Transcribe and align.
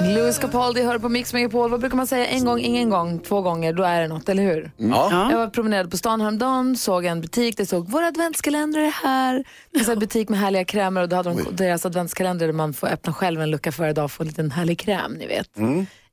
Louis 0.00 0.38
Capaldi 0.38 0.82
hör 0.82 0.98
på 0.98 1.08
Mix 1.08 1.32
Megapol. 1.32 1.70
Vad 1.70 1.80
brukar 1.80 1.96
man 1.96 2.06
säga? 2.06 2.26
En 2.26 2.44
gång, 2.44 2.60
ingen 2.60 2.90
gång, 2.90 3.18
två 3.18 3.40
gånger, 3.40 3.72
då 3.72 3.82
är 3.82 4.00
det 4.00 4.08
något, 4.08 4.28
eller 4.28 4.42
hur? 4.42 4.70
Ja. 4.76 5.30
Jag 5.30 5.38
var 5.38 5.48
promenerade 5.48 5.88
på 5.90 5.96
stan 5.96 6.20
häromdagen, 6.20 6.76
såg 6.76 7.04
en 7.04 7.20
butik, 7.20 7.56
det 7.56 7.66
stod 7.66 7.90
vår 7.90 8.02
adventskalender 8.02 8.80
är 8.80 8.90
här. 8.90 9.44
Det 9.70 9.82
var 9.86 9.92
en 9.92 9.98
butik 9.98 10.28
med 10.28 10.38
härliga 10.38 10.64
krämer 10.64 11.02
och 11.02 11.08
då 11.08 11.16
hade 11.16 11.30
de 11.30 11.56
deras 11.56 11.86
adventskalender 11.86 12.46
där 12.46 12.52
man 12.52 12.72
får 12.72 12.86
öppna 12.86 13.12
själv 13.12 13.40
en 13.42 13.50
lucka 13.50 13.72
varje 13.78 13.92
dag 13.92 14.04
och 14.04 14.12
få 14.12 14.22
en 14.22 14.26
liten 14.26 14.50
härlig 14.50 14.78
kräm, 14.78 15.12
ni 15.12 15.26
vet. 15.26 15.50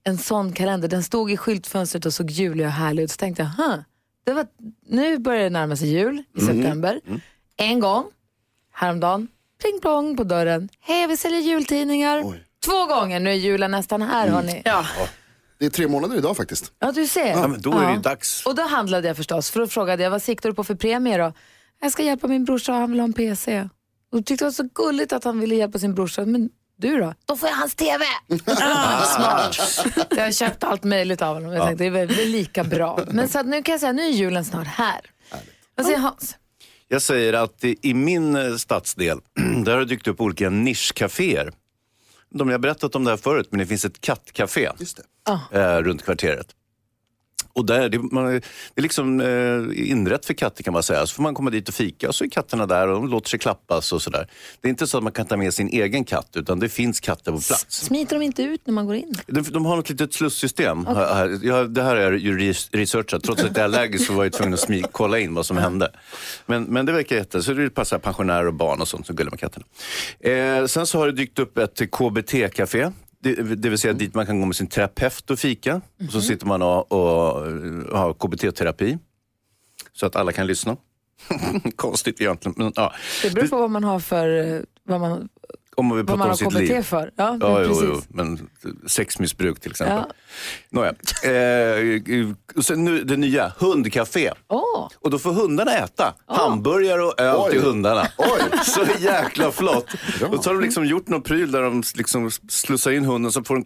En 0.03 0.17
sån 0.17 0.53
kalender, 0.53 0.87
den 0.87 1.03
stod 1.03 1.31
i 1.31 1.37
skyltfönstret 1.37 2.05
och 2.05 2.13
såg 2.13 2.31
julig 2.31 2.65
och 2.65 2.71
härlig 2.71 3.03
ut. 3.03 3.11
Så 3.11 3.17
tänkte 3.17 3.41
jag, 3.57 3.65
huh, 3.65 3.77
det 4.25 4.33
var, 4.33 4.47
nu 4.87 5.17
börjar 5.17 5.43
det 5.43 5.49
närma 5.49 5.75
sig 5.75 5.89
jul 5.89 6.23
i 6.37 6.41
september. 6.41 6.99
En 7.57 7.79
gång, 7.79 8.03
häromdagen, 8.73 9.27
pling 9.61 9.79
plong 9.81 10.17
på 10.17 10.23
dörren. 10.23 10.69
Hej, 10.79 11.07
vi 11.07 11.17
säljer 11.17 11.39
jultidningar. 11.39 12.46
Två 12.67 12.85
gånger, 12.85 13.19
nu 13.19 13.29
är 13.29 13.33
julen 13.33 13.71
nästan 13.71 14.01
här 14.01 14.27
hörni. 14.27 14.61
Ja. 14.65 14.85
Det 15.59 15.65
är 15.65 15.69
tre 15.69 15.87
månader 15.87 16.17
idag 16.17 16.37
faktiskt. 16.37 16.71
Ja, 16.79 16.91
du 16.91 17.07
ser. 17.07 17.27
Ja, 17.27 17.47
men 17.47 17.61
då 17.61 17.73
är 17.79 17.87
det 17.87 17.93
ju 17.93 17.99
dags. 17.99 18.45
Och 18.45 18.55
då 18.55 18.61
handlade 18.61 19.07
jag 19.07 19.17
förstås, 19.17 19.49
för 19.49 19.59
då 19.59 19.67
frågade 19.67 20.03
jag 20.03 20.11
vad 20.11 20.21
siktar 20.21 20.49
du 20.49 20.55
på 20.55 20.63
för 20.63 20.75
premie 20.75 21.17
då? 21.17 21.33
Jag 21.81 21.91
ska 21.91 22.03
hjälpa 22.03 22.27
min 22.27 22.45
brorsa 22.45 22.73
och 22.73 22.79
han 22.79 22.91
vill 22.91 22.99
ha 22.99 23.05
en 23.05 23.13
PC. 23.13 23.69
Och 24.13 24.25
tyckte 24.25 24.45
det 24.45 24.47
var 24.47 24.51
så 24.51 24.69
gulligt 24.75 25.13
att 25.13 25.23
han 25.23 25.39
ville 25.39 25.55
hjälpa 25.55 25.79
sin 25.79 25.95
brorsa. 25.95 26.25
Men 26.25 26.49
du 26.77 26.97
då? 26.97 27.13
Då 27.25 27.35
får 27.37 27.49
jag 27.49 27.55
hans 27.55 27.75
TV! 27.75 28.05
ah, 28.45 29.01
smart. 29.03 29.57
Jag 30.09 30.35
köpte 30.35 30.67
allt 30.67 30.83
möjligt 30.83 31.21
av 31.21 31.33
honom. 31.35 31.51
Jag 31.53 31.67
tänkte 31.67 31.83
det 31.83 31.87
är 31.87 31.91
väl 31.91 32.07
det 32.07 32.23
är 32.23 32.27
lika 32.27 32.63
bra. 32.63 32.99
Men 33.07 33.29
så 33.29 33.39
att 33.39 33.45
nu 33.45 33.63
kan 33.63 33.71
jag 33.71 33.79
säga, 33.79 33.91
nu 33.91 34.01
är 34.01 34.09
julen 34.09 34.45
snart 34.45 34.67
här. 34.67 35.01
Vad 35.75 35.85
säger 35.85 35.99
Hans? 35.99 36.35
Jag 36.87 37.01
säger 37.01 37.33
att 37.33 37.63
i 37.63 37.93
min 37.93 38.59
stadsdel, 38.59 39.19
där 39.65 39.71
har 39.71 39.79
det 39.79 39.85
dykt 39.85 40.07
upp 40.07 40.21
olika 40.21 40.49
nischcaféer. 40.49 41.51
De 42.37 42.49
jag 42.49 42.53
har 42.53 42.59
berättat 42.59 42.95
om 42.95 43.03
det 43.03 43.09
här 43.09 43.17
förut, 43.17 43.47
men 43.51 43.59
det 43.59 43.65
finns 43.65 43.85
ett 43.85 44.01
kattcafé 44.01 44.69
Just 44.79 44.99
det. 45.51 45.59
eh, 45.59 45.77
runt 45.81 46.03
kvarteret. 46.03 46.47
Och 47.57 47.65
där, 47.65 47.89
det, 47.89 47.99
man, 47.99 48.25
det 48.25 48.41
är 48.75 48.81
liksom 48.81 49.21
eh, 49.21 49.89
inrätt 49.91 50.25
för 50.25 50.33
katter 50.33 50.63
kan 50.63 50.73
man 50.73 50.83
säga. 50.83 51.07
Så 51.07 51.15
får 51.15 51.23
man 51.23 51.33
komma 51.33 51.49
dit 51.49 51.67
och 51.67 51.73
fika 51.73 52.07
och 52.07 52.15
så 52.15 52.23
är 52.23 52.29
katterna 52.29 52.65
där 52.65 52.87
och 52.87 52.93
de 52.93 53.07
låter 53.07 53.29
sig 53.29 53.39
klappas 53.39 53.93
och 53.93 54.01
sådär. 54.01 54.27
Det 54.61 54.67
är 54.67 54.69
inte 54.69 54.87
så 54.87 54.97
att 54.97 55.03
man 55.03 55.11
kan 55.13 55.25
ta 55.25 55.37
med 55.37 55.53
sin 55.53 55.67
egen 55.69 56.03
katt 56.03 56.29
utan 56.35 56.59
det 56.59 56.69
finns 56.69 56.99
katter 56.99 57.31
på 57.31 57.37
plats. 57.37 57.65
Smiter 57.69 58.15
de 58.19 58.21
inte 58.25 58.43
ut 58.43 58.61
när 58.65 58.73
man 58.73 58.85
går 58.85 58.95
in? 58.95 59.13
De, 59.27 59.41
de 59.41 59.65
har 59.65 59.75
något 59.75 59.89
litet 59.89 60.13
slussystem. 60.13 60.85
Här. 60.85 61.39
Jag, 61.43 61.69
det 61.73 61.83
här 61.83 61.95
är 61.95 62.11
ju 62.11 62.37
res- 62.37 62.69
researchat. 62.71 63.23
Trots 63.23 63.43
att 63.43 63.47
jag 63.47 63.57
är 63.57 63.63
allergisk 63.63 64.07
så 64.07 64.13
var 64.13 64.23
jag 64.23 64.33
tvungen 64.33 64.53
att 64.53 64.67
smi- 64.67 64.85
kolla 64.91 65.19
in 65.19 65.33
vad 65.33 65.45
som 65.45 65.57
hände. 65.57 65.91
Men, 66.45 66.63
men 66.63 66.85
det 66.85 66.91
verkar 66.91 67.15
jätte... 67.15 67.43
Så 67.43 67.53
det 67.53 67.69
passar 67.69 67.97
pensionärer 67.99 68.47
och 68.47 68.53
barn 68.53 68.81
och 68.81 68.87
sånt 68.87 69.05
som 69.07 69.15
gullar 69.15 69.31
med 69.31 69.39
katterna. 69.39 69.65
Eh, 70.19 70.65
sen 70.65 70.87
så 70.87 70.97
har 70.99 71.05
det 71.05 71.11
dykt 71.13 71.39
upp 71.39 71.57
ett 71.57 71.81
KBT-café. 71.91 72.91
Det, 73.19 73.55
det 73.55 73.69
vill 73.69 73.77
säga 73.77 73.93
dit 73.93 74.13
man 74.15 74.25
kan 74.25 74.39
gå 74.39 74.45
med 74.45 74.55
sin 74.55 74.67
terapeut 74.67 75.31
och 75.31 75.39
fika. 75.39 75.81
Och 76.05 76.11
så 76.11 76.21
sitter 76.21 76.45
man 76.45 76.61
och, 76.61 76.91
och, 76.91 77.41
och 77.91 77.99
har 77.99 78.13
KBT-terapi. 78.13 78.97
Så 79.93 80.05
att 80.05 80.15
alla 80.15 80.31
kan 80.31 80.47
lyssna. 80.47 80.77
Konstigt 81.75 82.21
egentligen. 82.21 82.55
Men, 82.57 82.71
ja. 82.75 82.93
Det 83.23 83.33
beror 83.33 83.47
på 83.47 83.57
vad 83.57 83.69
man 83.71 83.83
har 83.83 83.99
för, 83.99 84.55
eh, 84.55 84.61
vad 84.83 85.01
man, 85.01 85.29
Om 85.77 85.85
man 85.85 85.97
vill 85.97 86.05
vad 86.05 86.17
prata 86.17 86.17
man 86.17 86.37
om 86.47 86.53
har 86.53 86.61
sitt 86.61 86.69
liv. 86.69 86.81
för. 86.81 87.11
Ja, 87.15 87.37
Ja, 87.41 87.61
jo, 87.63 87.81
jo, 87.83 88.01
men 88.09 88.49
sexmissbruk 88.87 89.59
till 89.59 89.71
exempel. 89.71 89.97
Ja. 89.97 90.13
Nåja. 90.69 90.89
Eh, 90.89 92.61
sen 92.61 92.85
nu 92.85 93.03
det 93.03 93.17
nya, 93.17 93.51
hundcafé. 93.59 94.31
Åh. 94.49 94.89
Och 95.01 95.09
då 95.09 95.19
får 95.19 95.31
hundarna 95.33 95.71
äta 95.73 96.13
hamburgare 96.27 97.01
och 97.03 97.19
öl 97.21 97.35
Oj. 97.39 97.51
till 97.51 97.61
hundarna. 97.61 98.07
Oj. 98.17 98.59
Så 98.65 98.85
jäkla 98.99 99.51
flott. 99.51 99.85
Och 100.31 100.43
så 100.43 100.49
har 100.49 100.53
de 100.55 100.61
liksom 100.63 100.85
gjort 100.85 101.07
någon 101.07 101.21
pryl 101.21 101.51
där 101.51 101.61
de 101.61 101.83
liksom 101.95 102.31
slussar 102.49 102.91
in 102.91 103.05
hunden 103.05 103.31
så 103.31 103.43
får 103.43 103.55
den... 103.55 103.65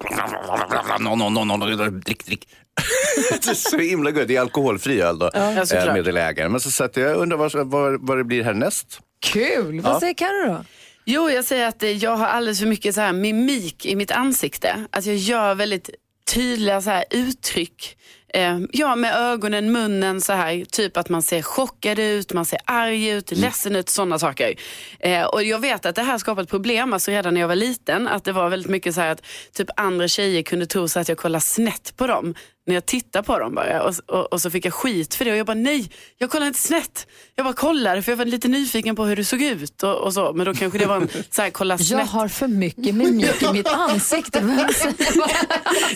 No, 1.03 1.16
no, 1.16 1.30
no, 1.30 1.44
no, 1.44 1.57
no, 1.57 1.90
drick, 1.90 2.25
drick. 2.25 2.47
det 3.44 3.47
är 3.50 3.53
så 3.53 3.78
himla 3.78 4.12
gott. 4.12 4.28
Det 4.28 4.36
är 4.36 4.41
alkoholfri 4.41 5.02
öl 5.02 5.19
då, 5.19 5.30
Ja, 5.34 5.66
såklart. 5.66 5.88
eh, 5.88 5.94
meddelägaren. 5.94 6.52
Men 6.52 6.62
så, 6.62 6.72
så 6.72 6.84
att 6.84 6.97
jag 6.97 7.16
undrar 7.18 7.38
vad, 7.38 7.52
vad, 7.68 8.07
vad 8.07 8.18
det 8.18 8.24
blir 8.24 8.44
härnäst. 8.44 9.00
Kul! 9.25 9.81
Vad 9.81 10.00
säger 10.00 10.13
Carro 10.13 10.47
då? 10.47 10.63
Jo, 11.06 11.29
jag 11.29 11.45
säger 11.45 11.67
att 11.67 11.84
eh, 11.84 11.89
jag 11.89 12.16
har 12.16 12.28
alldeles 12.28 12.59
för 12.59 12.67
mycket 12.67 12.95
så 12.95 13.01
här 13.01 13.13
mimik 13.13 13.85
i 13.85 13.95
mitt 13.95 14.12
ansikte. 14.12 14.85
Att 14.91 15.06
jag 15.06 15.16
gör 15.16 15.56
väldigt 15.56 15.89
tydliga 16.34 16.81
så 16.81 16.89
här 16.89 17.06
uttryck. 17.09 17.97
Eh, 18.34 18.59
ja, 18.72 18.95
med 18.95 19.16
ögonen, 19.16 19.72
munnen 19.72 20.22
så 20.22 20.34
här. 20.34 20.66
Typ 20.66 20.97
att 20.97 21.09
man 21.09 21.22
ser 21.22 21.41
chockad 21.41 22.00
ut, 22.00 22.34
man 22.34 22.45
ser 22.45 22.59
arg 22.66 23.07
ut, 23.07 23.31
ledsen 23.31 23.75
ut, 23.75 23.89
sådana 23.89 24.19
saker. 24.19 24.53
Eh, 25.00 25.23
och 25.23 25.44
jag 25.44 25.59
vet 25.59 25.85
att 25.85 25.95
det 25.95 26.03
här 26.03 26.17
skapat 26.17 26.50
problem, 26.50 26.94
alltså 26.94 27.12
redan 27.12 27.33
när 27.33 27.41
jag 27.41 27.47
var 27.47 27.56
liten. 27.56 28.07
Att 28.07 28.23
det 28.23 28.31
var 28.31 28.50
väldigt 28.50 28.72
mycket 28.72 28.95
så 28.95 29.01
här 29.01 29.12
att 29.12 29.25
typ 29.53 29.69
andra 29.75 30.07
tjejer 30.07 30.44
kunde 30.44 30.66
tro 30.66 30.88
så 30.88 31.00
att 31.00 31.09
jag 31.09 31.18
kollade 31.18 31.41
snett 31.41 31.94
på 31.97 32.07
dem. 32.07 32.35
När 32.68 32.74
jag 32.76 32.86
tittar 32.86 33.22
på 33.22 33.40
dem 33.40 33.56
bara. 33.56 33.84
Och, 33.84 33.94
och, 34.08 34.34
och 34.34 34.42
så 34.42 34.50
fick 34.52 34.66
jag 34.66 34.74
skit 34.74 35.16
för 35.16 35.26
det. 35.26 35.32
Och 35.32 35.38
jag 35.38 35.46
bara 35.46 35.54
nej, 35.54 35.92
jag 36.18 36.30
kollar 36.30 36.48
inte 36.48 36.60
snett. 36.60 37.08
Jag 37.36 37.46
bara 37.46 37.54
kollar 37.54 38.02
för 38.02 38.12
jag 38.12 38.18
var 38.18 38.26
lite 38.26 38.48
nyfiken 38.48 38.96
på 38.96 39.06
hur 39.06 39.16
det 39.16 39.26
såg 39.26 39.42
ut. 39.42 39.84
Och, 39.84 39.96
och 39.96 40.14
så. 40.14 40.34
Men 40.34 40.46
då 40.46 40.54
kanske 40.54 40.80
det 40.80 40.86
var 40.86 40.96
en 40.96 41.10
så 41.32 41.42
här, 41.42 41.50
kolla 41.50 41.74
Jag 41.74 41.86
snett. 41.86 42.10
har 42.10 42.28
för 42.28 42.48
mycket 42.48 42.96
mimik 42.96 43.44
i 43.44 43.54
mitt 43.54 43.68
ansikte. 43.68 44.66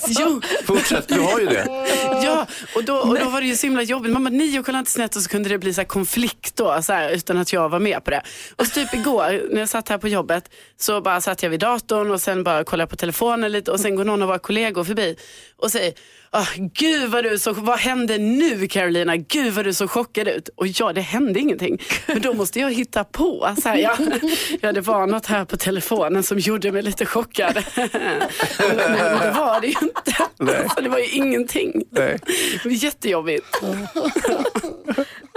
Jo, 0.08 0.42
Fortsätt, 0.66 1.08
du 1.08 1.20
har 1.20 1.40
ju 1.40 1.46
det. 1.46 1.66
ja, 2.24 2.48
och 2.76 2.84
då, 2.84 2.96
och 2.97 3.20
då 3.20 3.30
var 3.30 3.42
det 3.42 3.47
ju 3.47 3.56
så 3.56 3.68
himla 3.68 3.82
jobbigt. 3.84 4.14
Mamma, 4.14 4.30
nej 4.30 4.56
jag 4.56 4.66
kollar 4.66 4.80
inte 4.80 4.92
snett 4.92 5.16
och 5.16 5.22
så 5.22 5.30
kunde 5.30 5.50
det 5.50 5.58
bli 5.58 5.74
så 5.74 5.82
här 5.82 5.86
konflikt 5.88 6.56
då, 6.56 6.82
så 6.82 6.94
här, 6.94 7.09
utan 7.09 7.38
att 7.38 7.53
jag 7.53 7.70
var 7.70 7.80
med 7.80 8.03
på 8.03 8.12
det. 8.12 8.22
Och 8.56 8.68
så 8.68 8.72
typ 8.74 8.94
igår 8.94 9.53
när 9.53 9.59
jag 9.59 9.70
satt 9.70 9.90
här 9.90 9.97
på 9.97 10.08
jobbet 10.08 10.50
så 10.78 11.02
bara 11.02 11.22
satt 11.22 11.44
jag 11.44 11.50
vid 11.50 11.59
datorn 11.59 12.12
och 12.12 12.22
sen 12.22 12.44
bara 12.44 12.64
kollade 12.64 12.82
jag 12.82 12.90
på 12.90 12.96
telefonen 12.96 13.52
lite 13.52 13.72
och 13.72 13.80
sen 13.80 13.96
går 13.96 14.03
någon 14.06 14.22
av 14.22 14.28
våra 14.28 14.40
kollegor 14.40 14.84
förbi 14.84 15.16
och 15.58 15.72
säger 15.72 15.94
Oh, 16.35 16.50
gud 16.73 17.09
vad 17.12 17.23
du 17.23 17.40
så, 17.40 17.53
vad 17.53 17.79
hände 17.79 18.18
nu 18.18 18.68
Carolina? 18.68 19.18
Gud 19.18 19.53
vad 19.53 19.66
du 19.66 19.73
så 19.73 19.88
chockad 19.88 20.28
ut. 20.28 20.50
Och 20.56 20.68
ja, 20.68 20.94
det 20.94 21.01
hände 21.01 21.40
ingenting. 21.40 21.81
Men 22.07 22.22
då 22.22 22.34
måste 22.34 22.59
jag 22.59 22.73
hitta 22.73 23.03
på. 23.03 23.56
Så 23.62 23.69
här, 23.69 23.78
ja, 23.78 23.97
ja, 24.62 24.72
det 24.72 24.81
var 24.81 25.07
något 25.07 25.25
här 25.25 25.46
på 25.46 25.57
telefonen 25.57 26.23
som 26.23 26.40
gjorde 26.40 26.72
mig 26.72 26.81
lite 26.81 27.06
chockad. 27.06 27.63
Men 27.75 28.78
det 28.78 29.34
var 29.38 29.62
det 29.62 29.68
ju 29.68 29.75
inte. 29.81 30.16
Nej. 30.40 30.68
Så 30.75 30.81
det 30.81 30.90
var 30.90 31.00
ju 31.00 31.07
ingenting. 31.07 31.84
Nej. 31.90 32.19
Det 32.63 32.69
var 32.69 32.72
jättejobbigt. 32.72 33.46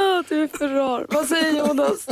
Ja, 0.00 0.24
du 0.28 0.42
är 0.42 0.48
för 0.58 0.68
rar. 0.68 1.06
Vad 1.08 1.26
säger 1.26 1.58
Jonas? 1.58 2.06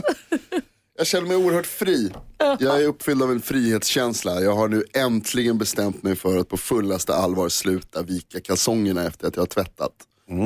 Jag 0.99 1.07
känner 1.07 1.27
mig 1.29 1.37
oerhört 1.37 1.67
fri. 1.67 2.13
Jag 2.39 2.83
är 2.83 2.87
uppfylld 2.87 3.23
av 3.23 3.31
en 3.31 3.41
frihetskänsla. 3.43 4.41
Jag 4.41 4.55
har 4.55 4.69
nu 4.69 4.85
äntligen 4.93 5.59
bestämt 5.59 6.03
mig 6.03 6.17
för 6.17 6.39
att 6.39 6.49
på 6.49 6.57
fullaste 6.57 7.15
allvar 7.15 7.49
sluta 7.49 8.03
vika 8.03 8.41
kalsongerna 8.41 9.07
efter 9.07 9.29
att 9.29 9.37
jag 9.37 9.43
har 9.43 9.47
tvättat. 9.47 9.93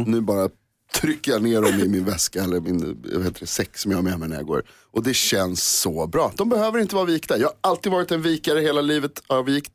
Nu 0.07 0.21
bara 0.21 0.49
trycker 0.95 1.33
jag 1.33 1.43
ner 1.43 1.63
dem 1.63 1.81
i 1.81 1.89
min 1.89 2.05
väska 2.05 2.45
eller 2.45 2.61
min 2.61 3.03
jag 3.13 3.19
vet 3.19 3.27
inte, 3.27 3.47
säck 3.47 3.79
som 3.79 3.91
jag 3.91 3.99
har 3.99 4.03
med 4.03 4.19
mig 4.19 4.29
när 4.29 4.37
jag 4.37 4.47
går. 4.47 4.63
Och 4.91 5.03
det 5.03 5.15
känns 5.15 5.63
så 5.65 6.07
bra. 6.07 6.33
De 6.37 6.49
behöver 6.49 6.79
inte 6.79 6.95
vara 6.95 7.05
vikta. 7.05 7.39
Jag 7.39 7.47
har 7.49 7.57
alltid 7.61 7.93
varit 7.93 8.11
en 8.11 8.23
vikare 8.23 8.61
hela 8.61 8.81
livet. 8.81 9.23
Har 9.27 9.37
jag 9.37 9.45
vikt. 9.45 9.73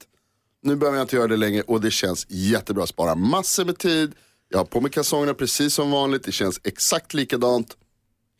Nu 0.63 0.75
behöver 0.75 0.97
jag 0.97 1.03
inte 1.03 1.15
göra 1.15 1.27
det 1.27 1.37
längre 1.37 1.61
och 1.61 1.81
det 1.81 1.91
känns 1.91 2.25
jättebra. 2.29 2.87
Spara 2.87 3.15
massor 3.15 3.65
med 3.65 3.77
tid. 3.77 4.11
Jag 4.49 4.57
har 4.57 4.65
på 4.65 4.81
mig 4.81 4.91
kalsongerna 4.91 5.33
precis 5.33 5.73
som 5.73 5.91
vanligt. 5.91 6.23
Det 6.23 6.31
känns 6.31 6.59
exakt 6.63 7.13
likadant. 7.13 7.77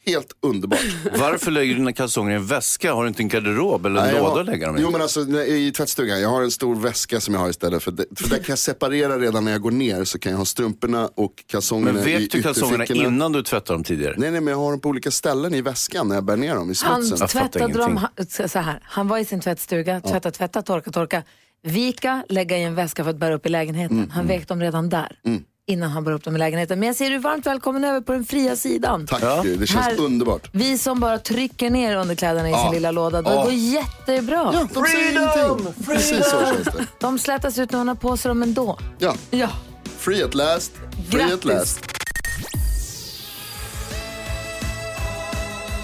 Helt 0.05 0.27
underbart. 0.41 0.79
Varför 1.19 1.51
lägger 1.51 1.73
du 1.73 1.79
dina 1.79 1.93
kalsonger 1.93 2.31
i 2.31 2.35
en 2.35 2.45
väska? 2.47 2.93
Har 2.93 3.03
du 3.03 3.07
inte 3.07 3.21
en 3.23 3.27
garderob 3.27 3.85
eller 3.85 3.99
en 4.01 4.05
Nej, 4.07 4.15
låda 4.15 4.29
har- 4.29 4.39
att 4.39 4.45
lägga 4.45 4.67
dem 4.67 4.77
i? 4.77 4.81
Jo 4.81 4.91
men 4.91 5.01
alltså 5.01 5.21
i 5.45 5.71
tvättstugan, 5.71 6.21
jag 6.21 6.29
har 6.29 6.43
en 6.43 6.51
stor 6.51 6.75
väska 6.75 7.19
som 7.21 7.33
jag 7.33 7.41
har 7.41 7.49
istället. 7.49 7.83
För, 7.83 7.91
det, 7.91 8.05
för 8.15 8.29
där 8.29 8.37
kan 8.37 8.45
jag 8.47 8.59
separera 8.59 9.19
redan 9.19 9.45
när 9.45 9.51
jag 9.51 9.61
går 9.61 9.71
ner. 9.71 10.03
Så 10.03 10.19
kan 10.19 10.31
jag 10.31 10.37
ha 10.39 10.45
strumporna 10.45 11.09
och 11.15 11.43
kalsongerna 11.47 11.93
Men 11.93 12.07
i 12.09 12.17
vek 12.17 12.31
du 12.31 12.41
kalsongerna 12.41 12.85
innan 12.85 13.31
du 13.31 13.43
tvättade 13.43 13.75
dem 13.77 13.83
tidigare? 13.83 14.15
Nej 14.17 14.31
nej 14.31 14.41
men 14.41 14.51
jag 14.51 14.57
har 14.59 14.71
dem 14.71 14.79
på 14.79 14.89
olika 14.89 15.11
ställen 15.11 15.53
i 15.53 15.61
väskan 15.61 16.07
när 16.07 16.15
jag 16.15 16.23
bär 16.23 16.37
ner 16.37 16.55
dem 16.55 16.71
i 16.71 16.73
Han 16.83 17.03
smutsen. 17.05 17.27
Fattar 17.27 17.39
tvättade 17.49 17.73
dem, 17.73 17.97
han- 17.97 18.49
så 18.49 18.59
här, 18.59 18.79
han 18.83 19.07
var 19.07 19.17
i 19.17 19.25
sin 19.25 19.39
tvättstuga, 19.41 20.01
tvätta, 20.01 20.31
tvätta, 20.31 20.61
torka, 20.61 20.91
torka. 20.91 21.23
Vika, 21.63 22.23
lägga 22.29 22.57
i 22.57 22.63
en 22.63 22.75
väska 22.75 23.03
för 23.03 23.09
att 23.09 23.17
bära 23.17 23.33
upp 23.35 23.45
i 23.45 23.49
lägenheten. 23.49 23.97
Mm, 23.97 24.09
Han 24.09 24.27
vek 24.27 24.47
dem 24.47 24.61
redan 24.61 24.89
där. 24.89 25.19
Innan 25.67 25.89
han 25.91 26.03
bar 26.03 26.11
upp 26.11 26.23
dem 26.23 26.35
i 26.35 26.39
lägenheten. 26.39 26.79
Men 26.79 26.87
jag 26.87 26.95
säger 26.95 27.11
du 27.11 27.17
varmt 27.17 27.45
välkommen 27.45 27.83
över 27.83 28.01
på 28.01 28.11
den 28.11 28.25
fria 28.25 28.55
sidan. 28.55 29.07
Tack, 29.07 29.21
det 29.43 29.67
känns 29.67 29.85
Här- 29.85 29.99
underbart. 29.99 30.49
Vi 30.51 30.77
som 30.77 30.99
bara 30.99 31.17
trycker 31.19 31.69
ner 31.69 31.95
underkläderna 31.97 32.49
i 32.49 32.53
sin 32.53 32.71
lilla 32.71 32.91
låda, 32.91 33.21
det 33.21 33.29
Ja. 33.33 33.43
går 33.43 33.53
jättebra. 33.53 34.51
Ja, 34.53 34.67
de 34.73 34.85
säger 34.85 35.11
ingenting. 35.11 35.73
Precis 35.85 36.29
så 36.29 36.39
känns 36.45 36.65
det. 36.65 36.85
De 36.99 37.19
slätas 37.19 37.57
ut 37.59 37.71
när 37.71 37.77
han 37.77 37.87
har 37.87 37.95
på 37.95 38.17
sig 38.17 38.29
dem 38.29 38.43
ändå. 38.43 38.77
Ja, 38.99 39.15
Ja. 39.31 39.49
free 39.97 40.23
at 40.23 40.33
last. 40.35 40.71
Free 41.11 41.21
at 41.23 41.29
Grattis. 41.29 41.45
last. 41.45 41.79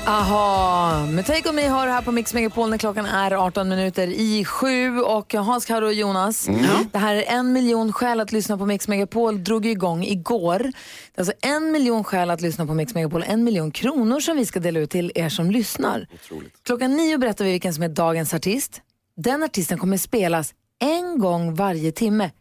Aha, 0.07 1.06
med 1.12 1.25
Take 1.25 1.50
On 1.50 1.56
Me 1.56 1.68
har 1.68 1.88
här 1.88 2.01
på 2.01 2.12
Mix 2.12 2.33
Megapol 2.33 2.69
när 2.69 2.77
klockan 2.77 3.06
är 3.06 3.31
18 3.31 3.69
minuter 3.69 4.07
i 4.07 4.45
sju 4.45 5.00
och 5.00 5.33
Hans, 5.33 5.65
Karo 5.65 5.86
och 5.86 5.94
Jonas. 5.94 6.45
Det 6.92 6.98
här 6.98 7.15
är 7.15 7.24
en 7.24 7.53
miljon 7.53 7.94
skäl 7.94 8.19
att 8.19 8.31
lyssna 8.31 8.57
på 8.57 8.65
Mix 8.65 8.88
Megapol 8.88 9.44
drog 9.44 9.65
igång 9.65 10.03
igår. 10.03 10.59
Det 10.59 10.68
är 11.15 11.19
alltså 11.21 11.33
en 11.42 11.71
miljon 11.71 12.03
skäl 12.03 12.30
att 12.30 12.42
lyssna 12.42 12.65
på 12.65 12.74
Mix 12.74 12.94
Megapol, 12.94 13.24
en 13.27 13.44
miljon 13.44 13.71
kronor 13.71 14.19
som 14.19 14.38
vi 14.38 14.45
ska 14.45 14.59
dela 14.59 14.80
ut 14.80 14.89
till 14.89 15.12
er 15.15 15.30
som 15.30 15.51
lyssnar. 15.51 16.07
Klockan 16.65 16.98
nio 16.98 17.18
berättar 17.18 17.45
vi 17.45 17.51
vilken 17.51 17.74
som 17.74 17.83
är 17.83 17.89
dagens 17.89 18.33
artist. 18.33 18.81
Den 19.18 19.44
artisten 19.44 19.77
kommer 19.77 19.98
spelas 19.98 20.53
en 20.80 21.19
gång 21.19 21.56
varje 21.56 21.92
timme, 21.92 22.31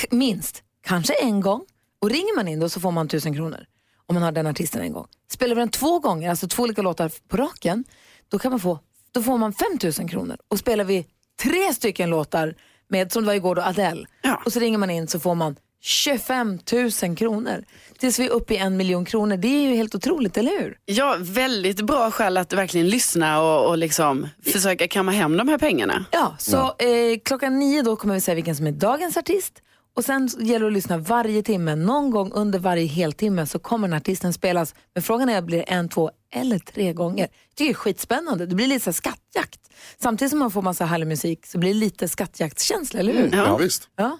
K- 0.00 0.06
minst, 0.16 0.62
kanske 0.86 1.14
en 1.14 1.40
gång. 1.40 1.60
Och 2.00 2.10
ringer 2.10 2.36
man 2.36 2.48
in 2.48 2.60
då 2.60 2.68
så 2.68 2.80
får 2.80 2.90
man 2.90 3.08
tusen 3.08 3.34
kronor 3.34 3.64
om 4.12 4.14
man 4.14 4.22
har 4.22 4.32
den 4.32 4.46
artisten 4.46 4.80
en 4.82 4.92
gång. 4.92 5.06
Spelar 5.32 5.54
vi 5.54 5.58
den 5.60 5.68
två 5.70 5.98
gånger, 5.98 6.30
alltså 6.30 6.48
två 6.48 6.62
olika 6.62 6.82
låtar 6.82 7.10
på 7.28 7.36
raken, 7.36 7.84
då, 8.28 8.38
kan 8.38 8.50
man 8.50 8.60
få, 8.60 8.78
då 9.12 9.22
får 9.22 9.38
man 9.38 9.52
5 9.52 9.66
000 9.98 10.08
kronor. 10.10 10.36
Och 10.48 10.58
spelar 10.58 10.84
vi 10.84 11.06
tre 11.42 11.74
stycken 11.74 12.10
låtar 12.10 12.54
med, 12.88 13.12
som 13.12 13.22
det 13.22 13.26
var 13.26 13.34
igår 13.34 13.54
då, 13.54 13.62
Adele, 13.62 14.06
Ja. 14.22 14.42
och 14.44 14.52
så 14.52 14.60
ringer 14.60 14.78
man 14.78 14.90
in 14.90 15.08
så 15.08 15.20
får 15.20 15.34
man 15.34 15.56
25 15.80 16.58
000 17.02 17.16
kronor. 17.16 17.64
Tills 17.98 18.18
vi 18.18 18.26
är 18.26 18.30
uppe 18.30 18.54
i 18.54 18.56
en 18.56 18.76
miljon 18.76 19.04
kronor. 19.04 19.36
Det 19.36 19.48
är 19.48 19.68
ju 19.70 19.74
helt 19.76 19.94
otroligt, 19.94 20.36
eller 20.36 20.50
hur? 20.60 20.78
Ja, 20.84 21.16
väldigt 21.20 21.80
bra 21.80 22.10
skäl 22.10 22.36
att 22.36 22.52
verkligen 22.52 22.88
lyssna 22.88 23.42
och, 23.42 23.68
och 23.68 23.78
liksom 23.78 24.28
försöka 24.52 24.88
kamma 24.88 25.10
hem 25.12 25.36
de 25.36 25.48
här 25.48 25.58
pengarna. 25.58 26.04
Ja, 26.10 26.36
så 26.38 26.56
Eh, 26.78 27.18
klockan 27.24 27.58
nio 27.58 27.82
då 27.82 27.96
kommer 27.96 28.14
vi 28.14 28.20
säga 28.20 28.34
vilken 28.34 28.56
som 28.56 28.66
är 28.66 28.72
dagens 28.72 29.16
artist. 29.16 29.62
Och 29.94 30.04
sen 30.04 30.26
gäller 30.38 30.60
det 30.60 30.66
att 30.66 30.72
lyssna 30.72 30.98
varje 30.98 31.42
timme. 31.42 31.74
Någon 31.74 32.10
gång 32.10 32.32
under 32.32 32.58
varje 32.58 32.86
heltimme 32.86 33.46
så 33.46 33.58
kommer 33.58 33.88
den 33.88 33.96
artisten 33.96 34.32
spelas. 34.32 34.74
Men 34.94 35.02
frågan 35.02 35.28
är, 35.28 35.42
blir 35.42 35.58
det 35.58 35.62
en, 35.64 35.88
två 35.88 36.10
eller 36.34 36.58
tre 36.58 36.92
gånger? 36.92 37.28
Det 37.54 37.70
är 37.70 37.74
skitspännande. 37.74 38.46
Det 38.46 38.54
blir 38.54 38.66
lite 38.66 38.80
så 38.84 38.90
här 38.90 38.92
skattjakt. 38.92 39.60
Samtidigt 39.98 40.30
som 40.30 40.38
man 40.38 40.50
får 40.50 40.62
massa 40.62 40.84
härlig 40.84 41.06
musik 41.06 41.46
så 41.46 41.58
blir 41.58 41.74
det 41.74 41.80
lite 41.80 42.08
skattjaktskänsla, 42.08 43.00
eller 43.00 43.12
hur? 43.12 43.30
Ja, 43.36 43.56
visst. 43.56 43.88
Ja. 43.96 44.18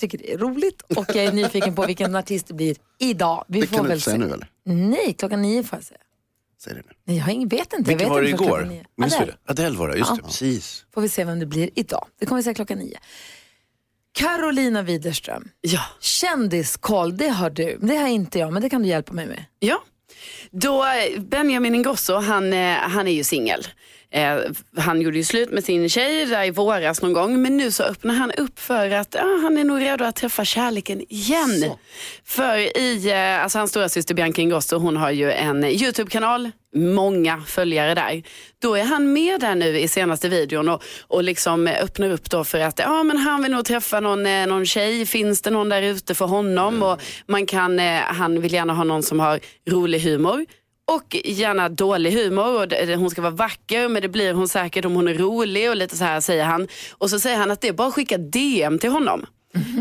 Tycker 0.00 0.18
det 0.18 0.32
är 0.32 0.38
roligt 0.38 0.82
och 0.82 1.06
jag 1.08 1.24
är 1.24 1.32
nyfiken 1.32 1.74
på 1.74 1.86
vilken 1.86 2.16
artist 2.16 2.46
det 2.46 2.54
blir 2.54 2.76
idag. 2.98 3.44
Vi 3.48 3.60
Det 3.60 3.66
får 3.66 3.76
kan 3.76 3.84
du 3.84 3.88
väl 3.88 3.96
inte 3.96 4.04
säga 4.10 4.14
se. 4.20 4.26
nu 4.26 4.32
eller? 4.34 4.50
Nej, 4.64 5.12
klockan 5.18 5.42
nio 5.42 5.62
får 5.62 5.76
jag 5.76 5.84
säga. 5.84 6.00
Säg 6.64 6.74
det 6.74 6.82
nu. 6.86 6.92
Nej, 7.04 7.16
jag 7.16 7.24
har 7.24 7.32
ingen, 7.32 7.48
vet 7.48 7.60
inte. 7.60 7.74
Jag 7.76 7.84
Vilken 7.98 7.98
vet 7.98 8.08
var 8.08 8.22
det 8.22 8.28
igår? 8.28 8.84
Minns 8.96 9.14
Adele. 9.14 9.32
det? 9.46 9.50
Adele 9.50 9.78
var 9.78 9.88
det, 9.88 9.96
just 9.98 10.10
Ja. 10.10 10.16
det. 10.16 10.22
Precis. 10.22 10.84
Får 10.94 11.00
vi 11.00 11.08
se 11.08 11.24
vem 11.24 11.38
det 11.38 11.46
blir 11.46 11.70
idag. 11.74 12.06
Det 12.18 12.26
kommer 12.26 12.36
vi 12.38 12.42
säga 12.42 12.54
klockan 12.54 12.78
nio. 12.78 12.98
Carolina 14.18 14.82
Widerström, 14.82 15.48
Ja. 15.60 15.80
kändiskoll, 16.00 17.16
det 17.16 17.28
har 17.28 17.50
du. 17.50 17.78
Det 17.82 17.96
har 17.96 18.08
inte 18.08 18.38
jag, 18.38 18.52
men 18.52 18.62
det 18.62 18.70
kan 18.70 18.82
du 18.82 18.88
hjälpa 18.88 19.12
mig 19.12 19.26
med. 19.26 19.44
Ja. 19.58 19.82
Då, 20.50 20.84
Benjamin 21.18 21.74
Ingrosso, 21.74 22.14
han, 22.14 22.52
eh, 22.52 22.74
han 22.76 23.08
är 23.08 23.12
ju 23.12 23.24
singel. 23.24 23.66
Eh, 24.10 24.38
han 24.76 25.00
gjorde 25.00 25.16
ju 25.16 25.24
slut 25.24 25.50
med 25.50 25.64
sin 25.64 25.88
tjej 25.88 26.26
där 26.26 26.44
i 26.44 26.50
våras 26.50 27.02
någon 27.02 27.12
gång 27.12 27.42
men 27.42 27.56
nu 27.56 27.70
så 27.70 27.82
öppnar 27.82 28.14
han 28.14 28.32
upp 28.32 28.58
för 28.58 28.90
att 28.90 29.14
ja, 29.14 29.38
han 29.42 29.58
är 29.58 29.64
nog 29.64 29.80
redo 29.80 30.04
att 30.04 30.16
träffa 30.16 30.44
kärleken 30.44 31.02
igen. 31.08 31.64
För 32.24 32.78
i, 32.78 33.10
eh, 33.10 33.42
alltså 33.42 33.58
hans 33.58 33.70
stora 33.70 33.88
syster 33.88 34.14
Bianca 34.14 34.42
Ingrosso, 34.42 34.78
hon 34.78 34.96
har 34.96 35.10
ju 35.10 35.32
en 35.32 35.64
YouTube-kanal, 35.64 36.50
många 36.74 37.42
följare 37.46 37.94
där. 37.94 38.22
Då 38.62 38.74
är 38.74 38.84
han 38.84 39.12
med 39.12 39.40
där 39.40 39.54
nu 39.54 39.78
i 39.78 39.88
senaste 39.88 40.28
videon 40.28 40.68
och, 40.68 40.82
och 41.06 41.24
liksom 41.24 41.66
öppnar 41.66 42.10
upp 42.10 42.30
då 42.30 42.44
för 42.44 42.60
att 42.60 42.78
ja, 42.78 43.02
men 43.02 43.16
han 43.16 43.42
vill 43.42 43.52
nog 43.52 43.64
träffa 43.64 44.00
någon, 44.00 44.26
eh, 44.26 44.46
någon 44.46 44.66
tjej, 44.66 45.06
finns 45.06 45.42
det 45.42 45.50
någon 45.50 45.68
där 45.68 45.82
ute 45.82 46.14
för 46.14 46.26
honom? 46.26 46.82
Och 46.82 47.00
man 47.26 47.46
kan, 47.46 47.78
eh, 47.78 48.00
han 48.00 48.40
vill 48.40 48.52
gärna 48.52 48.74
ha 48.74 48.84
någon 48.84 49.02
som 49.02 49.20
har 49.20 49.40
rolig 49.70 50.00
humor. 50.00 50.46
Och 50.96 51.16
gärna 51.24 51.68
dålig 51.68 52.12
humor 52.12 52.60
och 52.60 52.68
det- 52.68 52.96
hon 52.96 53.10
ska 53.10 53.22
vara 53.22 53.30
vacker 53.34 53.88
men 53.88 54.02
det 54.02 54.08
blir 54.08 54.32
hon 54.32 54.48
säkert 54.48 54.84
om 54.84 54.94
hon 54.94 55.08
är 55.08 55.14
rolig 55.14 55.70
och 55.70 55.76
lite 55.76 55.96
så 55.96 56.04
här 56.04 56.20
säger 56.20 56.44
han. 56.44 56.68
Och 56.98 57.10
så 57.10 57.18
säger 57.20 57.36
han 57.38 57.50
att 57.50 57.60
det 57.60 57.68
är 57.68 57.72
bara 57.72 57.88
att 57.88 57.94
skicka 57.94 58.18
DM 58.18 58.78
till 58.78 58.90
honom. 58.90 59.26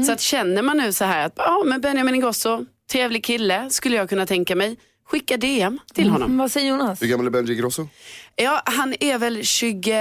Så 0.05 0.11
att 0.11 0.21
känner 0.21 0.61
man 0.61 0.77
nu 0.77 0.93
så 0.93 1.05
här 1.05 1.25
att 1.25 1.33
ja, 1.35 1.63
men 1.65 1.81
Benjamin 1.81 2.15
Ingrosso, 2.15 2.65
trevlig 2.91 3.23
kille 3.25 3.69
skulle 3.69 3.95
jag 3.95 4.09
kunna 4.09 4.25
tänka 4.25 4.55
mig. 4.55 4.77
Skicka 5.09 5.37
DM 5.37 5.79
till 5.93 6.09
honom. 6.09 6.25
Mm, 6.25 6.37
vad 6.37 6.51
säger 6.51 6.69
Jonas? 6.69 7.01
Hur 7.01 7.07
gammal 7.07 7.25
är 7.25 7.29
Benji 7.29 7.55
Grosso? 7.55 7.87
Ja, 8.35 8.61
han 8.65 8.95
är 8.99 9.17
väl 9.17 9.43
20, 9.43 9.91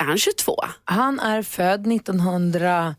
är 0.00 0.04
han 0.04 0.18
22? 0.18 0.56
Han 0.84 1.20
är 1.20 1.42
född 1.42 1.86
1900... 1.92 2.94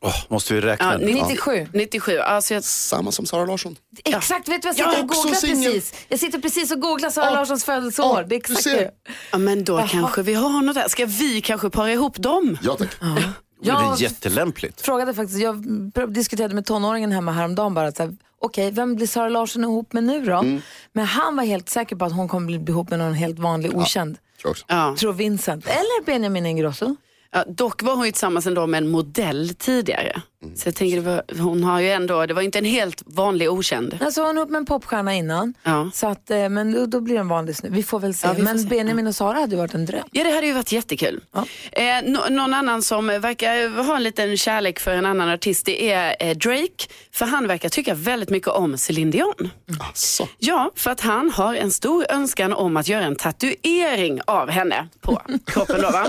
Åh, 0.00 0.14
måste 0.28 0.54
vi 0.54 0.60
räkna? 0.60 0.92
Ja, 0.92 0.98
nu? 0.98 1.12
97. 1.14 1.66
97, 1.72 2.18
alltså 2.18 2.54
jag, 2.54 2.64
Samma 2.64 3.12
som 3.12 3.26
Sara 3.26 3.44
Larsson. 3.44 3.76
Exakt, 4.04 4.48
vet 4.48 4.62
du 4.62 4.68
vad 4.68 4.78
jag 4.78 4.86
Jag 4.86 4.94
sitter 4.94 4.98
är 4.98 5.02
och 5.02 5.08
googlar 5.08 5.34
singel. 5.34 5.72
precis? 5.72 5.94
Jag 6.08 6.18
sitter 6.18 6.38
precis 6.38 6.70
och 6.72 6.80
googlar 6.80 7.10
Sara 7.10 7.24
Ja. 7.24 7.30
Larssons 7.30 7.64
födelseår. 7.64 8.16
Ja, 8.20 8.26
det 8.28 8.34
är 8.34 8.36
exakt 8.36 8.64
det. 8.64 8.90
ja, 9.32 9.38
men 9.38 9.64
då 9.64 9.86
kanske 9.90 10.22
vi 10.22 10.34
har 10.34 10.62
något 10.62 10.74
där. 10.74 10.88
Ska 10.88 11.06
vi 11.06 11.40
kanske 11.40 11.70
para 11.70 11.92
ihop 11.92 12.16
dem? 12.16 12.58
Ja 12.62 12.76
tack. 12.78 12.88
Det 13.00 13.70
är 13.70 13.74
Jag 13.74 14.00
jättelämpligt. 14.00 14.80
frågade 14.80 15.14
faktiskt, 15.14 15.40
jag 15.40 15.64
diskuterade 16.12 16.54
med 16.54 16.66
tonåringen 16.66 17.12
hemma 17.12 17.32
häromdagen 17.32 17.74
bara, 17.74 17.92
så 17.92 18.02
här, 18.02 18.16
okej, 18.40 18.70
vem 18.70 18.94
blir 18.96 19.06
Sara 19.06 19.28
Larsson 19.28 19.64
ihop 19.64 19.92
med 19.92 20.04
nu 20.04 20.24
då? 20.24 20.36
Mm. 20.38 20.62
Men 20.92 21.04
han 21.06 21.36
var 21.36 21.44
helt 21.44 21.68
säker 21.68 21.96
på 21.96 22.04
att 22.04 22.12
hon 22.12 22.28
kommer 22.28 22.46
bli 22.46 22.72
ihop 22.72 22.90
med 22.90 22.98
någon 22.98 23.14
helt 23.14 23.38
vanlig 23.38 23.76
okänd. 23.76 24.14
Tror 24.16 24.24
jag 24.42 24.50
också. 24.50 24.64
Ja. 24.68 24.96
Tror 24.98 25.12
Vincent. 25.12 25.66
Eller 25.66 26.04
Benjamin 26.06 26.46
Ingrosso. 26.46 26.96
Ja, 27.32 27.44
dock 27.46 27.82
var 27.82 27.96
hon 27.96 28.06
ju 28.06 28.12
tillsammans 28.12 28.46
ändå 28.46 28.66
med 28.66 28.78
en 28.78 28.88
modell 28.88 29.48
tidigare. 29.48 30.22
Så 30.56 30.68
jag 30.68 30.74
tänker, 30.74 30.96
det 30.96 31.02
var, 31.02 31.22
hon 31.42 31.64
har 31.64 31.80
ju 31.80 31.90
ändå, 31.90 32.26
det 32.26 32.34
var 32.34 32.42
inte 32.42 32.58
en 32.58 32.64
helt 32.64 33.02
vanlig 33.06 33.50
okänd. 33.50 33.98
Alltså 34.00 34.22
hon 34.22 34.36
ihop 34.36 34.50
med 34.50 34.58
en 34.58 34.66
popstjärna 34.66 35.14
innan. 35.14 35.54
Ja. 35.62 35.90
Så 35.94 36.06
att, 36.06 36.30
eh, 36.30 36.48
men 36.48 36.72
då, 36.72 36.86
då 36.86 37.00
blir 37.00 37.14
det 37.14 37.20
en 37.20 37.28
vanlig 37.28 37.56
snubbe. 37.56 37.76
Vi 37.76 37.82
får 37.82 38.00
väl 38.00 38.14
se. 38.14 38.26
Ja, 38.28 38.34
får 38.34 38.42
men 38.42 38.58
se. 38.58 38.68
Benjamin 38.68 39.06
och 39.06 39.14
Sara 39.14 39.38
hade 39.40 39.50
ju 39.54 39.56
varit 39.60 39.74
en 39.74 39.86
dröm. 39.86 40.04
Ja 40.12 40.24
det 40.24 40.30
hade 40.30 40.46
ju 40.46 40.52
varit 40.52 40.72
jättekul. 40.72 41.20
Ja. 41.32 41.44
Eh, 41.72 42.02
nå- 42.04 42.26
någon 42.30 42.54
annan 42.54 42.82
som 42.82 43.06
verkar 43.06 43.82
ha 43.84 43.96
en 43.96 44.02
liten 44.02 44.36
kärlek 44.36 44.78
för 44.80 44.90
en 44.90 45.06
annan 45.06 45.28
artist 45.28 45.66
det 45.66 45.90
är 45.92 46.16
eh, 46.20 46.36
Drake. 46.36 46.84
För 47.12 47.26
han 47.26 47.46
verkar 47.48 47.68
tycka 47.68 47.94
väldigt 47.94 48.30
mycket 48.30 48.48
om 48.48 48.78
Celine 48.78 49.10
Dion. 49.10 49.50
Asså. 49.92 50.28
Ja, 50.38 50.70
för 50.76 50.90
att 50.90 51.00
han 51.00 51.30
har 51.30 51.54
en 51.54 51.70
stor 51.70 52.06
önskan 52.10 52.52
om 52.52 52.76
att 52.76 52.88
göra 52.88 53.04
en 53.04 53.16
tatuering 53.16 54.20
av 54.26 54.50
henne 54.50 54.88
på 55.00 55.20
kroppen. 55.46 55.80
Då, 55.82 55.90
va? 55.90 56.06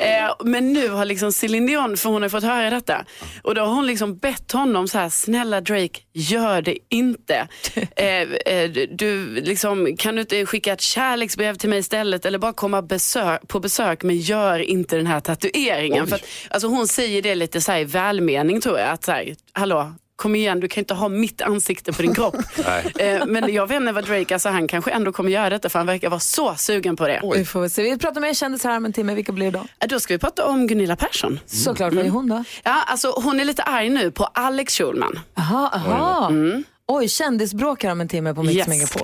Eh, 0.00 0.34
men 0.44 0.72
nu 0.72 0.88
har 0.88 1.04
liksom 1.04 1.32
Celine 1.32 1.66
Dion, 1.66 1.96
för 1.96 2.10
hon 2.10 2.22
har 2.22 2.28
fått 2.28 2.44
höra 2.44 2.70
detta, 2.70 3.04
och 3.42 3.54
då 3.54 3.63
har 3.66 3.74
hon 3.74 3.86
liksom 3.86 4.16
bett 4.16 4.52
honom 4.52 4.88
så 4.88 4.98
här, 4.98 5.08
snälla 5.08 5.60
Drake, 5.60 6.00
gör 6.12 6.62
det 6.62 6.78
inte. 6.88 7.48
Eh, 7.96 8.22
eh, 8.22 8.70
du, 8.90 9.26
liksom, 9.26 9.96
kan 9.96 10.14
du 10.14 10.20
inte 10.20 10.46
skicka 10.46 10.72
ett 10.72 10.80
kärleksbrev 10.80 11.54
till 11.54 11.68
mig 11.70 11.78
istället 11.78 12.26
eller 12.26 12.38
bara 12.38 12.52
komma 12.52 12.82
besök, 12.82 13.48
på 13.48 13.60
besök 13.60 14.02
men 14.02 14.16
gör 14.16 14.58
inte 14.58 14.96
den 14.96 15.06
här 15.06 15.20
tatueringen. 15.20 16.02
Oj. 16.02 16.08
För 16.08 16.16
att, 16.16 16.26
alltså, 16.50 16.68
hon 16.68 16.88
säger 16.88 17.22
det 17.22 17.34
lite 17.34 17.60
så 17.60 17.72
här, 17.72 17.80
i 17.80 17.84
välmening 17.84 18.60
tror 18.60 18.78
jag, 18.78 18.88
att 18.88 19.04
så 19.04 19.12
här, 19.12 19.34
hallå, 19.52 19.92
kom 20.16 20.34
igen, 20.34 20.60
du 20.60 20.68
kan 20.68 20.80
inte 20.80 20.94
ha 20.94 21.08
mitt 21.08 21.42
ansikte 21.42 21.92
på 21.92 22.02
din 22.02 22.14
kropp. 22.18 22.34
Eh, 22.98 23.26
men 23.26 23.54
jag 23.54 23.66
vet 23.66 23.80
inte 23.80 23.92
vad 23.92 24.04
Drake, 24.06 24.34
alltså, 24.34 24.48
han 24.48 24.68
kanske 24.68 24.90
ändå 24.90 25.12
kommer 25.12 25.30
göra 25.30 25.50
detta 25.50 25.68
för 25.68 25.78
han 25.78 25.86
verkar 25.86 26.10
vara 26.10 26.20
så 26.20 26.54
sugen 26.54 26.96
på 26.96 27.08
det. 27.08 27.20
Vi 27.36 27.44
får 27.44 27.68
se. 27.68 27.82
Vi 27.82 27.98
pratar 27.98 28.20
med 28.20 28.36
kändisar 28.36 28.70
här 28.70 28.76
om 28.76 28.84
en 28.84 28.92
timme. 28.92 29.14
Vilka 29.14 29.32
blir 29.32 29.46
det 29.52 29.58
då? 29.58 29.64
Eh, 29.80 29.88
Då 29.88 30.00
ska 30.00 30.14
vi 30.14 30.18
prata 30.18 30.46
om 30.46 30.66
Gunilla 30.66 30.96
Persson. 30.96 31.40
Såklart, 31.46 31.92
vad 31.92 32.06
är 32.06 32.10
hon 32.10 32.28
då? 32.28 32.44
Ja, 32.62 32.82
alltså, 32.86 33.10
hon 33.16 33.40
är 33.40 33.44
lite 33.44 33.62
arg 33.62 33.88
nu 33.90 34.10
på 34.10 34.24
Alex 34.24 34.74
Schulman. 34.78 35.18
Aha, 35.38 35.70
aha. 35.74 36.32
Oj, 36.86 37.08
kändisbråk 37.08 37.84
här 37.84 37.92
om 37.92 38.00
en 38.00 38.08
timme 38.08 38.34
på 38.34 38.42
Mix 38.42 38.56
Yes. 38.56 38.68
Megapol. 38.68 39.02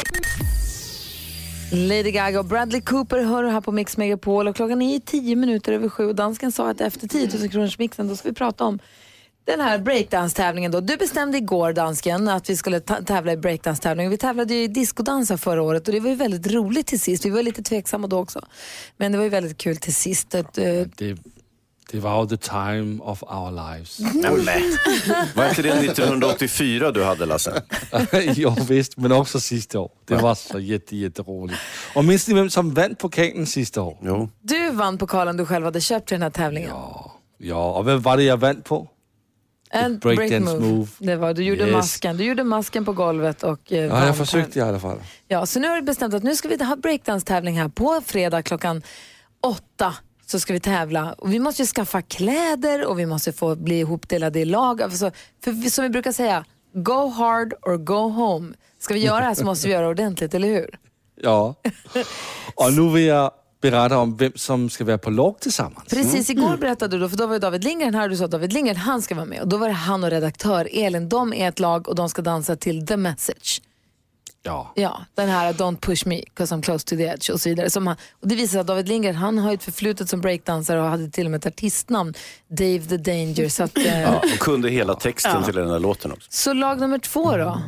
Lady 1.73 2.11
Gaga 2.11 2.39
och 2.41 2.45
Bradley 2.45 2.81
Cooper 2.81 3.23
hör 3.23 3.45
här 3.45 3.61
på 3.61 3.73
Mix 3.73 3.97
Megapol 3.97 4.49
och 4.49 4.57
klockan 4.57 4.83
är 4.83 4.99
tio 4.99 5.37
minuter 5.37 5.73
över 5.73 5.89
sju 5.89 6.07
och 6.09 6.15
dansken 6.15 6.53
sa 6.53 6.71
att 6.71 6.81
efter 6.81 7.09
10 7.09 7.29
000 7.39 7.49
kronors 7.51 7.79
mixen 7.79 8.09
då 8.09 8.17
ska 8.17 8.29
vi 8.29 8.35
prata 8.35 8.65
om 8.65 8.79
den 9.51 9.61
här 9.61 9.79
breakdance-tävlingen 9.79 10.73
då. 10.73 10.81
Du 10.81 10.97
bestämde 10.97 11.39
igår, 11.39 11.73
dansken, 11.73 12.29
att 12.29 12.51
vi 12.51 12.57
skulle 12.57 12.81
tävla 12.81 13.33
i 13.33 13.37
breakdance-tävlingen. 13.37 14.11
Vi 14.11 14.17
tävlade 14.17 14.55
ju 14.55 14.63
i 14.63 14.69
discodansa 14.69 15.39
förra 15.39 15.63
året 15.63 15.89
och 15.89 15.95
det 15.95 16.01
var 16.01 16.09
ju 16.11 16.17
väldigt 16.17 16.53
roligt 16.53 16.87
till 16.87 17.01
sist. 17.01 17.25
Vi 17.25 17.31
var 17.31 17.43
lite 17.43 17.63
tveksamma 17.63 18.07
då 18.07 18.19
också. 18.19 18.41
Men 18.97 19.13
det 19.13 19.19
var 19.19 19.25
ju 19.25 19.31
väldigt 19.31 19.59
kul 19.59 19.77
till 19.77 19.95
sist. 19.95 20.35
Att, 20.35 20.59
eh, 20.59 20.65
Det, 20.97 21.17
det 21.93 22.01
var 22.01 22.27
the 22.27 22.37
time 22.37 23.03
of 23.03 23.23
our 23.23 23.51
lives. 23.51 23.99
Nej. 24.15 24.63
Var 25.35 25.49
inte 25.49 25.63
det 25.63 25.69
1984 25.71 26.91
du 26.91 27.05
hade 27.05 27.27
Lasse? 27.27 27.63
jo 28.35 28.55
visst, 28.69 28.97
men 28.97 29.13
också 29.13 29.41
sista 29.41 29.81
år. 29.81 29.91
Det 30.05 30.15
var 30.17 30.35
så 30.35 30.59
jätte, 30.59 30.97
jätteroligt. 30.97 31.61
Och 31.95 32.05
minns 32.05 32.29
ni 32.29 32.35
vem 32.35 32.51
som 32.51 32.75
vann 32.75 32.95
pokalen 32.95 33.47
sista 33.47 33.83
år? 33.83 33.97
Jo. 34.03 34.29
du 34.41 34.71
vann 34.71 34.99
pokalen 34.99 35.37
du 35.37 35.47
själv 35.47 35.65
hade 35.65 35.81
köpt 35.81 36.09
till 36.09 36.15
den 36.15 36.23
här 36.23 36.31
tävlingen. 36.31 36.71
Ja, 37.39 37.73
och 37.73 37.89
vem 37.89 38.01
var 38.03 38.17
det 38.17 38.23
jag 38.23 38.37
vann 38.37 38.63
på? 38.63 38.89
En 39.73 39.99
break 39.99 40.17
break 40.17 40.43
move. 40.43 40.61
move. 40.61 40.87
Det 40.99 41.17
var, 41.17 41.35
du 41.35 41.43
gjorde 41.45 41.63
Yes. 41.65 41.73
masken. 41.73 42.17
Du 42.17 42.25
gjorde 42.25 42.45
masken 42.45 42.85
på 42.85 42.93
golvet 42.93 43.43
och 43.43 43.73
eh, 43.73 43.79
Ja, 43.85 44.07
jag 44.07 44.17
försökte 44.17 44.59
i 44.59 44.63
alla 44.63 44.79
fall. 44.81 44.99
Ja, 45.29 45.47
så 45.47 45.61
nu 45.61 45.69
har 45.69 45.75
vi 45.77 45.83
bestämt 45.83 46.15
att 46.15 46.23
nu 46.23 46.37
ska 46.37 46.49
vi 46.49 46.65
ha 46.65 46.77
breakdance-tävling 46.77 47.59
här 47.59 47.69
på 47.69 48.01
fredag 48.07 48.43
klockan 48.43 48.83
åtta. 49.43 49.95
Så 50.27 50.41
ska 50.41 50.53
vi 50.53 50.61
tävla. 50.61 51.13
Och 51.13 51.33
vi 51.33 51.39
måste 51.39 51.63
ju 51.63 51.67
skaffa 51.67 52.03
kläder 52.03 52.87
och 52.87 52.99
vi 52.99 53.07
måste 53.07 53.33
få 53.33 53.57
bli 53.57 53.79
ihopdelade 53.81 54.41
i 54.41 54.45
lag. 54.45 54.83
Alltså, 54.83 55.11
för 55.45 55.71
som 55.71 55.83
vi 55.83 55.89
brukar 55.91 56.13
säga, 56.13 56.45
go 56.75 57.09
hard 57.09 57.55
or 57.63 57.77
go 57.77 58.09
home. 58.09 58.55
Ska 58.79 58.95
vi 58.95 59.01
göra 59.01 59.21
det 59.21 59.27
här 59.27 59.35
så 59.35 59.45
måste 59.45 59.67
vi 59.69 59.73
göra 59.75 59.89
ordentligt, 59.89 60.35
eller 60.35 60.49
hur? 60.49 60.79
Ja. 61.23 61.55
Och 62.55 62.73
nu 62.73 62.89
vill 62.93 63.05
jag 63.07 63.31
berätta 63.61 63.99
om 63.99 64.17
vem 64.17 64.33
som 64.35 64.71
ska 64.71 64.85
vara 64.85 64.99
på 64.99 65.11
lag 65.11 65.41
tillsammans. 65.41 65.89
Precis, 65.91 66.31
igår 66.31 66.57
berättade 66.57 66.97
du, 66.97 67.01
då, 67.03 67.09
för 67.09 67.17
då 67.17 67.27
var 67.27 67.35
ju 67.35 67.39
David 67.41 67.65
Lindgren 67.65 67.95
här 67.95 68.03
och 68.05 68.11
du 68.11 68.17
sa 68.17 68.25
att 68.25 68.31
David 68.31 68.53
Lindgren 68.53 68.77
han 68.77 69.03
ska 69.03 69.15
vara 69.15 69.25
med. 69.27 69.41
Och 69.41 69.49
då 69.49 69.57
var 69.57 69.69
det 69.69 69.75
han 69.75 70.05
och 70.05 70.11
redaktör 70.11 70.69
Elin, 70.73 71.09
de 71.09 71.33
är 71.35 71.49
ett 71.49 71.59
lag 71.61 71.89
och 71.89 71.95
de 71.95 72.09
ska 72.09 72.23
dansa 72.23 72.57
till 72.57 72.87
The 72.87 72.97
Message. 72.97 73.63
Ja. 74.43 74.73
Ja, 74.75 75.01
den 75.15 75.29
här 75.29 75.53
Don't 75.53 75.77
push 75.81 76.07
me, 76.07 76.23
cause 76.35 76.55
I'm 76.55 76.63
close 76.63 76.85
to 76.87 76.97
the 76.97 77.03
edge 77.03 77.31
och 77.31 77.41
så 77.41 77.49
vidare. 77.49 77.71
Som 77.71 77.87
han, 77.87 77.97
och 78.23 78.29
det 78.29 78.35
visar 78.35 78.51
sig 78.53 78.61
att 78.61 78.67
David 78.67 78.89
Lindgren, 78.89 79.15
han 79.15 79.39
har 79.39 79.51
ju 79.51 79.55
ett 79.55 79.63
förflutet 79.63 80.09
som 80.09 80.21
breakdansare 80.21 80.83
och 80.83 80.89
hade 80.89 81.11
till 81.11 81.25
och 81.25 81.31
med 81.31 81.39
ett 81.39 81.47
artistnamn, 81.47 82.15
Dave 82.49 82.81
the 82.81 82.97
Danger. 82.97 83.49
Så, 83.49 83.63
att, 83.63 83.77
eh, 83.79 84.01
Ja, 84.03 84.17
och 84.19 84.39
kunde 84.41 84.69
hela 84.71 84.95
texten 84.95 85.43
till 85.45 85.55
den 85.55 85.69
där 85.69 85.79
låten 85.79 86.13
också. 86.13 86.27
så 86.31 86.53
lag 86.53 86.81
nummer 86.81 86.99
två 86.99 87.37
då? 87.37 87.63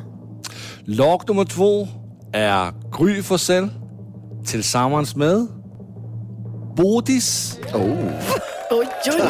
Lag 0.85 1.23
nummer 1.29 1.45
två 1.45 1.89
är 2.33 2.73
Gry 2.99 3.23
Forssell 3.23 3.69
tillsammans 4.47 5.17
med 5.17 5.47
Bodis 6.77 7.59
Oj, 8.71 8.89
oj, 9.07 9.23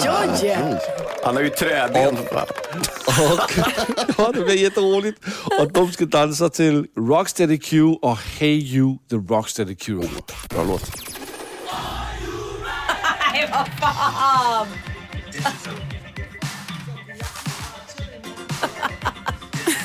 oj. 0.42 0.78
Han 1.24 1.36
har 1.36 1.42
ju 1.42 1.50
träben. 1.50 2.16
och 2.16 3.50
ja, 4.18 4.32
det 4.34 4.40
blir 4.40 4.54
jätteroligt. 4.54 5.24
Och 5.60 5.72
de 5.72 5.92
ska 5.92 6.04
dansa 6.04 6.48
till 6.48 6.86
Rocksteady 6.98 7.58
Q 7.58 7.82
och 8.02 8.18
Hey 8.18 8.58
You, 8.58 8.98
the 9.10 9.16
Rocksteady 9.16 9.74
Q. 9.74 10.00
Bra 10.48 10.64
låt. 10.64 10.90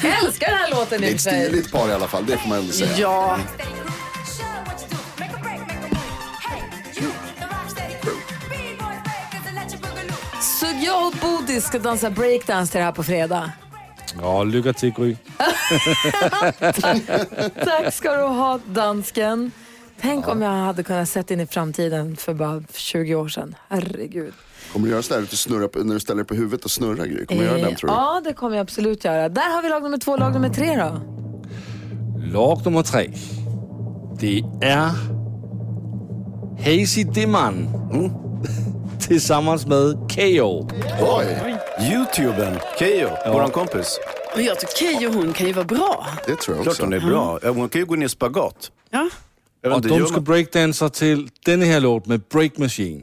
Jag 0.04 0.24
älskar 0.24 0.48
den 0.48 0.58
här 0.58 0.72
låten 0.72 1.02
Det 1.02 1.08
i 1.08 1.10
är 1.10 1.14
och 1.14 1.16
ett 1.16 1.22
stiligt 1.22 1.72
par 1.72 1.90
i 1.90 1.94
alla 1.94 2.08
fall, 2.08 2.26
det 2.26 2.38
får 2.38 2.50
man 2.50 2.60
ändå 2.60 2.74
säga. 2.74 2.98
Ja, 2.98 3.40
jag 10.88 11.08
och 11.08 11.14
Bodis 11.22 11.66
ska 11.66 11.80
dansa 11.80 12.10
breakdance 12.10 12.72
till 12.72 12.80
det 12.80 12.86
här 12.86 12.92
på 12.92 13.04
fredag. 13.04 13.52
Ja, 14.22 14.44
lycka 14.44 14.74
till 14.74 14.94
Gry. 14.94 15.16
Tack 17.64 17.94
ska 17.94 18.16
du 18.16 18.24
ha, 18.24 18.60
dansken. 18.68 19.52
Tänk 20.02 20.28
om 20.28 20.42
jag 20.42 20.52
hade 20.52 20.84
kunnat 20.84 21.10
sett 21.10 21.32
in 21.32 21.40
i 21.40 21.48
framtiden 21.48 22.18
för 22.18 22.34
bara 22.34 22.64
20 22.74 23.16
år 23.16 23.28
sedan. 23.28 23.56
Herregud. 23.70 24.34
Kommer 24.74 24.86
du 24.86 24.92
göra 24.92 25.02
sådär 25.02 25.22
att 25.22 25.30
du 25.30 25.38
snurrar 25.38 25.68
på, 25.68 25.80
när 25.80 25.94
du 25.94 26.00
ställer 26.00 26.18
dig 26.18 26.28
på 26.28 26.36
huvudet 26.36 26.66
och 26.66 26.72
snurrar 26.72 27.06
Gry? 27.06 27.26
Kommer 27.26 27.42
du 27.42 27.48
göra 27.48 27.58
den 27.58 27.76
tror 27.76 27.90
du? 27.90 27.96
Ja, 27.96 28.22
det 28.24 28.34
kommer 28.34 28.56
jag 28.56 28.62
absolut 28.64 29.06
göra. 29.06 29.30
Där 29.30 29.56
har 29.56 29.62
vi 29.62 29.70
lag 29.70 29.84
nummer 29.84 29.98
två, 29.98 30.18
lag 30.18 30.34
nummer 30.34 30.50
tre 30.50 30.76
då. 30.76 31.02
Lag 32.34 32.66
nummer 32.66 32.84
tre. 32.84 33.14
Det 34.20 34.44
är 34.62 34.92
Hazy 36.60 37.04
Dimman 37.04 37.68
tillsammans 39.00 39.66
med 39.66 39.94
KO. 40.16 40.70
Oj, 41.02 41.56
Youtuben, 41.92 42.60
Keyyo, 42.80 43.10
våran 43.34 43.52
kompis. 43.52 44.00
och 44.36 44.42
jag 44.42 44.60
tycker 44.60 44.74
Keyyo 44.76 45.12
hon 45.14 45.34
kan 45.34 45.48
ju 45.48 45.54
vara 45.54 45.66
bra. 45.66 46.08
det 46.28 46.36
tror 46.36 46.56
jag 46.58 46.64
Klart 46.64 46.74
också. 46.74 46.84
hon 46.84 46.94
är 46.94 47.00
bra. 47.00 47.40
Ja, 47.44 47.50
Hon 47.52 47.70
kan 47.70 47.82
ju 47.82 47.86
gå 47.86 47.96
ner 47.96 48.06
i 48.06 48.10
spagat. 48.10 48.72
Ja. 48.90 49.10
Och 49.74 49.82
de 49.82 50.06
ska 50.06 50.14
man- 50.14 50.24
breakdansa 50.24 50.90
till 50.90 51.30
den 51.46 51.62
här 51.62 51.80
låt 51.80 52.06
med 52.06 52.22
Break 52.22 52.58
Machine. 52.58 53.02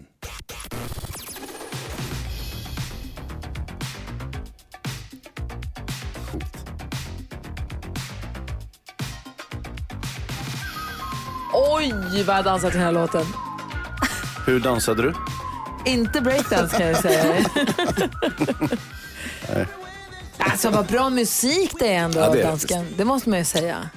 Oj, 11.53 11.93
vad 12.27 12.37
jag 12.37 12.45
dansat 12.45 12.71
till 12.71 12.81
den 12.81 12.87
här 12.87 12.93
låten. 13.01 13.25
Hur 14.47 14.61
dansade 14.61 15.03
du? 15.03 15.13
Inte 15.87 16.21
breakdance 16.21 16.77
kan 16.79 16.87
jag 16.87 16.97
säga. 17.03 17.45
alltså 20.39 20.71
vad 20.71 20.87
bra 20.87 21.11
musik 21.11 21.73
det 21.79 21.89
är 21.95 21.99
ändå, 21.99 22.21
Ja, 22.21 22.31
det 22.31 22.33
är 22.33 22.37
det 22.43 22.49
dansken. 22.49 22.87
Det 22.97 23.05
måste 23.05 23.29
man 23.29 23.39
ju 23.39 23.45
säga. 23.45 23.91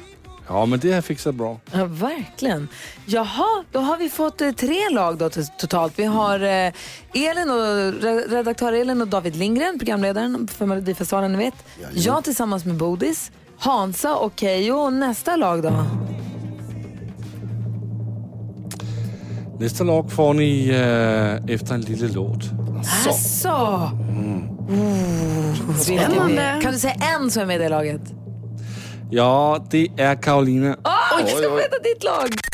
Ja, 0.50 0.66
men 0.66 0.80
det 0.80 0.92
har 0.94 1.02
fixat 1.02 1.36
bra. 1.36 1.60
Ja, 1.72 1.86
verkligen. 1.86 2.68
Jaha, 3.06 3.64
då 3.72 3.80
har 3.80 3.98
vi 3.98 4.10
fått 4.10 4.42
eh, 4.42 4.52
tre 4.52 4.90
lag 4.92 5.18
då 5.18 5.30
totalt. 5.60 5.94
Vi 6.00 6.04
har 6.04 6.40
eh, 6.40 6.74
Elin 7.14 7.50
och, 7.50 7.58
re- 8.02 8.28
redaktör 8.30 8.74
Elin 8.74 9.02
och 9.02 9.08
David 9.08 9.36
Lindgren, 9.36 9.80
programledaren 9.80 10.48
för 10.48 10.66
Melodifestivalen, 10.66 11.32
ni 11.32 11.38
vet. 11.38 11.54
Jag 11.94 12.24
tillsammans 12.24 12.66
med 12.66 12.76
Bodis, 12.76 13.32
Hansa 13.58 14.16
och 14.16 14.34
Keyyo. 14.36 14.74
Och 14.76 14.94
nästa 14.94 15.36
lag 15.36 15.64
då? 15.64 15.86
Nästa 19.60 19.84
lag 19.84 20.12
får 20.12 20.34
ni 20.34 20.70
eh, 20.70 21.54
efter 21.56 21.74
en 21.74 21.82
liten 21.82 22.14
låt. 22.14 22.44
Så. 23.14 23.90
Spännande. 25.80 26.60
Kan 26.64 26.74
du 26.74 26.80
säga 26.80 26.94
en 26.94 27.32
som 27.32 27.42
är 27.42 27.46
med 27.46 27.56
i 27.56 27.60
det 27.60 27.70
laget? 27.70 28.02
Ja, 29.12 29.66
det 29.70 29.88
är 29.98 30.16
Karolina. 30.16 30.78
Oj, 30.84 31.26
jag 31.28 31.30
ska 31.30 31.56
veta 31.56 31.80
ditt 31.80 32.04
lag! 32.04 32.47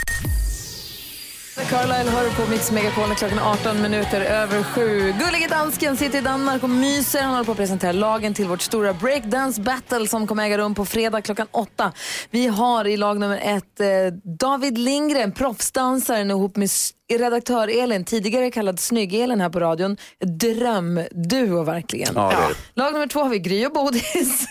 Carlisle 1.55 2.11
hör 2.11 2.45
på 2.45 2.51
Mix 2.51 2.71
Megapol 2.71 3.07
när 3.07 3.15
klockan 3.15 3.37
är 3.37 3.51
18 3.51 3.81
minuter 3.81 4.21
över 4.21 4.63
sju. 4.63 5.13
Gullige 5.19 5.47
dansken 5.47 5.97
sitter 5.97 6.17
i 6.17 6.21
Danmark 6.21 6.63
och 6.63 6.69
myser. 6.69 7.21
Han 7.21 7.31
håller 7.31 7.45
på 7.45 7.51
att 7.51 7.57
presentera 7.57 7.91
lagen 7.91 8.33
till 8.33 8.47
vårt 8.47 8.61
stora 8.61 8.93
breakdance 8.93 9.61
battle 9.61 10.07
som 10.07 10.27
kommer 10.27 10.43
äga 10.43 10.57
rum 10.57 10.75
på 10.75 10.85
fredag 10.85 11.21
klockan 11.21 11.47
åtta. 11.51 11.91
Vi 12.29 12.47
har 12.47 12.87
i 12.87 12.97
lag 12.97 13.19
nummer 13.19 13.37
ett 13.37 13.79
eh, 13.79 13.87
David 14.39 14.77
Lindgren, 14.77 15.31
proffsdansaren 15.31 16.31
ihop 16.31 16.55
med 16.55 16.69
redaktör 17.09 17.83
Elin, 17.83 18.05
tidigare 18.05 18.51
kallad 18.51 18.79
Snygg-Elin 18.79 19.41
här 19.41 19.49
på 19.49 19.59
radion. 19.59 19.97
Drömduo 20.25 21.63
verkligen. 21.63 22.13
Ja, 22.15 22.29
det 22.29 22.35
är 22.35 22.49
det. 22.49 22.55
Lag 22.81 22.93
nummer 22.93 23.07
två 23.07 23.19
har 23.19 23.29
vi 23.29 23.39
Gry 23.39 23.65
och 23.65 23.71
Bodis. 23.71 24.47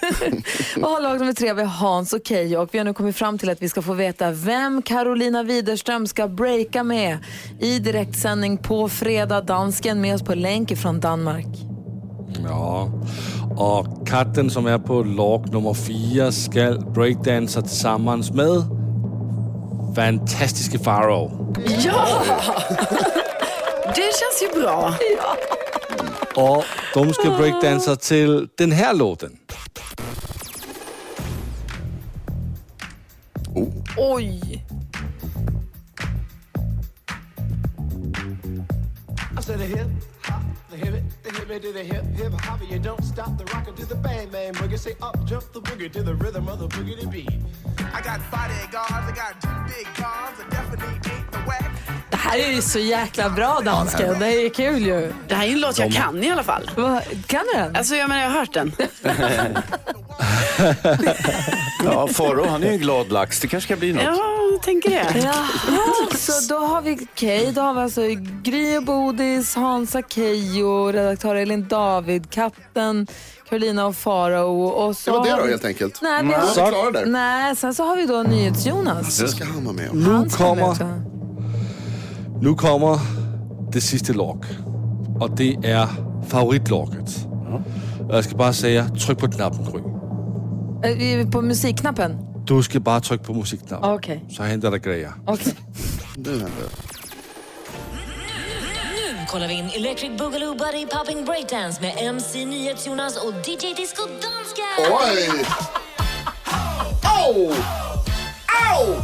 och 0.76 1.02
lag 1.02 1.18
nummer 1.18 1.32
tre 1.32 1.48
har 1.48 1.54
vi 1.54 1.62
Hans 1.62 2.12
och 2.12 2.20
Keyyo. 2.24 2.62
Och 2.62 2.68
vi 2.72 2.78
har 2.78 2.84
nu 2.84 2.94
kommit 2.94 3.16
fram 3.16 3.38
till 3.38 3.50
att 3.50 3.62
vi 3.62 3.68
ska 3.68 3.82
få 3.82 3.92
veta 3.92 4.30
vem 4.30 4.82
Carolina 4.82 5.42
Widerström 5.42 6.06
ska 6.06 6.28
breaka 6.28 6.82
med 6.82 7.18
i 7.60 7.78
direktsändning 7.78 8.58
på 8.58 8.88
fredag. 8.88 9.40
Dansken 9.40 10.00
med 10.00 10.14
oss 10.14 10.22
på 10.22 10.34
länk 10.34 10.78
från 10.78 11.00
Danmark. 11.00 11.46
Ja. 12.44 12.90
Och 13.56 14.08
katten 14.08 14.50
som 14.50 14.66
är 14.66 14.78
på 14.78 15.02
lag 15.02 15.52
nummer 15.52 15.74
fyra 15.74 16.32
ska 16.32 16.72
breakdansa 16.94 17.62
tillsammans 17.62 18.30
med 18.30 18.81
fantastiska 19.94 20.78
Farao. 20.78 21.54
Ja! 21.84 22.22
Det 23.94 24.10
känns 24.18 24.42
ju 24.42 24.60
bra. 24.60 24.94
Och 26.34 26.64
de 26.94 27.12
ska 27.12 27.30
breakdansa 27.30 27.96
till 27.96 28.48
den 28.58 28.72
här 28.72 28.94
låten. 28.94 29.38
Oj! 33.96 34.66
I 39.38 39.42
said 39.42 39.58
the 39.58 39.66
hip 39.66 39.78
hop, 40.26 40.61
the 40.72 40.78
hip 40.78 40.94
the 41.22 41.30
hip 41.30 41.62
to 41.62 41.72
the 41.72 41.84
hip 41.84 42.04
hip 42.16 42.32
hop. 42.40 42.60
You 42.70 42.78
don't 42.78 43.04
stop 43.04 43.32
the 43.38 43.44
rocker 43.52 43.72
to 43.72 43.86
the 43.86 43.94
bang 43.94 44.28
bang 44.32 44.52
boogie. 44.54 44.78
Say 44.78 44.92
up 45.02 45.16
jump 45.30 45.44
the 45.52 45.60
boogie 45.60 45.90
to 45.92 46.02
the 46.02 46.14
rhythm 46.14 46.48
of 46.48 46.58
the 46.58 46.68
boogie 46.68 47.00
to 47.00 47.06
beat. 47.08 47.28
I 47.28 48.00
got 48.08 48.20
bodyguards, 48.30 49.06
I 49.10 49.12
got 49.22 49.34
two 49.42 49.48
big 49.68 49.86
guns, 49.96 50.36
I 50.40 50.44
definitely 50.50 50.94
ain't 51.12 51.32
the 51.32 51.38
whack. 51.46 51.70
Det 52.10 52.16
här 52.16 52.38
är 52.38 52.52
ju 52.52 52.62
så 52.62 52.78
jäkla 52.78 53.30
bra 53.30 53.60
dansken. 53.64 54.18
Det 54.18 54.26
är 54.26 54.48
kul 54.48 54.82
ju. 54.86 55.12
Det 55.28 55.34
här 55.34 55.46
är 55.46 55.52
en 55.52 55.60
låt 55.60 55.78
jag 55.78 55.92
kan 55.92 56.24
i 56.24 56.30
alla 56.30 56.42
fall. 56.42 56.70
Vad- 56.76 57.02
Kan 57.26 57.40
du 57.52 57.58
den? 57.60 57.76
Alltså 57.76 57.94
jag 57.94 58.08
menar 58.08 58.22
jag 58.22 58.30
har 58.30 58.38
hört 58.38 58.52
den. 58.54 58.72
Ja, 61.84 62.08
Faro, 62.08 62.46
han 62.48 62.62
är 62.62 62.66
ju 62.66 62.72
en 62.72 62.78
glad 62.80 63.12
lax. 63.12 63.40
Det 63.40 63.48
kanske 63.48 63.66
ska 63.66 63.76
bli 63.80 63.92
något. 63.92 64.02
Ja, 64.04 64.18
jag 64.52 64.62
tänker 64.62 64.90
det. 64.90 65.20
Jaha, 65.20 66.16
så 66.16 66.54
då 66.54 66.60
har 66.60 66.82
vi 66.82 67.06
Key, 67.14 67.50
då 67.52 67.60
har 67.60 67.74
vi 67.74 67.80
alltså 67.80 68.00
Gry 68.42 68.76
och 68.76 68.82
Bodis, 68.84 69.54
Hansa 69.54 70.02
Keyyo, 70.08 70.92
redaktör 70.92 71.34
Elin 71.34 71.68
David, 71.68 72.30
katten 72.30 73.06
Carolina 73.48 73.86
och 73.86 73.96
Farao. 73.96 74.62
Och 74.64 74.96
så 74.96 75.10
Det 75.10 75.18
var 75.18 75.24
det 75.24 75.30
har 75.32 75.40
då 75.40 75.46
helt 75.46 75.64
enkelt. 75.64 75.98
Nej, 76.02 76.24
vi 76.24 76.32
Ja, 76.32 76.38
har... 76.38 76.54
vi 76.54 76.60
är 76.60 76.70
klara 76.70 76.90
där. 76.90 77.06
Nej, 77.06 77.56
sen 77.56 77.74
så 77.74 77.84
har 77.84 77.96
vi 77.96 78.06
då 78.06 78.22
NyhetsJonas. 78.22 79.16
Så 79.16 79.28
ska 79.28 79.44
han 79.44 79.64
vara 79.64 79.74
med. 79.74 79.88
Nu 79.94 80.30
ska 80.30 80.54
med 80.54 80.64
kommer, 80.64 81.02
nu 82.40 82.54
kommer 82.54 82.98
det 83.72 83.80
sista 83.80 84.12
lag. 84.12 84.44
Och 85.20 85.30
det 85.36 85.54
är 85.64 85.86
favoritlaget. 86.28 87.08
Och 88.08 88.14
jag 88.16 88.24
ska 88.24 88.36
bara 88.36 88.52
säga, 88.52 88.88
tryck 88.88 89.18
på 89.18 89.30
knappen 89.30 89.64
Gry. 89.64 89.91
Är 90.84 91.16
vi 91.16 91.26
på 91.26 91.42
musikknappen? 91.42 92.16
Du 92.46 92.62
ska 92.62 92.80
bara 92.80 93.00
trycka 93.00 93.24
på 93.24 93.34
musikknappen. 93.34 93.90
Okay. 93.90 94.20
Så 94.30 94.42
händer 94.42 94.70
det 94.70 94.78
grejer. 94.78 95.12
Okej. 95.26 95.54
Okay. 96.18 96.32
nu 99.20 99.26
kollar 99.28 99.48
vi 99.48 99.54
in 99.54 99.70
Electric 99.70 100.18
Boogaloo 100.18 100.54
Buddy 100.54 100.86
Popping 100.86 101.24
Breakdance 101.24 101.80
med 101.80 101.94
MC 101.98 102.44
Nyhets-Jonas 102.44 103.16
och 103.16 103.32
DJ 103.32 103.74
Disco 103.76 104.02
Danska. 104.06 104.62
Oj! 104.78 105.44
Au! 107.02 107.52
Au! 108.72 109.02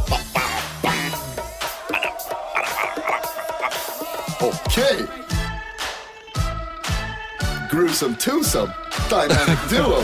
Okej. 4.41 5.05
Gruesome 7.71 8.15
twosome. 8.15 8.73
Dynamic 9.09 9.59
duo. 9.69 10.03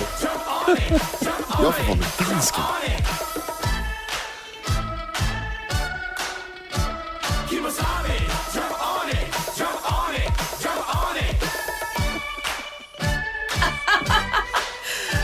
Jag 1.62 1.76
får 1.76 1.84
vara 1.84 1.96
med 1.96 2.08
dansken. 2.30 2.64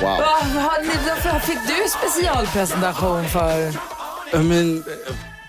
Wow. 0.02 0.18
Varför 1.24 1.40
fick 1.40 1.60
du 1.68 1.90
specialpresentation 1.90 3.26
för? 3.26 3.74
Men 4.44 4.78
øh, 4.78 4.84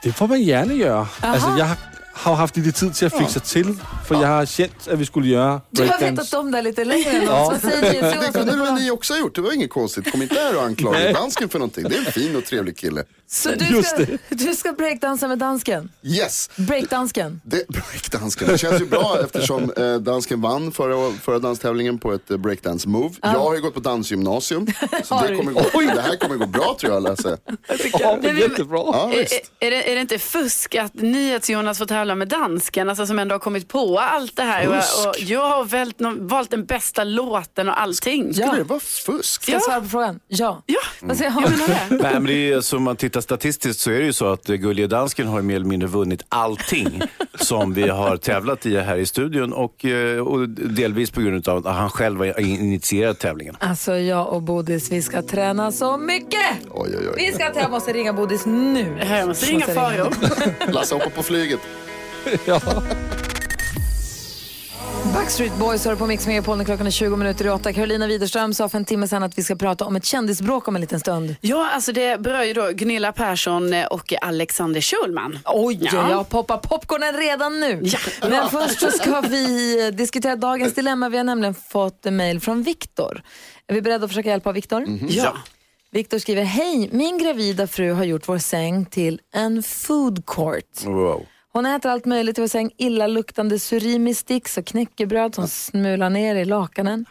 det 0.02 0.12
får 0.12 0.26
man 0.26 0.42
gärna 0.42 0.74
göra. 0.74 1.06
Alltså, 1.20 1.48
jag 1.58 1.64
har, 1.64 1.76
har 2.12 2.34
haft 2.34 2.56
lite 2.56 2.72
tid 2.72 2.94
till 2.94 3.06
att 3.06 3.18
fixa 3.18 3.40
till, 3.40 3.78
för 4.06 4.14
jag 4.14 4.28
har 4.28 4.46
känt 4.46 4.88
att 4.88 4.98
vi 4.98 5.06
skulle 5.06 5.28
göra 5.28 5.60
Du 5.70 5.82
har 5.82 5.88
breakdance. 5.88 6.10
vetat 6.22 6.34
om 6.40 6.50
det 6.50 6.62
lite 6.62 6.84
längre 6.84 7.10
än 7.10 7.22
oss. 7.22 7.28
Ja. 7.28 7.48
Vad 7.50 7.60
säger 7.72 7.82
Det 8.02 8.10
Jonas? 8.16 8.32
kunde 8.32 8.56
väl 8.56 8.74
ni 8.74 8.90
också 8.90 9.12
ha 9.12 9.20
gjort, 9.20 9.34
det 9.34 9.40
var 9.40 9.52
inget 9.52 9.70
konstigt. 9.70 10.12
Kom 10.12 10.22
inte 10.22 10.34
här 10.34 10.56
och 10.56 10.62
anklaga 10.62 11.12
dansken 11.12 11.48
för 11.48 11.58
någonting. 11.58 11.84
Det 11.88 11.96
är 11.96 12.06
en 12.06 12.12
fin 12.12 12.36
och 12.36 12.44
trevlig 12.44 12.76
kille. 12.76 13.04
Så 13.30 13.48
du 13.50 13.64
Just 13.64 13.88
ska, 13.88 13.98
det. 14.04 14.18
du 14.28 14.54
ska 14.54 14.72
breakdansa 14.72 15.28
med 15.28 15.38
dansken? 15.38 15.90
Yes! 16.02 16.50
Breakdansken? 16.56 17.40
Det, 17.44 17.68
breakdansken. 17.68 18.48
Det 18.48 18.58
känns 18.58 18.80
ju 18.80 18.86
bra 18.86 19.18
eftersom 19.24 19.72
eh, 19.76 19.94
dansken 19.94 20.40
vann 20.40 20.72
förra, 20.72 21.12
förra 21.12 21.38
danstävlingen 21.38 21.98
på 21.98 22.12
ett 22.12 22.30
eh, 22.30 22.36
breakdance 22.36 22.88
move. 22.88 23.14
Jag 23.22 23.28
har 23.28 23.54
ju 23.54 23.60
gått 23.60 23.74
på 23.74 23.80
dansgymnasium. 23.80 24.66
Så 25.04 25.22
det, 25.28 25.36
kommer 25.36 25.52
gå, 25.52 25.80
det 25.94 26.00
här 26.02 26.16
kommer 26.16 26.36
gå 26.36 26.46
bra 26.46 26.76
tror 26.80 26.92
jag 26.92 27.02
Lasse. 27.02 27.38
Ja, 28.00 28.18
men 28.22 28.36
jättebra. 28.38 28.78
Ja, 28.78 29.12
Är, 29.12 29.26
är, 29.66 29.70
det, 29.70 29.90
är 29.90 29.94
det 29.94 30.00
inte 30.00 30.18
fusk 30.18 30.74
att 30.74 30.94
NyhetsJonas 30.94 31.78
får 31.78 31.86
tävla 31.86 32.14
med 32.14 32.28
dansken, 32.28 32.88
alltså 32.88 33.06
som 33.06 33.18
ändå 33.18 33.34
har 33.34 33.40
kommit 33.40 33.68
på 33.68 33.91
allt 34.00 34.36
det 34.36 34.42
här? 34.42 34.80
Fusk? 34.80 35.06
Och, 35.06 35.08
och 35.08 35.20
jag 35.20 35.48
har 35.48 35.64
vält, 35.64 35.96
valt 36.18 36.50
den 36.50 36.64
bästa 36.64 37.04
låten 37.04 37.68
och 37.68 37.80
allting. 37.80 38.34
Skulle 38.34 38.56
det 38.56 38.62
vara 38.64 38.80
fusk? 38.80 39.42
Ska 39.42 39.52
jag 39.52 39.62
svara 39.62 39.80
på 39.80 39.88
frågan? 39.88 40.20
Ja. 40.28 40.62
Ja, 40.66 41.14
säger 41.14 41.30
jag 41.30 41.50
menar 41.50 41.68
det. 41.68 41.96
Nej, 42.02 42.12
men 42.12 42.24
det 42.24 42.32
är, 42.32 42.54
ju- 42.54 42.62
så 42.62 42.76
om 42.76 42.82
man 42.82 42.96
tittar 42.96 43.20
statistiskt 43.20 43.80
så 43.80 43.90
är 43.90 43.98
det 43.98 44.04
ju 44.04 44.12
så 44.12 44.32
att 44.32 44.48
eh, 44.48 44.54
Gullige 44.56 44.86
Dansken 44.86 45.26
har 45.26 45.42
mer 45.42 45.56
eller 45.56 45.66
mindre 45.66 45.88
vunnit 45.88 46.22
allting 46.28 47.00
som 47.34 47.74
vi 47.74 47.88
har 47.88 48.16
tävlat 48.16 48.66
i 48.66 48.76
här 48.80 48.96
i 48.96 49.06
studion 49.06 49.52
och, 49.52 49.84
eh, 49.84 50.18
och 50.20 50.48
delvis 50.48 51.10
på 51.10 51.20
grund 51.20 51.48
av 51.48 51.66
att 51.66 51.74
han 51.76 51.90
själv 51.90 52.18
har 52.18 52.40
initierat 52.40 53.18
tävlingen. 53.18 53.56
Alltså 53.60 53.96
jag 53.96 54.28
och 54.32 54.42
Bodis, 54.42 54.92
vi 54.92 55.02
ska 55.02 55.22
träna 55.22 55.72
så 55.72 55.96
mycket! 55.96 56.56
Oj, 56.70 56.96
oj, 57.00 57.08
oj. 57.08 57.14
Vi 57.16 57.32
ska 57.32 57.50
jag 57.60 57.70
måste 57.70 57.92
ringa 57.92 58.12
Bodis 58.12 58.46
nu. 58.46 58.98
Jag 59.10 59.28
måste 59.28 59.46
ringa 59.46 59.66
Farao. 59.66 60.10
Lasse 60.68 60.94
hoppa 60.94 61.10
på 61.10 61.22
flyget. 61.22 61.60
Ja. 62.46 62.60
Backstreet 65.04 65.56
Boys 65.58 65.84
hör 65.84 65.96
på 65.96 66.06
Mix 66.06 66.26
Megapol 66.26 66.56
när 66.58 66.64
klockan 66.64 66.86
är 66.86 66.90
20 66.90 67.16
minuter 67.16 67.44
i 67.46 67.48
åtta. 67.48 67.72
Carolina 67.72 68.06
Widerström 68.06 68.54
sa 68.54 68.68
för 68.68 68.78
en 68.78 68.84
timme 68.84 69.08
sedan 69.08 69.22
att 69.22 69.38
vi 69.38 69.42
ska 69.42 69.56
prata 69.56 69.84
om 69.84 69.96
ett 69.96 70.04
kändisbråk 70.04 70.68
om 70.68 70.74
en 70.74 70.80
liten 70.80 71.00
stund. 71.00 71.36
Ja, 71.40 71.70
alltså 71.70 71.92
det 71.92 72.20
berör 72.20 72.42
ju 72.42 72.52
då 72.52 72.70
Gunilla 72.72 73.12
Persson 73.12 73.74
och 73.90 74.12
Alexander 74.22 74.80
Schulman. 74.80 75.38
Oj, 75.44 75.88
Ja. 75.92 76.10
jag 76.10 76.28
poppar 76.28 76.56
popcornen 76.56 77.16
redan 77.16 77.60
nu. 77.60 77.80
Ja. 77.82 77.98
Men 78.28 78.48
först 78.50 78.80
så 78.80 78.90
ska 78.90 79.20
vi 79.20 79.90
diskutera 79.90 80.36
dagens 80.36 80.74
dilemma. 80.74 81.08
Vi 81.08 81.16
har 81.16 81.24
nämligen 81.24 81.54
fått 81.54 82.06
en 82.06 82.16
mejl 82.16 82.40
från 82.40 82.62
Viktor. 82.62 83.22
Är 83.66 83.74
vi 83.74 83.82
beredda 83.82 84.04
att 84.04 84.10
försöka 84.10 84.28
hjälpa 84.28 84.52
Viktor? 84.52 84.86
Ja. 85.08 85.36
Viktor 85.90 86.18
skriver, 86.18 86.42
hej, 86.42 86.88
min 86.92 87.18
gravida 87.18 87.66
fru 87.66 87.92
har 87.92 88.04
gjort 88.04 88.28
vår 88.28 88.38
säng 88.38 88.84
till 88.86 89.20
en 89.34 89.62
food 89.62 90.26
court. 90.26 90.84
Wow. 90.84 91.26
Hon 91.54 91.66
äter 91.66 91.90
allt 91.90 92.04
möjligt 92.04 92.38
i 92.38 92.40
vår 92.40 92.48
säng, 92.48 92.70
illaluktande 92.76 93.58
surimi 93.58 94.14
sticks 94.14 94.58
och 94.58 94.66
knäckebröd 94.66 95.34
som 95.34 95.48
smular 95.48 96.10
ner 96.10 96.34
i 96.34 96.44
lakanen. 96.44 97.06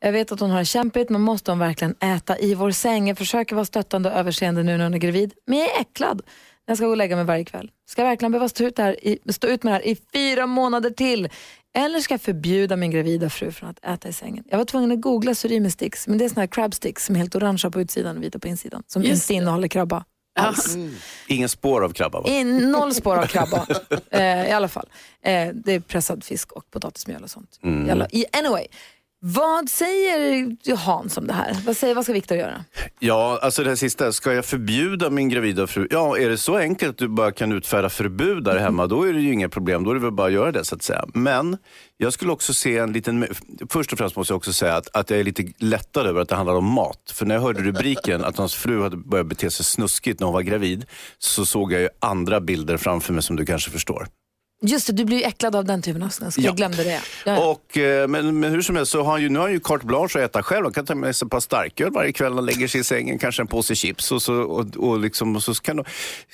Jag 0.00 0.12
vet 0.12 0.32
att 0.32 0.40
hon 0.40 0.50
har 0.50 0.64
kämpigt, 0.64 1.10
men 1.10 1.20
måste 1.20 1.50
hon 1.50 1.58
verkligen 1.58 1.94
äta 2.00 2.38
i 2.38 2.54
vår 2.54 2.70
säng? 2.70 3.08
Jag 3.08 3.18
försöker 3.18 3.54
vara 3.54 3.64
stöttande 3.64 4.10
och 4.10 4.16
överseende 4.16 4.62
nu 4.62 4.76
när 4.76 4.84
hon 4.84 4.94
är 4.94 4.98
gravid, 4.98 5.32
men 5.46 5.58
jag 5.58 5.76
är 5.76 5.80
äcklad 5.80 6.22
när 6.66 6.72
jag 6.72 6.76
ska 6.76 6.86
gå 6.86 6.90
och 6.90 6.96
lägga 6.96 7.16
mig 7.16 7.24
varje 7.24 7.44
kväll. 7.44 7.70
Ska 7.88 8.02
jag 8.02 8.08
verkligen 8.08 8.32
behöva 8.32 8.48
stå 8.48 8.64
ut, 8.64 8.78
här 8.78 9.06
i, 9.06 9.32
stå 9.32 9.46
ut 9.46 9.62
med 9.62 9.72
det 9.72 9.76
här 9.76 9.86
i 9.86 9.96
fyra 10.12 10.46
månader 10.46 10.90
till? 10.90 11.28
Eller 11.76 12.00
ska 12.00 12.14
jag 12.14 12.20
förbjuda 12.20 12.76
min 12.76 12.90
gravida 12.90 13.30
fru 13.30 13.52
från 13.52 13.70
att 13.70 13.84
äta 13.84 14.08
i 14.08 14.12
sängen? 14.12 14.44
Jag 14.48 14.58
var 14.58 14.64
tvungen 14.64 14.92
att 14.92 15.00
googla 15.00 15.34
surimi 15.34 15.70
sticks, 15.70 16.08
men 16.08 16.18
det 16.18 16.24
är 16.24 16.28
såna 16.28 16.40
här 16.40 16.46
crab 16.46 16.74
sticks 16.74 17.06
som 17.06 17.14
är 17.14 17.20
helt 17.20 17.34
orangea 17.34 17.70
på 17.70 17.80
utsidan 17.80 18.16
och 18.16 18.22
vita 18.22 18.38
på 18.38 18.48
insidan, 18.48 18.82
som 18.86 19.02
Just 19.02 19.30
inte 19.30 19.34
innehåller 19.34 19.68
krabba. 19.68 20.04
Alls. 20.36 20.76
Ingen 21.26 21.48
spår 21.48 21.84
av 21.84 21.92
krabba 21.92 22.20
va? 22.20 22.28
In, 22.28 22.70
noll 22.72 22.94
spår 22.94 23.16
av 23.16 23.26
krabba 23.26 23.66
eh, 24.10 24.48
i 24.48 24.52
alla 24.52 24.68
fall. 24.68 24.88
Eh, 25.22 25.48
det 25.54 25.72
är 25.72 25.80
pressad 25.80 26.24
fisk 26.24 26.52
och 26.52 26.70
potatismjöl 26.70 27.22
och 27.22 27.30
sånt. 27.30 27.60
I 27.86 27.90
alla, 27.90 28.08
i, 28.10 28.24
anyway, 28.32 28.66
vad 29.28 29.68
säger 29.68 30.76
Hans 30.76 31.16
om 31.16 31.26
det 31.26 31.32
här? 31.32 31.56
Vad, 31.66 31.76
säger, 31.76 31.94
vad 31.94 32.04
ska 32.04 32.12
Viktor 32.12 32.38
göra? 32.38 32.64
Ja, 32.98 33.38
alltså 33.42 33.62
det 33.62 33.68
här 33.68 33.76
sista. 33.76 34.12
Ska 34.12 34.32
jag 34.32 34.44
förbjuda 34.44 35.10
min 35.10 35.28
gravida 35.28 35.66
fru? 35.66 35.88
Ja, 35.90 36.18
är 36.18 36.28
det 36.28 36.38
så 36.38 36.56
enkelt 36.56 36.90
att 36.90 36.98
du 36.98 37.08
bara 37.08 37.32
kan 37.32 37.52
utfärda 37.52 37.88
förbud 37.88 38.44
där 38.44 38.58
hemma, 38.58 38.86
då 38.86 39.02
är 39.02 39.12
det 39.12 39.20
ju 39.20 39.32
inga 39.32 39.48
problem. 39.48 39.84
Då 39.84 39.90
är 39.90 39.94
det 39.94 40.00
väl 40.00 40.12
bara 40.12 40.26
att 40.26 40.32
göra 40.32 40.52
det 40.52 40.64
så 40.64 40.74
att 40.74 40.82
säga. 40.82 41.04
Men 41.14 41.56
jag 41.96 42.12
skulle 42.12 42.32
också 42.32 42.54
se 42.54 42.78
en 42.78 42.92
liten... 42.92 43.26
Först 43.70 43.92
och 43.92 43.98
främst 43.98 44.16
måste 44.16 44.32
jag 44.32 44.36
också 44.36 44.52
säga 44.52 44.76
att, 44.76 44.96
att 44.96 45.10
jag 45.10 45.20
är 45.20 45.24
lite 45.24 45.44
lättad 45.58 46.06
över 46.06 46.20
att 46.20 46.28
det 46.28 46.34
handlar 46.34 46.54
om 46.54 46.72
mat. 46.72 47.12
För 47.14 47.26
när 47.26 47.34
jag 47.34 47.42
hörde 47.42 47.62
rubriken 47.62 48.24
att 48.24 48.38
hans 48.38 48.54
fru 48.54 48.82
hade 48.82 48.96
börjat 48.96 49.26
bete 49.26 49.50
sig 49.50 49.64
snuskigt 49.64 50.20
när 50.20 50.26
hon 50.26 50.34
var 50.34 50.42
gravid, 50.42 50.84
så 51.18 51.46
såg 51.46 51.72
jag 51.72 51.80
ju 51.80 51.88
andra 52.00 52.40
bilder 52.40 52.76
framför 52.76 53.12
mig 53.12 53.22
som 53.22 53.36
du 53.36 53.46
kanske 53.46 53.70
förstår. 53.70 54.06
Just 54.62 54.86
det, 54.86 54.92
du 54.92 55.04
blir 55.04 55.16
ju 55.16 55.22
äcklad 55.22 55.56
av 55.56 55.64
den 55.64 55.82
typen 55.82 56.02
av 56.02 56.08
snusk. 56.08 56.38
Ja. 56.38 56.42
Jag 56.42 56.56
glömde 56.56 56.84
det. 56.84 57.00
Ja. 57.24 57.50
Och, 57.50 57.78
eh, 57.78 58.08
men, 58.08 58.40
men 58.40 58.52
hur 58.52 58.62
som 58.62 58.76
helst 58.76 58.92
så 58.92 59.02
har 59.02 59.12
han 59.12 59.22
ju, 59.22 59.28
nu 59.28 59.38
har 59.38 59.46
han 59.46 59.52
ju 59.52 59.60
carte 59.60 59.86
blanche 59.86 60.04
att 60.04 60.16
äta 60.30 60.42
själv. 60.42 60.64
Han 60.64 60.72
kan 60.72 60.86
ta 60.86 60.94
med 60.94 61.16
sig 61.16 61.26
ett 61.26 61.30
par 61.30 61.40
starköl 61.40 61.92
varje 61.92 62.12
kväll 62.12 62.32
och 62.38 62.42
lägger 62.42 62.68
sig 62.68 62.80
i 62.80 62.84
sängen, 62.84 63.18
kanske 63.18 63.42
en 63.42 63.46
påse 63.46 63.74
chips 63.74 64.12
och 64.12 64.22
så, 64.22 64.34
och, 64.34 64.76
och 64.76 64.98
liksom, 65.00 65.36
och 65.36 65.42
så 65.42 65.54
kan 65.54 65.76
de, 65.76 65.84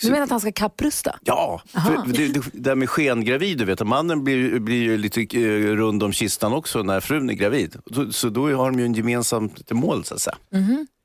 Du 0.03 0.11
menar 0.11 0.25
att 0.25 0.31
han 0.31 0.41
ska 0.41 0.53
kapprusta? 0.53 1.19
Ja, 1.25 1.63
för 1.73 2.13
det, 2.13 2.29
det, 2.29 2.41
det 2.53 2.59
där 2.59 2.75
med 2.75 2.91
skengravid, 2.91 3.59
du 3.59 3.65
vet, 3.65 3.81
att 3.81 3.87
mannen 3.87 4.25
blir, 4.25 4.59
blir 4.59 4.83
ju 4.83 4.97
lite 4.97 5.21
eh, 5.21 5.77
rund 5.77 6.03
om 6.03 6.13
kistan 6.13 6.53
också 6.53 6.83
när 6.83 7.01
frun 7.01 7.31
är 7.31 7.35
gravid. 7.35 7.77
Så, 7.95 8.13
så 8.13 8.29
då 8.29 8.57
har 8.57 8.71
de 8.71 8.79
ju 8.79 8.85
en 8.85 8.95
gemensamt 8.95 9.71
mål 9.71 10.05
så 10.05 10.15
att 10.15 10.21
säga. 10.21 10.37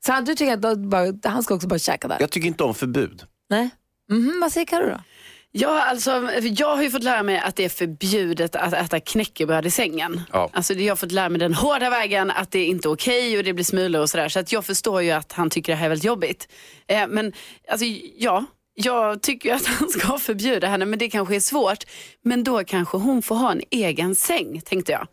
Så 0.06 0.22
du 0.26 0.36
tycker 0.36 0.54
att 0.54 0.80
bara, 0.80 1.14
han 1.24 1.44
ska 1.44 1.56
också 1.56 1.68
bara 1.68 1.80
käka 1.80 2.08
där? 2.08 2.18
Jag 2.20 2.30
tycker 2.30 2.48
inte 2.48 2.64
om 2.64 2.76
förbud. 2.76 3.24
Nej? 3.50 3.70
Mhm, 4.12 4.40
vad 4.42 4.52
säger 4.52 4.68
Carro 4.68 4.90
då? 4.90 5.00
Ja, 5.52 5.84
alltså, 5.84 6.30
jag 6.42 6.76
har 6.76 6.84
ju 6.84 6.90
fått 6.90 7.04
lära 7.04 7.24
mig 7.24 7.40
att 7.40 7.56
det 7.56 7.66
är 7.66 7.70
förbjudet 7.70 8.56
att 8.56 8.74
äta 8.74 9.00
knäckebröd 9.00 9.66
i 9.66 9.72
sängen. 9.72 10.22
Ja. 10.34 10.50
Alltså, 10.54 10.74
jag 10.74 10.92
har 10.92 10.96
fått 10.96 11.12
lära 11.12 11.30
mig 11.30 11.40
den 11.40 11.54
hårda 11.54 11.90
vägen 11.90 12.32
att 12.32 12.52
det 12.52 12.60
är 12.60 12.66
inte 12.66 12.90
okej 12.90 13.38
och 13.38 13.44
det 13.44 13.54
blir 13.54 13.66
smulor 13.66 14.02
och 14.02 14.10
sådär. 14.10 14.30
Så 14.30 14.40
att 14.40 14.52
jag 14.52 14.66
förstår 14.66 15.02
ju 15.02 15.12
att 15.12 15.32
han 15.32 15.50
tycker 15.50 15.72
det 15.72 15.78
här 15.78 15.86
är 15.86 15.90
väldigt 15.90 16.06
jobbigt. 16.06 16.48
Eh, 16.88 17.08
men 17.08 17.34
alltså, 17.68 17.86
ja, 18.18 18.46
jag 18.74 19.22
tycker 19.22 19.54
att 19.54 19.66
han 19.80 19.90
ska 19.90 20.18
förbjuda 20.18 20.68
henne, 20.68 20.86
men 20.86 21.00
det 21.00 21.10
kanske 21.10 21.36
är 21.36 21.40
svårt. 21.40 21.84
Men 22.24 22.44
då 22.44 22.64
kanske 22.64 22.98
hon 22.98 23.22
får 23.22 23.36
ha 23.36 23.52
en 23.52 23.62
egen 23.72 24.16
säng, 24.16 24.62
tänkte 24.62 24.92
jag. 24.92 25.08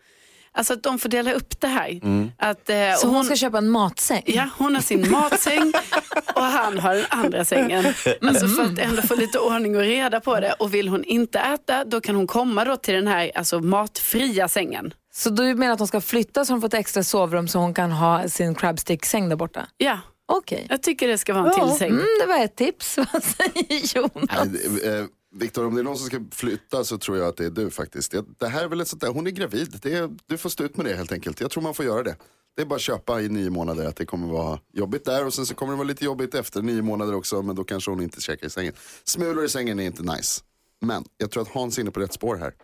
Alltså 0.57 0.73
att 0.73 0.83
de 0.83 0.99
får 0.99 1.09
dela 1.09 1.33
upp 1.33 1.61
det 1.61 1.67
här. 1.67 2.01
Att, 2.39 2.71
eh, 2.71 2.77
Så 2.99 3.07
och 3.09 3.15
hon 3.15 3.25
ska 3.25 3.37
köpa 3.37 3.59
en 3.59 3.71
matsäng? 3.71 4.23
Ja, 4.27 4.49
hon 4.59 4.75
har 4.75 4.83
sin 4.83 5.11
matsäng 5.11 5.73
och 6.35 6.43
han 6.43 6.79
har 6.79 6.95
den 6.95 7.05
andra 7.09 7.45
sängen. 7.45 7.85
Alltså 8.23 8.49
för 8.49 8.63
att 8.65 8.79
ändå 8.79 9.03
få 9.03 9.15
lite 9.15 9.39
ordning 9.39 9.77
och 9.77 9.83
reda 9.83 10.21
på 10.21 10.41
det. 10.41 10.53
Och 10.53 10.75
vill 10.75 10.89
hon 10.89 11.05
inte 11.05 11.39
äta, 11.39 11.85
då 11.85 12.01
kan 12.01 12.15
hon 12.15 12.27
komma 12.27 12.65
då 12.65 12.77
till 12.77 12.95
den 12.95 13.07
här 13.07 13.31
alltså, 13.35 13.61
matfria 13.61 14.49
sängen. 14.49 14.95
Så 15.15 15.31
du 15.31 15.55
menar 15.55 15.73
att 15.73 15.79
hon 15.79 15.89
ska 15.89 16.01
flytta 16.01 16.45
så 16.45 16.53
hon 16.53 16.61
får 16.61 16.69
ett 16.69 16.75
extra 16.75 17.03
sovrum 17.05 17.49
så 17.49 17.59
hon 17.59 17.75
kan 17.75 17.93
ha 17.93 18.29
sin 18.29 18.55
crabstick-säng 18.55 19.29
där 19.29 19.37
borta? 19.37 19.67
Ja, 19.77 19.99
Okej. 20.33 20.67
jag 20.71 20.83
tycker 20.83 21.09
det 21.09 21.19
ska 21.19 21.35
vara 21.35 21.53
en 21.53 21.69
till 21.69 21.79
säng. 21.79 21.91
Mm, 21.91 22.05
det 22.21 22.27
var 22.27 22.45
ett 22.45 22.57
tips. 22.57 22.97
Vad 23.13 23.23
säger 23.25 23.97
Jonas? 23.97 24.31
Nej, 24.45 24.49
det- 24.83 24.99
eh, 24.99 25.05
Viktor, 25.37 25.67
om 25.67 25.75
det 25.75 25.81
är 25.81 25.85
någon 25.85 25.99
som 25.99 26.07
ska 26.07 26.21
flytta 26.31 26.85
så 26.85 26.99
tror 26.99 27.19
jag 27.19 27.29
att 27.29 27.37
det 27.37 27.45
är 27.45 27.51
du 27.51 27.71
faktiskt. 27.71 28.11
Det, 28.13 28.25
det 28.39 28.49
här 28.49 28.65
är 28.65 28.69
väl 28.69 28.81
ett 28.81 28.89
sånt 28.89 29.03
där, 29.03 29.09
hon 29.09 29.27
är 29.27 29.31
gravid. 29.31 29.79
Det 29.83 29.93
är, 29.95 30.11
du 30.27 30.39
får 30.39 30.51
stå 30.51 30.65
ut 30.65 30.77
med 30.77 30.87
det 30.87 30.97
helt 30.97 31.13
enkelt. 31.13 31.41
Jag 31.41 31.51
tror 31.51 31.63
man 31.63 31.75
får 31.75 31.85
göra 31.85 32.03
det. 32.03 32.17
Det 32.57 32.63
är 32.63 32.67
bara 32.67 32.75
att 32.75 32.81
köpa 32.81 33.21
i 33.21 33.29
nio 33.29 33.51
månader 33.51 33.87
att 33.87 33.97
det 33.97 34.07
kommer 34.07 34.27
vara 34.33 34.61
jobbigt 34.73 35.05
där 35.05 35.27
och 35.27 35.35
sen 35.35 35.47
så 35.47 35.55
kommer 35.55 35.73
det 35.73 35.77
vara 35.77 35.89
lite 35.89 36.05
jobbigt 36.05 36.35
efter 36.35 36.63
nio 36.63 36.83
månader 36.83 37.15
också 37.15 37.43
men 37.43 37.57
då 37.57 37.65
kanske 37.65 37.91
hon 37.91 38.03
inte 38.03 38.21
käkar 38.21 38.47
i 38.47 38.51
sängen. 38.51 38.73
Smulor 39.05 39.45
i 39.45 39.49
sängen 39.49 39.81
är 39.81 39.87
inte 39.87 40.03
nice. 40.03 40.41
Men 40.81 41.05
jag 41.19 41.31
tror 41.31 41.43
att 41.43 41.49
Hans 41.49 41.79
är 41.79 41.83
inne 41.83 41.91
på 41.91 42.01
rätt 42.01 42.13
spår 42.13 42.37
här. 42.37 42.55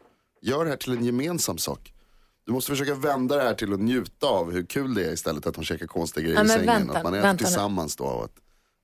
Gör 0.43 0.65
det 0.65 0.71
här 0.71 0.77
till 0.77 0.93
en 0.93 1.05
gemensam 1.05 1.59
sak. 1.59 1.93
Du 2.47 2.53
måste 2.53 2.71
försöka 2.71 2.95
vända 2.95 3.37
det 3.37 3.43
här 3.43 3.55
till 3.55 3.73
att 3.73 3.81
njuta 3.81 4.27
av 4.27 4.53
hur 4.53 4.65
kul 4.67 4.95
det 4.95 5.05
är 5.05 5.13
istället 5.13 5.47
att 5.47 5.57
hon 5.57 5.65
käkar 5.65 5.87
konstiga 5.87 6.25
grejer 6.25 6.39
Ja, 6.39 6.45
i 6.45 6.49
sängen. 6.49 6.67
vänta, 6.67 6.97
att 6.99 7.05
man 7.05 7.15
äter 7.15 7.23
vänta 7.23 7.45
tillsammans 7.45 7.97
då. 7.97 8.05
och 8.05 8.25
Att, 8.25 8.33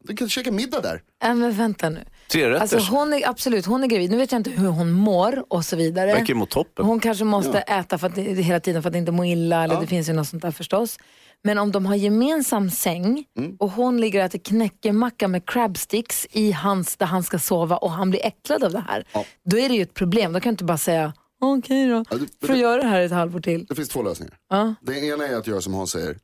du 0.07 0.16
kan 0.16 0.29
käka 0.29 0.53
middag 0.53 0.81
där. 0.81 1.03
Äh, 1.25 1.35
men 1.35 1.53
vänta 1.53 1.88
nu. 1.90 2.05
Tre 2.31 2.57
Alltså, 2.59 2.79
hon 2.79 3.12
är, 3.12 3.29
absolut, 3.29 3.66
hon 3.66 3.83
är 3.83 3.87
gravid. 3.87 4.11
Nu 4.11 4.16
vet 4.16 4.33
jag 4.33 4.38
inte 4.38 4.51
hur 4.51 4.69
hon 4.69 4.90
mår 4.92 5.45
och 5.53 5.64
så 5.64 5.77
vidare. 5.77 6.12
verkar 6.14 6.35
må 6.35 6.47
toppen. 6.47 6.85
Hon 6.85 7.01
kanske 7.01 7.25
måste 7.25 7.59
äta 7.61 7.99
för 7.99 8.07
att, 8.07 8.14
det- 8.14 8.23
hela 8.23 8.61
tiden 8.61 8.83
för 8.83 8.90
att 8.90 8.97
inte 8.97 9.12
må 9.12 9.25
illa, 9.25 9.64
eller 9.64 9.81
det 9.81 9.87
finns 9.87 10.09
ju 10.09 10.12
något 10.12 10.29
sånt 10.29 10.42
där 10.42 10.51
förstås. 10.51 10.99
Men 11.45 11.59
om 11.59 11.73
de 11.73 11.87
har 11.87 11.95
gemensam 11.95 12.71
säng 12.71 13.25
Mm. 13.38 13.57
och 13.59 13.71
hon 13.71 14.01
ligger 14.01 14.19
och 14.21 14.25
äter 14.25 14.38
knäckemacka 14.38 15.29
med 15.29 15.47
crabsticks 15.49 16.27
i 16.31 16.53
hans, 16.53 16.97
där 16.97 17.07
han 17.07 17.23
ska 17.23 17.38
sova 17.38 17.77
och 17.77 17.90
han 17.90 18.11
blir 18.11 18.27
äcklad 18.27 18.64
av 18.64 18.73
det 18.73 18.85
här. 18.88 19.05
Då 19.45 19.59
är 19.59 19.69
det 19.69 19.75
ju 19.75 19.83
ett 19.83 19.95
problem. 19.95 20.33
Då 20.33 20.40
kan 20.40 20.51
du 20.51 20.55
inte 20.55 20.64
bara 20.64 20.79
säga 20.79 21.12
Okej 21.40 21.88
då. 21.88 22.05
Ja, 22.11 22.16
du- 22.16 22.47
För 22.47 22.55
att 22.55 22.61
göra 22.61 22.83
det 22.83 22.88
här 22.88 23.01
ett 23.01 23.12
halvår 23.12 23.40
till. 23.40 23.66
Det 23.69 23.75
finns 23.75 23.88
två 23.88 24.03
lösningar. 24.03 24.35
Ja. 24.51 24.75
Den 24.81 24.97
ena 25.05 25.27
är 25.29 25.37
att 25.37 25.47
göra 25.47 25.61
som 25.61 25.75
Hans 25.75 25.90
säger. 25.90 26.16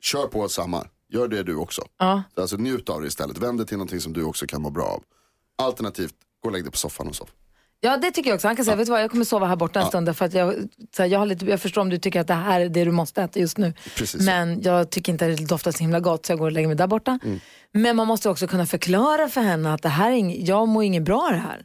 Kör 0.00 0.26
på 0.26 0.48
samma. 0.48 0.84
Gör 1.12 1.28
det 1.28 1.42
du 1.42 1.56
också. 1.56 1.82
Ja. 1.98 2.22
Alltså 2.36 2.56
njut 2.56 2.88
av 2.88 3.00
det 3.00 3.06
istället. 3.06 3.38
Vänd 3.38 3.58
det 3.58 3.64
till 3.64 3.76
någonting 3.76 4.00
som 4.00 4.12
du 4.12 4.22
också 4.22 4.46
kan 4.46 4.62
må 4.62 4.70
bra 4.70 4.84
av. 4.84 5.02
Alternativt, 5.58 6.14
gå 6.42 6.48
och 6.48 6.52
lägg 6.52 6.64
dig 6.64 6.70
på 6.70 6.78
soffan 6.78 7.08
och 7.08 7.16
sov. 7.16 7.28
Ja 7.80 7.96
det 7.96 8.10
tycker 8.10 8.30
jag 8.30 8.34
också. 8.34 8.46
Han 8.46 8.56
kan 8.56 8.64
säga, 8.64 8.76
vet 8.76 8.86
du 8.86 8.92
vad 8.92 9.02
jag 9.02 9.10
kommer 9.10 9.24
sova 9.24 9.46
här 9.46 9.56
borta 9.56 9.80
en 9.80 9.86
stund 9.86 10.16
för 10.16 10.24
att 10.24 10.34
jag, 10.34 10.54
så 10.96 11.02
här, 11.02 11.10
jag, 11.10 11.18
har 11.18 11.26
lite, 11.26 11.44
jag 11.44 11.60
förstår 11.60 11.80
om 11.80 11.88
du 11.88 11.98
tycker 11.98 12.20
att 12.20 12.26
det 12.26 12.34
här 12.34 12.60
är 12.60 12.68
det 12.68 12.84
du 12.84 12.90
måste 12.90 13.22
äta 13.22 13.40
just 13.40 13.58
nu. 13.58 13.72
Precis. 13.96 14.26
Men 14.26 14.62
jag 14.62 14.90
tycker 14.90 15.12
inte 15.12 15.26
att 15.26 15.36
det 15.36 15.44
doftar 15.44 15.72
så 15.72 15.78
himla 15.78 16.00
gott 16.00 16.26
så 16.26 16.32
jag 16.32 16.38
går 16.38 16.46
och 16.46 16.52
lägger 16.52 16.68
mig 16.68 16.76
där 16.76 16.86
borta. 16.86 17.18
Mm. 17.24 17.40
Men 17.72 17.96
man 17.96 18.06
måste 18.06 18.28
också 18.28 18.46
kunna 18.46 18.66
förklara 18.66 19.28
för 19.28 19.40
henne 19.40 19.74
att 19.74 19.82
det 19.82 19.88
här 19.88 20.10
är 20.10 20.14
ing, 20.14 20.44
jag 20.44 20.68
mår 20.68 20.84
inget 20.84 21.02
bra 21.02 21.28
det 21.30 21.36
här. 21.36 21.64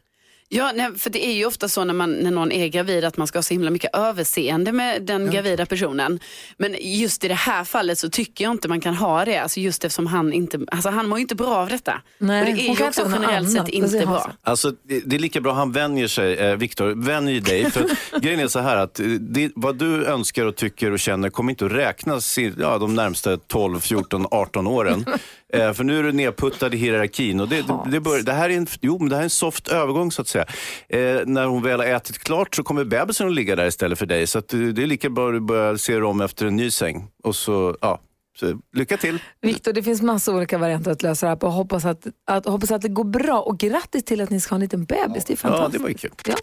Ja, 0.49 0.71
nej, 0.75 0.95
för 0.97 1.09
det 1.09 1.25
är 1.25 1.33
ju 1.33 1.45
ofta 1.45 1.69
så 1.69 1.83
när, 1.83 1.93
man, 1.93 2.11
när 2.13 2.31
någon 2.31 2.51
är 2.51 2.67
gravid 2.67 3.05
att 3.05 3.17
man 3.17 3.27
ska 3.27 3.37
ha 3.37 3.43
så 3.43 3.53
himla 3.53 3.69
mycket 3.69 3.95
överseende 3.95 4.71
med 4.71 5.01
den 5.01 5.31
gravida 5.31 5.65
personen. 5.65 6.19
Men 6.57 6.75
just 6.79 7.23
i 7.23 7.27
det 7.27 7.33
här 7.33 7.63
fallet 7.63 7.99
så 7.99 8.09
tycker 8.09 8.43
jag 8.43 8.51
inte 8.51 8.67
man 8.67 8.81
kan 8.81 8.93
ha 8.93 9.25
det. 9.25 9.37
Alltså 9.37 9.59
just 9.59 9.83
eftersom 9.83 10.07
han 10.07 10.33
inte, 10.33 10.59
alltså 10.71 10.89
han 10.89 11.07
mår 11.07 11.17
ju 11.17 11.21
inte 11.21 11.35
bra 11.35 11.55
av 11.55 11.69
detta. 11.69 12.01
Nej, 12.17 12.39
och 12.39 12.45
det 12.45 12.67
är 12.69 12.79
ju 12.79 12.87
också 12.87 13.09
generellt 13.11 13.51
sett 13.51 13.69
inte 13.69 14.05
bra. 14.05 14.31
Alltså, 14.43 14.71
det 14.83 14.99
det 15.05 15.15
är 15.15 15.19
lika 15.19 15.41
bra 15.41 15.53
han 15.53 15.71
vänjer 15.71 16.07
sig, 16.07 16.33
eh, 16.37 16.55
Viktor, 16.55 16.93
vänj 16.95 17.39
dig. 17.39 17.71
För 17.71 17.85
grejen 18.19 18.39
är 18.39 18.47
så 18.47 18.59
här 18.59 18.77
att 18.77 18.99
eh, 18.99 19.05
det, 19.05 19.51
vad 19.55 19.77
du 19.77 20.05
önskar 20.05 20.45
och 20.45 20.55
tycker 20.55 20.91
och 20.91 20.99
känner 20.99 21.29
kommer 21.29 21.51
inte 21.51 21.65
att 21.65 21.71
räknas 21.71 22.37
i 22.37 22.53
ja, 22.59 22.77
de 22.77 22.95
närmsta 22.95 23.37
12, 23.37 23.79
14, 23.79 24.25
18 24.31 24.67
åren. 24.67 25.05
Eh, 25.53 25.73
för 25.73 25.83
nu 25.83 25.99
är 25.99 26.03
du 26.03 26.11
nedputtad 26.11 26.73
i 26.73 26.77
hierarkin. 26.77 27.39
Och 27.39 27.47
det, 27.47 27.61
det, 27.61 27.91
det, 27.91 27.99
bör, 27.99 28.21
det, 28.21 28.33
här 28.33 28.49
är 28.49 28.57
en, 28.57 28.67
jo, 28.81 28.99
men 28.99 29.09
det 29.09 29.15
här 29.15 29.21
är 29.21 29.23
en 29.23 29.29
soft 29.29 29.67
övergång 29.67 30.11
så 30.11 30.21
att 30.21 30.27
säga. 30.27 30.45
Eh, 30.89 31.19
när 31.25 31.45
hon 31.45 31.63
väl 31.63 31.79
har 31.79 31.87
ätit 31.87 32.19
klart 32.19 32.55
så 32.55 32.63
kommer 32.63 32.83
bebisen 32.83 33.27
att 33.27 33.33
ligga 33.33 33.55
där 33.55 33.67
istället 33.67 33.99
för 33.99 34.05
dig. 34.05 34.27
Så 34.27 34.37
eh, 34.37 34.43
det 34.49 34.83
är 34.83 34.87
lika 34.87 35.09
bra 35.09 35.27
att 35.27 35.33
du 35.33 35.39
börjar 35.39 35.75
se 35.75 35.93
dig 35.93 36.03
om 36.03 36.21
efter 36.21 36.45
en 36.45 36.55
ny 36.55 36.71
säng. 36.71 37.07
Och 37.23 37.35
så, 37.35 37.77
ja, 37.81 37.99
så, 38.39 38.53
lycka 38.73 38.97
till. 38.97 39.19
Viktor, 39.41 39.73
det 39.73 39.83
finns 39.83 40.01
massa 40.01 40.35
olika 40.35 40.57
varianter 40.57 40.91
att 40.91 41.01
lösa 41.01 41.25
det 41.25 41.29
här 41.29 41.35
på. 41.37 41.49
Hoppas 41.49 41.85
att, 41.85 42.07
att, 42.27 42.45
hoppas 42.45 42.71
att 42.71 42.81
det 42.81 42.89
går 42.89 43.03
bra 43.03 43.39
och 43.39 43.57
grattis 43.57 44.03
till 44.03 44.21
att 44.21 44.29
ni 44.29 44.39
ska 44.39 44.51
ha 44.51 44.55
en 44.57 44.61
liten 44.61 44.85
bebis. 44.85 45.25
Det 45.25 45.33
är 45.33 45.37
Ja, 45.43 45.49
fantastiskt. 45.49 45.73
det 45.73 45.79
var 45.79 45.89
ju 45.89 45.95
kul. 45.95 46.11
Ja. 46.25 46.35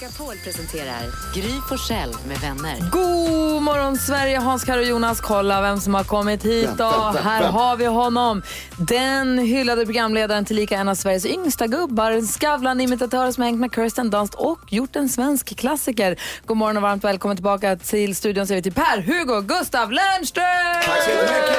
Megapol 0.00 0.34
presenterar 0.44 1.02
Gry 1.34 1.52
Forssell 1.68 2.14
med 2.28 2.38
vänner. 2.38 2.90
God 2.90 3.62
morgon 3.62 3.98
Sverige, 3.98 4.38
Hans, 4.38 4.64
Karo 4.64 4.78
och 4.78 4.84
Jonas. 4.84 5.20
Kolla 5.20 5.60
vem 5.62 5.80
som 5.80 5.94
har 5.94 6.04
kommit 6.04 6.44
hit 6.44 6.68
då. 6.78 6.90
Vem, 6.90 7.00
vem, 7.00 7.14
vem, 7.14 7.24
Här 7.24 7.42
vem? 7.42 7.52
har 7.52 7.76
vi 7.76 7.84
honom. 7.86 8.42
Den 8.78 9.38
hyllade 9.38 9.84
programledaren 9.84 10.44
tillika 10.44 10.76
en 10.76 10.88
av 10.88 10.94
Sveriges 10.94 11.26
yngsta 11.26 11.66
gubbar. 11.66 12.26
Skavlan-imitatör 12.26 13.32
som 13.32 13.42
hängt 13.42 13.60
med 13.60 13.74
Kirsten 13.74 14.10
Dunst 14.10 14.34
och 14.34 14.60
gjort 14.72 14.96
en 14.96 15.08
svensk 15.08 15.56
klassiker. 15.56 16.20
God 16.46 16.56
morgon 16.56 16.76
och 16.76 16.82
varmt 16.82 17.04
välkommen 17.04 17.36
tillbaka 17.36 17.76
till 17.76 18.16
studion 18.16 18.46
säger 18.46 18.58
vi 18.58 18.62
till 18.62 18.72
Per-Hugo 18.72 19.40
Gustav 19.40 19.92
Lernström! 19.92 20.44
Tack 20.84 21.02
så 21.02 21.10
jättemycket! 21.10 21.54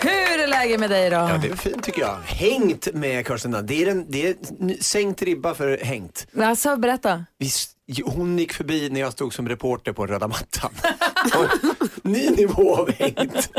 Hur 0.00 0.40
är 0.42 0.46
läget 0.48 0.80
med 0.80 0.90
dig 0.90 1.10
då? 1.10 1.16
Ja, 1.16 1.38
det 1.42 1.48
är 1.48 1.56
fint 1.56 1.82
tycker 1.82 2.00
jag. 2.00 2.16
Hängt 2.24 2.94
med 2.94 3.26
Kirsten 3.26 3.50
Dunst. 3.50 3.68
Det 3.68 3.82
är, 3.82 3.86
en, 3.90 4.04
det 4.08 4.28
är 4.28 4.34
sänkt 4.82 5.22
ribba 5.34 5.54
för 5.54 5.78
hängt. 5.82 6.26
Alltså, 6.40 6.76
berätta. 6.76 7.24
Vi, 7.38 7.48
hon 8.04 8.38
gick 8.38 8.52
förbi 8.52 8.88
när 8.90 9.00
jag 9.00 9.12
stod 9.12 9.34
som 9.34 9.48
reporter 9.48 9.92
på 9.92 10.06
röda 10.06 10.28
mattan. 10.28 10.70
Ny 12.02 12.30
nivå 12.30 12.76
av 12.76 12.90
hängt. 12.92 13.50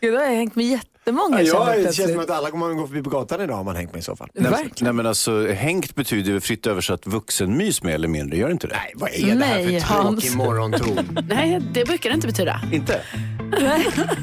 Gud, 0.00 0.12
då 0.14 0.18
har 0.18 0.24
jag 0.26 0.34
hängt 0.34 0.56
med 0.56 0.66
jättemånga 0.66 1.42
Ja, 1.42 1.66
känner 1.66 1.76
det 1.86 1.92
känns 1.94 2.10
som 2.12 2.20
att 2.20 2.30
alla 2.30 2.50
kommer 2.50 2.70
att 2.70 2.76
gå 2.76 2.86
förbi 2.86 3.02
på 3.02 3.10
gatan 3.10 3.40
idag 3.40 3.54
har 3.54 3.64
man 3.64 3.76
hängt 3.76 3.92
med 3.92 3.98
i 4.00 4.02
så 4.02 4.16
fall. 4.16 4.28
Verkligen. 4.34 4.70
Nej, 4.80 4.92
men 4.92 5.06
alltså, 5.06 5.46
hängt 5.46 5.94
betyder 5.94 6.32
ju 6.32 6.40
fritt 6.40 6.66
översatt 6.66 7.06
vuxenmys 7.06 7.82
mer 7.82 7.94
eller 7.94 8.08
mindre, 8.08 8.36
gör 8.36 8.46
det 8.46 8.52
inte 8.52 8.66
det? 8.66 8.74
Nej, 8.76 8.92
vad 8.94 9.10
är 9.10 9.34
det 9.36 9.44
här 9.44 9.64
Nej, 9.64 9.80
för 9.80 9.94
Hans. 9.94 10.20
tråkig 10.22 10.36
morgonton? 10.36 11.24
Nej, 11.28 11.60
det 11.74 11.84
brukar 11.84 12.10
det 12.10 12.14
inte 12.14 12.26
betyda. 12.26 12.60
Inte? 12.72 13.00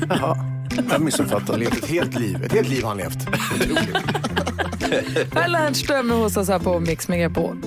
Jaha, 0.10 0.38
jag 0.91 1.02
missuppfattade. 1.02 1.52
Han 1.52 1.60
levt 1.60 1.84
ett 1.84 1.89
helt 1.89 2.19
liv. 2.19 2.43
Ett 2.43 2.54
helt 2.54 2.69
liv 2.69 2.82
har 2.84 2.89
han 2.89 2.98
levt. 2.98 3.17
Per 5.32 5.48
Lernström 5.48 6.12
hos 6.12 6.38
oss 6.38 6.48
här 6.48 6.60
på 6.60 6.80
Mix 6.80 7.08
Megapol. 7.08 7.58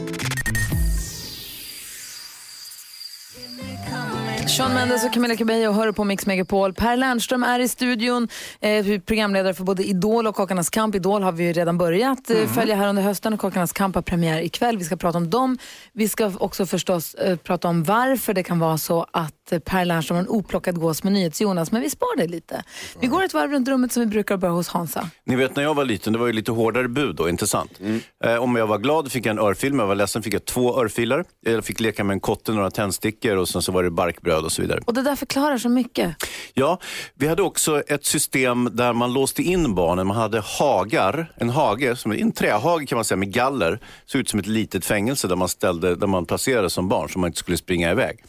Sean 4.48 4.74
Mendes 4.74 5.04
och 5.04 5.12
Camilla 5.12 5.36
Cabello 5.36 5.72
hör 5.72 5.92
på 5.92 6.04
Mix 6.04 6.26
Megapol. 6.26 6.74
Per 6.74 6.96
Lernström 6.96 7.42
är 7.42 7.60
i 7.60 7.68
studion, 7.68 8.28
eh, 8.60 9.00
programledare 9.00 9.54
för 9.54 9.64
både 9.64 9.84
Idol 9.84 10.26
och 10.26 10.34
Kockarnas 10.34 10.70
kamp. 10.70 10.94
Idol 10.94 11.22
har 11.22 11.32
vi 11.32 11.44
ju 11.44 11.52
redan 11.52 11.78
börjat 11.78 12.30
eh, 12.30 12.46
följa 12.46 12.76
här 12.76 12.88
under 12.88 13.02
hösten 13.02 13.32
och 13.32 13.40
Kockarnas 13.40 13.72
kamp 13.72 13.94
har 13.94 14.02
premiär 14.02 14.40
ikväll. 14.42 14.78
Vi 14.78 14.84
ska 14.84 14.96
prata 14.96 15.18
om 15.18 15.30
dem. 15.30 15.58
Vi 15.92 16.08
ska 16.08 16.32
också 16.38 16.66
förstås 16.66 17.14
eh, 17.14 17.36
prata 17.36 17.68
om 17.68 17.84
varför 17.84 18.34
det 18.34 18.42
kan 18.42 18.58
vara 18.58 18.78
så 18.78 19.06
att 19.12 19.37
Per 19.64 19.84
Lernström 19.84 20.16
har 20.16 20.22
en 20.22 20.28
oplockad 20.28 20.80
gås 20.80 21.04
med 21.04 21.12
NyhetsJonas, 21.12 21.72
men 21.72 21.82
vi 21.82 21.90
spar 21.90 22.16
det 22.16 22.26
lite. 22.26 22.62
Vi 23.00 23.06
går 23.06 23.24
ett 23.24 23.34
varv 23.34 23.50
runt 23.50 23.68
rummet 23.68 23.92
som 23.92 24.00
vi 24.00 24.06
brukar 24.06 24.36
börja 24.36 24.52
hos 24.54 24.68
Hansa. 24.68 25.10
Ni 25.24 25.36
vet 25.36 25.56
när 25.56 25.62
jag 25.62 25.74
var 25.74 25.84
liten, 25.84 26.12
det 26.12 26.18
var 26.18 26.26
ju 26.26 26.32
lite 26.32 26.52
hårdare 26.52 26.88
bud 26.88 27.16
då, 27.16 27.28
inte 27.28 27.46
sant? 27.46 27.80
Eh, 28.24 28.36
om 28.36 28.56
jag 28.56 28.66
var 28.66 28.78
glad 28.78 29.12
fick 29.12 29.26
jag 29.26 29.30
en 29.30 29.38
örfil, 29.38 29.72
om 29.72 29.78
jag 29.78 29.86
var 29.86 29.94
ledsen 29.94 30.22
fick 30.22 30.34
jag 30.34 30.44
två 30.44 30.80
örfilar. 30.80 31.24
Jag 31.40 31.64
fick 31.64 31.80
leka 31.80 32.04
med 32.04 32.14
en 32.14 32.20
kotte, 32.20 32.52
några 32.52 32.70
tändstickor 32.70 33.36
och 33.36 33.48
sen 33.48 33.62
så 33.62 33.72
var 33.72 33.82
det 33.82 33.90
barkbröd 33.90 34.44
och 34.44 34.52
så 34.52 34.62
vidare. 34.62 34.80
Och 34.86 34.94
det 34.94 35.02
där 35.02 35.16
förklarar 35.16 35.58
så 35.58 35.68
mycket. 35.68 36.16
Ja, 36.54 36.78
vi 37.14 37.28
hade 37.28 37.42
också 37.42 37.82
ett 37.82 38.04
system 38.04 38.68
där 38.72 38.92
man 38.92 39.12
låste 39.12 39.42
in 39.42 39.74
barnen. 39.74 40.06
Man 40.06 40.16
hade 40.16 40.42
hagar, 40.58 41.32
en 41.36 41.50
hage, 41.50 41.96
som 41.96 42.12
en 42.12 42.32
trähage 42.32 42.88
kan 42.88 42.96
man 42.96 43.04
säga 43.04 43.16
med 43.16 43.32
galler. 43.32 43.80
Såg 44.06 44.20
ut 44.20 44.28
som 44.28 44.40
ett 44.40 44.46
litet 44.46 44.84
fängelse 44.84 45.28
där 45.28 45.36
man, 45.36 45.48
ställde, 45.48 45.96
där 45.96 46.06
man 46.06 46.26
placerade 46.26 46.70
som 46.70 46.88
barn 46.88 47.08
så 47.08 47.18
man 47.18 47.28
inte 47.28 47.38
skulle 47.38 47.56
springa 47.56 47.90
iväg. 47.90 48.24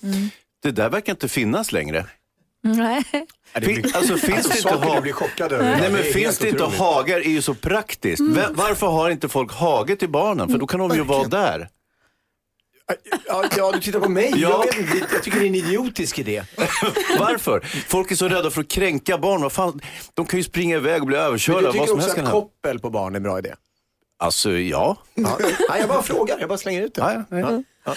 Det 0.64 0.72
där 0.72 0.90
verkar 0.90 1.14
inte 1.14 1.28
finnas 1.28 1.72
längre. 1.72 2.06
Nej. 2.64 3.04
Fin, 3.62 3.92
alltså, 3.96 4.18
finns 4.18 4.38
Alltså, 4.46 4.68
det 4.70 4.74
inte 4.76 4.88
ha- 4.88 4.96
du 4.96 5.02
blir 5.02 5.14
chockad 5.14 5.52
över. 5.52 5.78
Nej, 5.78 5.92
men 5.92 6.04
finns 6.04 6.38
det 6.38 6.50
inte 6.50 6.64
hagar 6.66 7.18
är 7.18 7.30
ju 7.30 7.42
så 7.42 7.54
praktiskt. 7.54 8.22
Vem- 8.22 8.54
Varför 8.56 8.88
har 8.88 9.10
inte 9.10 9.30
folk 9.30 9.54
hage 9.54 9.96
till 9.96 10.10
barnen? 10.10 10.50
För 10.50 10.58
då 10.58 10.68
kan 10.68 10.80
de 10.80 10.96
ju 10.96 11.04
vara 11.04 11.28
där. 11.28 11.70
Ja, 13.28 13.46
ja, 13.58 13.72
du 13.72 13.80
tittar 13.80 14.00
på 14.00 14.10
mig. 14.10 14.34
Ja. 14.36 14.50
Jag, 14.50 14.84
vet 14.84 14.94
inte, 14.94 15.08
jag 15.14 15.24
tycker 15.24 15.40
det 15.40 15.46
är 15.46 15.50
en 15.50 15.56
idiotisk 15.56 16.20
idé. 16.20 16.44
Varför? 17.20 17.60
Folk 17.88 18.12
är 18.12 18.16
så 18.16 18.28
rädda 18.28 18.50
för 18.52 18.62
att 18.62 18.68
kränka 18.68 19.18
barn. 19.18 19.42
Vad 19.42 19.52
fan? 19.52 19.82
De 20.14 20.26
kan 20.26 20.40
ju 20.40 20.44
springa 20.44 20.76
iväg 20.76 21.02
och 21.02 21.08
bli 21.08 21.18
Men 21.18 21.26
överkörda. 21.26 21.60
du 21.60 21.66
Vad 21.66 21.74
tycker 21.74 21.86
som 21.88 21.96
också 22.00 22.20
att 22.22 22.32
koppel 22.32 22.80
på 22.80 22.90
barn 22.90 23.14
är 23.16 23.18
en 23.18 23.24
bra 23.24 23.40
idé? 23.40 23.54
Alltså, 24.20 24.52
ja. 24.52 24.98
Ja. 25.14 25.38
Nej, 25.70 25.80
jag 25.80 25.88
bara 25.90 26.02
frågar, 26.04 26.40
jag 26.40 26.50
bara 26.50 26.58
slänger 26.58 26.82
ut 26.82 26.94
det. 26.96 27.02
Ja, 27.30 27.38
ja, 27.38 27.64
ja. 27.86 27.96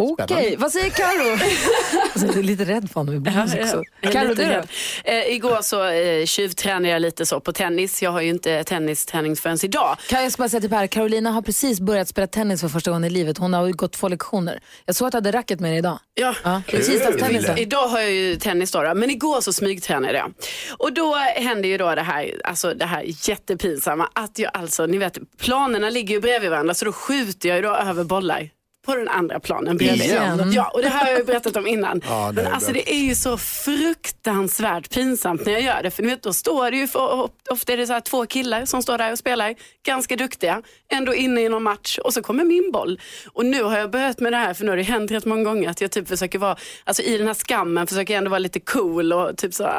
Okej, 0.00 0.56
vad 0.58 0.72
säger 0.72 0.90
Karo? 0.90 1.32
alltså, 2.12 2.26
jag 2.26 2.36
är 2.36 2.42
lite 2.42 2.64
rädd 2.64 2.90
för 2.90 3.00
honom 3.00 3.14
ibland 3.14 3.54
också. 3.60 3.82
Lite 4.02 4.24
du 4.24 4.34
då? 4.34 4.42
rädd. 4.42 4.68
Eh, 5.04 5.32
igår 5.34 5.62
så 5.62 5.84
eh, 5.88 6.24
tjuvtränade 6.24 6.88
jag 6.88 7.02
lite 7.02 7.26
så 7.26 7.40
på 7.40 7.52
tennis. 7.52 8.02
Jag 8.02 8.10
har 8.10 8.20
ju 8.20 8.28
inte 8.28 8.64
tennisträning 8.64 9.36
förrän 9.36 9.58
idag. 9.62 9.96
Kan 10.08 10.22
jag 10.22 10.32
ska 10.32 10.42
bara 10.42 10.48
säga 10.48 10.60
till 10.60 10.70
Per, 10.70 10.86
Carolina 10.86 11.30
har 11.30 11.42
precis 11.42 11.80
börjat 11.80 12.08
spela 12.08 12.26
tennis 12.26 12.60
för 12.60 12.68
första 12.68 12.90
gången 12.90 13.04
i 13.04 13.10
livet. 13.10 13.38
Hon 13.38 13.52
har 13.52 13.66
ju 13.66 13.72
gått 13.72 13.92
två 13.92 14.08
lektioner. 14.08 14.60
Jag 14.84 14.94
såg 14.94 15.06
att 15.06 15.12
du 15.12 15.16
hade 15.16 15.32
racket 15.32 15.60
med 15.60 15.70
dig 15.70 15.78
idag. 15.78 15.98
Ja. 16.14 16.34
Ja, 16.44 16.62
tisdagstennisen. 16.66 17.58
Idag 17.58 17.88
har 17.88 18.00
jag 18.00 18.10
ju 18.10 18.36
tennis 18.36 18.72
då, 18.72 18.82
då, 18.82 18.94
men 18.94 19.10
igår 19.10 19.40
så 19.40 19.52
smygtränade 19.52 20.18
jag. 20.18 20.32
Och 20.78 20.92
då 20.92 21.14
hände 21.14 21.68
ju 21.68 21.78
då 21.78 21.94
det 21.94 22.02
här, 22.02 22.40
alltså 22.44 22.74
det 22.74 22.86
här 22.86 23.04
jättepinsamma 23.28 24.08
att 24.12 24.38
jag 24.38 24.50
alltså, 24.54 24.86
ni 24.86 24.98
vet, 24.98 25.18
planerna 25.38 25.90
ligger 25.90 26.14
ju 26.14 26.20
bredvid 26.20 26.50
varandra 26.50 26.74
så 26.74 26.84
då 26.84 26.92
skjuter 26.92 27.48
jag 27.48 27.56
ju 27.56 27.62
då 27.62 27.74
över 27.74 28.04
bollar 28.04 28.50
på 28.88 28.96
den 28.96 29.08
andra 29.08 29.40
planen 29.40 29.76
bredvid. 29.76 30.02
Igen? 30.02 30.52
Ja, 30.52 30.70
och 30.74 30.82
det 30.82 30.88
har 30.88 31.08
jag 31.08 31.18
ju 31.18 31.24
berättat 31.24 31.56
om 31.56 31.66
innan. 31.66 32.02
Ja, 32.08 32.32
det 32.32 32.42
men 32.42 32.52
alltså 32.52 32.72
bra. 32.72 32.80
det 32.84 32.94
är 32.94 33.00
ju 33.00 33.14
så 33.14 33.38
fruktansvärt 33.38 34.90
pinsamt 34.94 35.46
när 35.46 35.52
jag 35.52 35.62
gör 35.62 35.82
det. 35.82 35.90
För 35.90 36.02
ni 36.02 36.08
vet, 36.08 36.22
då 36.22 36.32
står 36.32 36.70
det 36.70 36.76
ju, 36.76 36.88
för, 36.88 37.30
ofta 37.50 37.72
är 37.72 37.76
det 37.76 37.86
så 37.86 38.00
två 38.00 38.26
killar 38.26 38.64
som 38.64 38.82
står 38.82 38.98
där 38.98 39.12
och 39.12 39.18
spelar, 39.18 39.54
ganska 39.86 40.16
duktiga, 40.16 40.62
ändå 40.92 41.14
inne 41.14 41.40
i 41.40 41.48
någon 41.48 41.62
match 41.62 41.98
och 41.98 42.14
så 42.14 42.22
kommer 42.22 42.44
min 42.44 42.70
boll. 42.72 43.00
Och 43.32 43.46
nu 43.46 43.62
har 43.62 43.78
jag 43.78 43.90
börjat 43.90 44.20
med 44.20 44.32
det 44.32 44.36
här, 44.36 44.54
för 44.54 44.64
nu 44.64 44.70
har 44.70 44.76
det 44.76 44.82
hänt 44.82 45.10
rätt 45.10 45.24
många 45.24 45.44
gånger 45.44 45.70
att 45.70 45.80
jag 45.80 45.90
typ 45.90 46.08
försöker 46.08 46.38
vara, 46.38 46.56
alltså 46.84 47.02
i 47.02 47.18
den 47.18 47.26
här 47.26 47.34
skammen 47.34 47.86
försöker 47.86 48.14
jag 48.14 48.18
ändå 48.18 48.30
vara 48.30 48.38
lite 48.38 48.60
cool 48.60 49.12
och 49.12 49.36
typ 49.36 49.54
så 49.54 49.70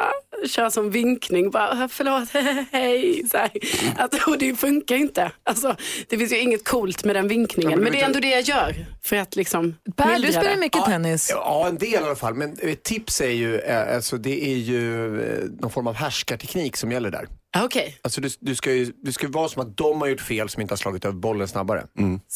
köra 0.48 0.70
som 0.70 0.90
vinkning, 0.90 1.50
bara 1.50 1.68
"Ah, 1.84 1.88
förlåt, 1.88 2.28
hej. 2.72 3.22
Så 3.30 3.36
här. 3.36 3.50
Att, 3.96 4.26
och 4.28 4.38
det 4.38 4.54
funkar 4.54 4.96
inte. 4.96 5.32
Alltså, 5.44 5.76
det 6.08 6.18
finns 6.18 6.32
ju 6.32 6.38
inget 6.38 6.68
coolt 6.68 7.04
med 7.04 7.16
den 7.16 7.28
vinkningen, 7.28 7.80
men 7.80 7.92
det 7.92 8.00
är 8.00 8.06
ändå 8.06 8.20
det 8.20 8.30
jag 8.30 8.42
gör 8.42 8.74
för 9.04 9.16
att 9.16 9.36
liksom 9.36 9.74
Per, 9.96 10.18
du 10.18 10.32
spelar 10.32 10.56
mycket 10.56 10.84
tennis. 10.84 11.30
Ja, 11.30 11.68
en 11.68 11.78
del 11.78 11.88
i 11.92 11.96
alla 11.96 12.16
fall. 12.16 12.34
Men 12.34 12.56
ett 12.62 12.82
tips 12.82 13.20
är 13.20 13.30
ju, 13.30 13.58
eh, 13.58 13.94
alltså, 13.96 14.16
det 14.16 14.44
är 14.52 14.56
ju 14.56 15.20
eh, 15.22 15.44
någon 15.60 15.70
form 15.70 15.86
av 15.86 15.94
härskarteknik 15.94 16.76
som 16.76 16.92
gäller 16.92 17.10
där. 17.10 17.26
Ah, 17.56 17.64
Okej, 17.64 17.98
Alltså, 18.02 18.20
du, 18.20 18.28
du, 18.40 18.54
ska 18.54 18.72
ju, 18.72 18.92
du 19.02 19.12
ska 19.12 19.28
vara 19.28 19.48
som 19.48 19.62
att 19.62 19.76
de 19.76 20.00
har 20.00 20.08
gjort 20.08 20.20
fel 20.20 20.48
som 20.48 20.62
inte 20.62 20.72
har 20.72 20.76
slagit 20.76 21.04
över 21.04 21.14
bollen 21.14 21.48
snabbare. 21.48 21.86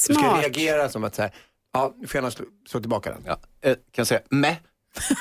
Du 0.09 0.15
ska 0.15 0.41
reagera 0.41 0.89
som 0.89 1.05
att 1.05 1.15
så 1.15 1.23
här, 1.23 1.31
ja, 1.73 1.95
du 2.01 2.07
får 2.07 2.19
gärna 2.19 2.31
slå, 2.31 2.45
slå 2.69 2.81
tillbaka 2.81 3.11
den. 3.11 3.23
Ja. 3.27 3.39
Eh, 3.63 3.73
kan 3.75 3.79
jag 3.97 4.07
säga 4.07 4.21
meh? 4.31 4.55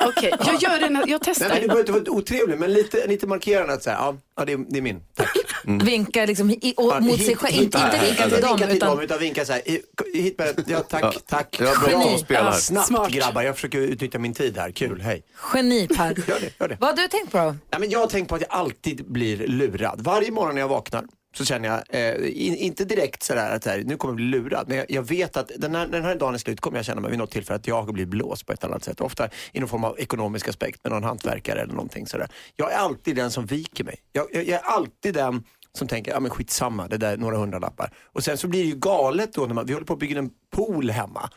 Okej. 0.01 0.33
jag 0.45 0.61
gör 0.61 0.79
det, 0.79 0.89
när- 0.89 0.99
jag 0.99 1.09
Nej, 1.09 1.19
testar. 1.23 1.49
men 1.49 1.61
du 1.61 1.67
behöver 1.67 1.79
inte 1.79 1.91
vara 1.91 2.11
otrevlig, 2.11 2.59
men 2.59 2.73
lite, 2.73 3.07
lite 3.07 3.27
markerande 3.27 3.73
att 3.73 3.83
säga, 3.83 3.95
ja, 3.99 4.15
ja 4.37 4.45
det, 4.45 4.51
är, 4.53 4.57
det 4.69 4.77
är 4.77 4.81
min. 4.81 5.01
Tack. 5.15 5.37
Vinka 5.65 6.25
liksom 6.25 6.49
i, 6.51 6.73
och, 6.77 7.03
mot 7.03 7.21
sig 7.25 7.35
själv. 7.35 7.63
Inte, 7.63 7.77
inte 7.77 8.05
vinka 8.05 8.29
till 8.29 8.41
dem. 8.41 8.49
Vinka 8.57 8.67
till 8.67 8.75
Utan, 8.77 8.89
dem, 8.89 8.99
utan 9.01 9.19
vinka 9.19 9.45
så 9.45 9.53
här. 9.53 9.61
"I- 9.69 9.81
Hit 10.13 10.37
med. 10.37 10.63
Ja, 10.67 10.79
tack, 10.79 11.15
tack. 11.27 11.57
Ja, 11.59 11.73
bra 11.81 11.89
Geni. 12.05 12.17
spela. 12.19 12.51
Snabbt 12.53 12.87
Smart. 12.87 13.11
grabbar, 13.11 13.41
jag 13.41 13.55
försöker 13.55 13.79
utnyttja 13.79 14.19
min 14.19 14.33
tid 14.33 14.57
här. 14.57 14.71
Kul, 14.71 15.01
hej. 15.01 15.23
geni 15.53 15.87
Per. 15.87 16.05
Gör 16.27 16.39
det, 16.39 16.49
gör 16.59 16.67
det. 16.67 16.77
Vad 16.79 16.89
har 16.89 16.97
du 17.03 17.07
tänkt 17.07 17.31
på 17.31 17.37
då? 17.37 17.43
Nej, 17.43 17.79
men 17.79 17.89
jag 17.89 17.99
har 17.99 18.07
tänkt 18.07 18.29
på 18.29 18.35
att 18.35 18.41
jag 18.41 18.51
alltid 18.51 19.11
blir 19.11 19.47
lurad. 19.47 20.01
Varje 20.01 20.31
morgon 20.31 20.55
när 20.55 20.61
jag 20.61 20.67
vaknar 20.67 21.03
så 21.33 21.45
känner 21.45 21.69
jag, 21.69 21.81
eh, 21.89 22.47
in, 22.47 22.55
inte 22.55 22.85
direkt 22.85 23.23
sådär 23.23 23.55
att 23.55 23.63
så 23.63 23.69
här, 23.69 23.83
nu 23.85 23.97
kommer 23.97 24.11
jag 24.11 24.15
bli 24.15 24.25
lurad, 24.25 24.67
men 24.67 24.77
jag, 24.77 24.85
jag 24.91 25.03
vet 25.03 25.37
att 25.37 25.51
den 25.57 25.75
här, 25.75 25.87
den 25.87 26.03
här 26.03 26.15
dagen 26.15 26.33
är 26.33 26.37
slut 26.37 26.61
kommer 26.61 26.77
jag 26.77 26.85
känna 26.85 27.01
mig 27.01 27.09
vid 27.09 27.19
något 27.19 27.31
tillfälle 27.31 27.55
att 27.55 27.67
jag 27.67 27.83
har 27.83 27.93
blivit 27.93 28.09
blåst 28.09 28.45
på 28.45 28.53
ett 28.53 28.63
annat 28.63 28.83
sätt. 28.83 29.01
Ofta 29.01 29.29
i 29.51 29.59
någon 29.59 29.69
form 29.69 29.83
av 29.83 29.99
ekonomisk 29.99 30.47
aspekt 30.47 30.83
med 30.83 30.91
någon 30.91 31.03
hantverkare 31.03 31.61
eller 31.61 31.73
någonting 31.73 32.07
sådär. 32.07 32.27
Jag 32.55 32.71
är 32.71 32.77
alltid 32.77 33.15
den 33.15 33.31
som 33.31 33.45
viker 33.45 33.83
mig. 33.83 33.95
Jag, 34.11 34.27
jag, 34.31 34.43
jag 34.47 34.59
är 34.59 34.65
alltid 34.65 35.13
den 35.13 35.43
som 35.77 35.87
tänker, 35.87 36.11
ja 36.11 36.19
men 36.19 36.31
skitsamma, 36.31 36.87
det 36.87 36.97
där 36.97 37.13
är 37.13 37.17
några 37.17 37.37
hundralappar. 37.37 37.91
Och 38.03 38.23
sen 38.23 38.37
så 38.37 38.47
blir 38.47 38.63
det 38.63 38.69
ju 38.69 38.75
galet 38.75 39.33
då 39.33 39.45
när 39.45 39.53
man, 39.53 39.65
vi 39.65 39.73
håller 39.73 39.85
på 39.85 39.93
att 39.93 39.99
bygga 39.99 40.19
en 40.19 40.29
pool 40.55 40.89
hemma. 40.89 41.29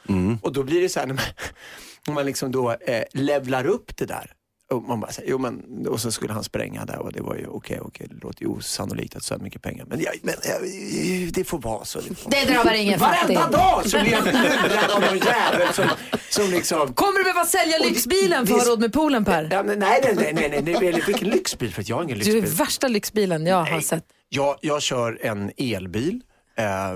Och 0.42 0.52
då 0.52 0.62
blir 0.62 0.80
det 0.80 0.88
så 0.88 1.00
här 1.00 1.06
när 1.06 1.14
man, 1.14 1.24
när 2.06 2.14
man 2.14 2.26
liksom 2.26 2.52
då 2.52 2.72
eh, 2.72 3.02
levlar 3.12 3.66
upp 3.66 3.96
det 3.96 4.06
där. 4.06 4.32
Och 4.72 4.82
man 4.82 5.00
bara 5.00 5.12
säger, 5.12 5.30
jo 5.30 5.38
men, 5.38 5.86
och 5.88 6.00
så 6.00 6.12
skulle 6.12 6.32
han 6.32 6.44
spränga 6.44 6.84
där 6.84 6.98
och 6.98 7.12
det 7.12 7.20
var 7.20 7.34
ju 7.36 7.46
okej, 7.46 7.80
okej, 7.82 8.06
det 8.10 8.16
låter 8.26 8.42
ju 8.42 8.48
osannolikt 8.48 9.16
att 9.16 9.22
så 9.22 9.34
här 9.34 9.40
mycket 9.40 9.62
pengar. 9.62 9.84
Men, 9.88 10.00
jag, 10.00 10.14
men 10.22 10.34
jag, 10.44 11.32
det 11.32 11.44
får 11.44 11.58
vara 11.58 11.84
så. 11.84 12.00
Det, 12.00 12.14
får. 12.14 12.30
Det 12.30 12.44
drabbar 12.44 12.72
ingen 12.72 12.98
fattig. 12.98 13.36
Varenda 13.36 13.58
dag 13.58 13.86
så 13.90 14.00
blir 14.00 14.12
jag 14.12 14.24
lurad 14.24 14.90
av 14.90 15.00
någon 15.00 15.18
jävel 15.18 15.72
som, 15.74 15.84
som 16.30 16.50
liksom 16.50 16.94
Kommer 16.94 17.18
du 17.18 17.24
behöva 17.24 17.44
sälja 17.44 17.78
lyxbilen 17.78 18.46
för 18.46 18.54
att 18.54 18.62
ha 18.64 18.70
råd 18.70 18.80
med 18.80 18.92
poolen 18.92 19.24
Per? 19.24 19.48
Ja, 19.52 19.62
men 19.62 19.78
nej, 19.78 20.00
nej, 20.04 20.14
nej, 20.16 20.32
nej, 20.34 20.48
nej, 20.50 20.62
nej, 20.62 20.92
nej, 20.92 21.02
vilken 21.06 21.28
lyxbil? 21.28 21.72
För 21.72 21.80
att 21.82 21.88
jag 21.88 21.96
har 21.96 22.02
ingen 22.04 22.18
Du 22.18 22.30
är 22.30 22.34
lyxbil. 22.34 22.58
värsta 22.58 22.88
lyxbilen 22.88 23.46
jag 23.46 23.56
har 23.56 23.70
Nej. 23.70 23.82
sett. 23.82 24.04
Jag, 24.28 24.56
jag 24.60 24.82
kör 24.82 25.18
en 25.22 25.50
elbil. 25.56 26.20
Eh, 26.58 26.90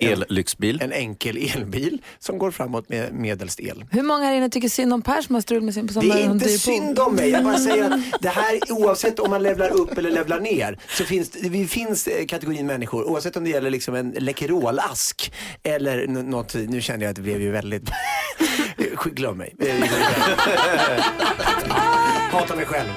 en, 0.00 0.22
Ellyxbil. 0.22 0.80
en 0.82 0.92
enkel 0.92 1.36
elbil 1.36 2.02
som 2.18 2.38
går 2.38 2.50
framåt 2.50 2.88
med 2.88 3.12
medelst 3.14 3.60
el. 3.60 3.84
Hur 3.90 4.02
många 4.02 4.24
här 4.24 4.34
inne 4.34 4.48
tycker 4.48 4.68
synd 4.68 4.92
om 4.92 5.02
Per 5.02 5.22
som 5.22 5.34
har 5.34 5.42
strul 5.42 5.62
med 5.62 5.74
sin 5.74 5.86
Det 5.86 5.92
som 5.92 6.10
har 6.10 6.18
är 6.18 6.24
inte 6.24 6.48
synd 6.48 6.98
om 6.98 7.14
mig. 7.14 7.30
Jag 7.30 7.44
bara 7.44 7.58
säger 7.58 7.84
att 7.84 8.00
det 8.20 8.28
här, 8.28 8.58
oavsett 8.70 9.18
om 9.18 9.30
man 9.30 9.42
levlar 9.42 9.70
upp 9.70 9.98
eller 9.98 10.10
levlar 10.10 10.40
ner, 10.40 10.78
så 10.88 11.04
finns 11.04 11.30
det 11.30 11.48
det 11.48 11.66
finns 11.66 12.06
eh, 12.06 12.26
kategorin 12.26 12.66
människor, 12.66 13.04
oavsett 13.04 13.36
om 13.36 13.44
det 13.44 13.50
gäller 13.50 13.70
liksom 13.70 13.94
en 13.94 14.10
Läkerolask 14.10 15.32
eller 15.62 16.06
något, 16.06 16.54
nu 16.54 16.80
kände 16.80 17.04
jag 17.04 17.10
att 17.10 17.16
det 17.16 17.22
blev 17.22 17.42
ju 17.42 17.50
väldigt, 17.50 17.90
glöm 19.04 19.38
mig. 19.38 19.54
Hatar 22.30 22.56
mig 22.56 22.66
själv. 22.66 22.88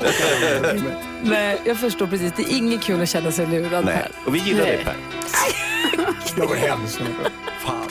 Nej, 1.24 1.62
jag 1.66 1.78
förstår 1.78 2.08
precis. 2.08 2.34
Det 2.38 2.44
är 2.44 2.58
inget 2.58 2.82
kul 2.82 3.02
att 3.02 3.10
känna 3.10 3.32
sig 3.32 3.48
lurad 3.48 3.86
Nej, 3.86 4.08
och 4.26 4.36
vi 4.36 4.40
gillar 4.40 4.64
Nej. 4.64 4.78
det 4.78 4.84
Per. 4.84 4.96
Jag 6.38 6.48
går 6.48 6.56
hem 6.56 6.88
snart. 6.88 7.10
Fan. 7.66 7.90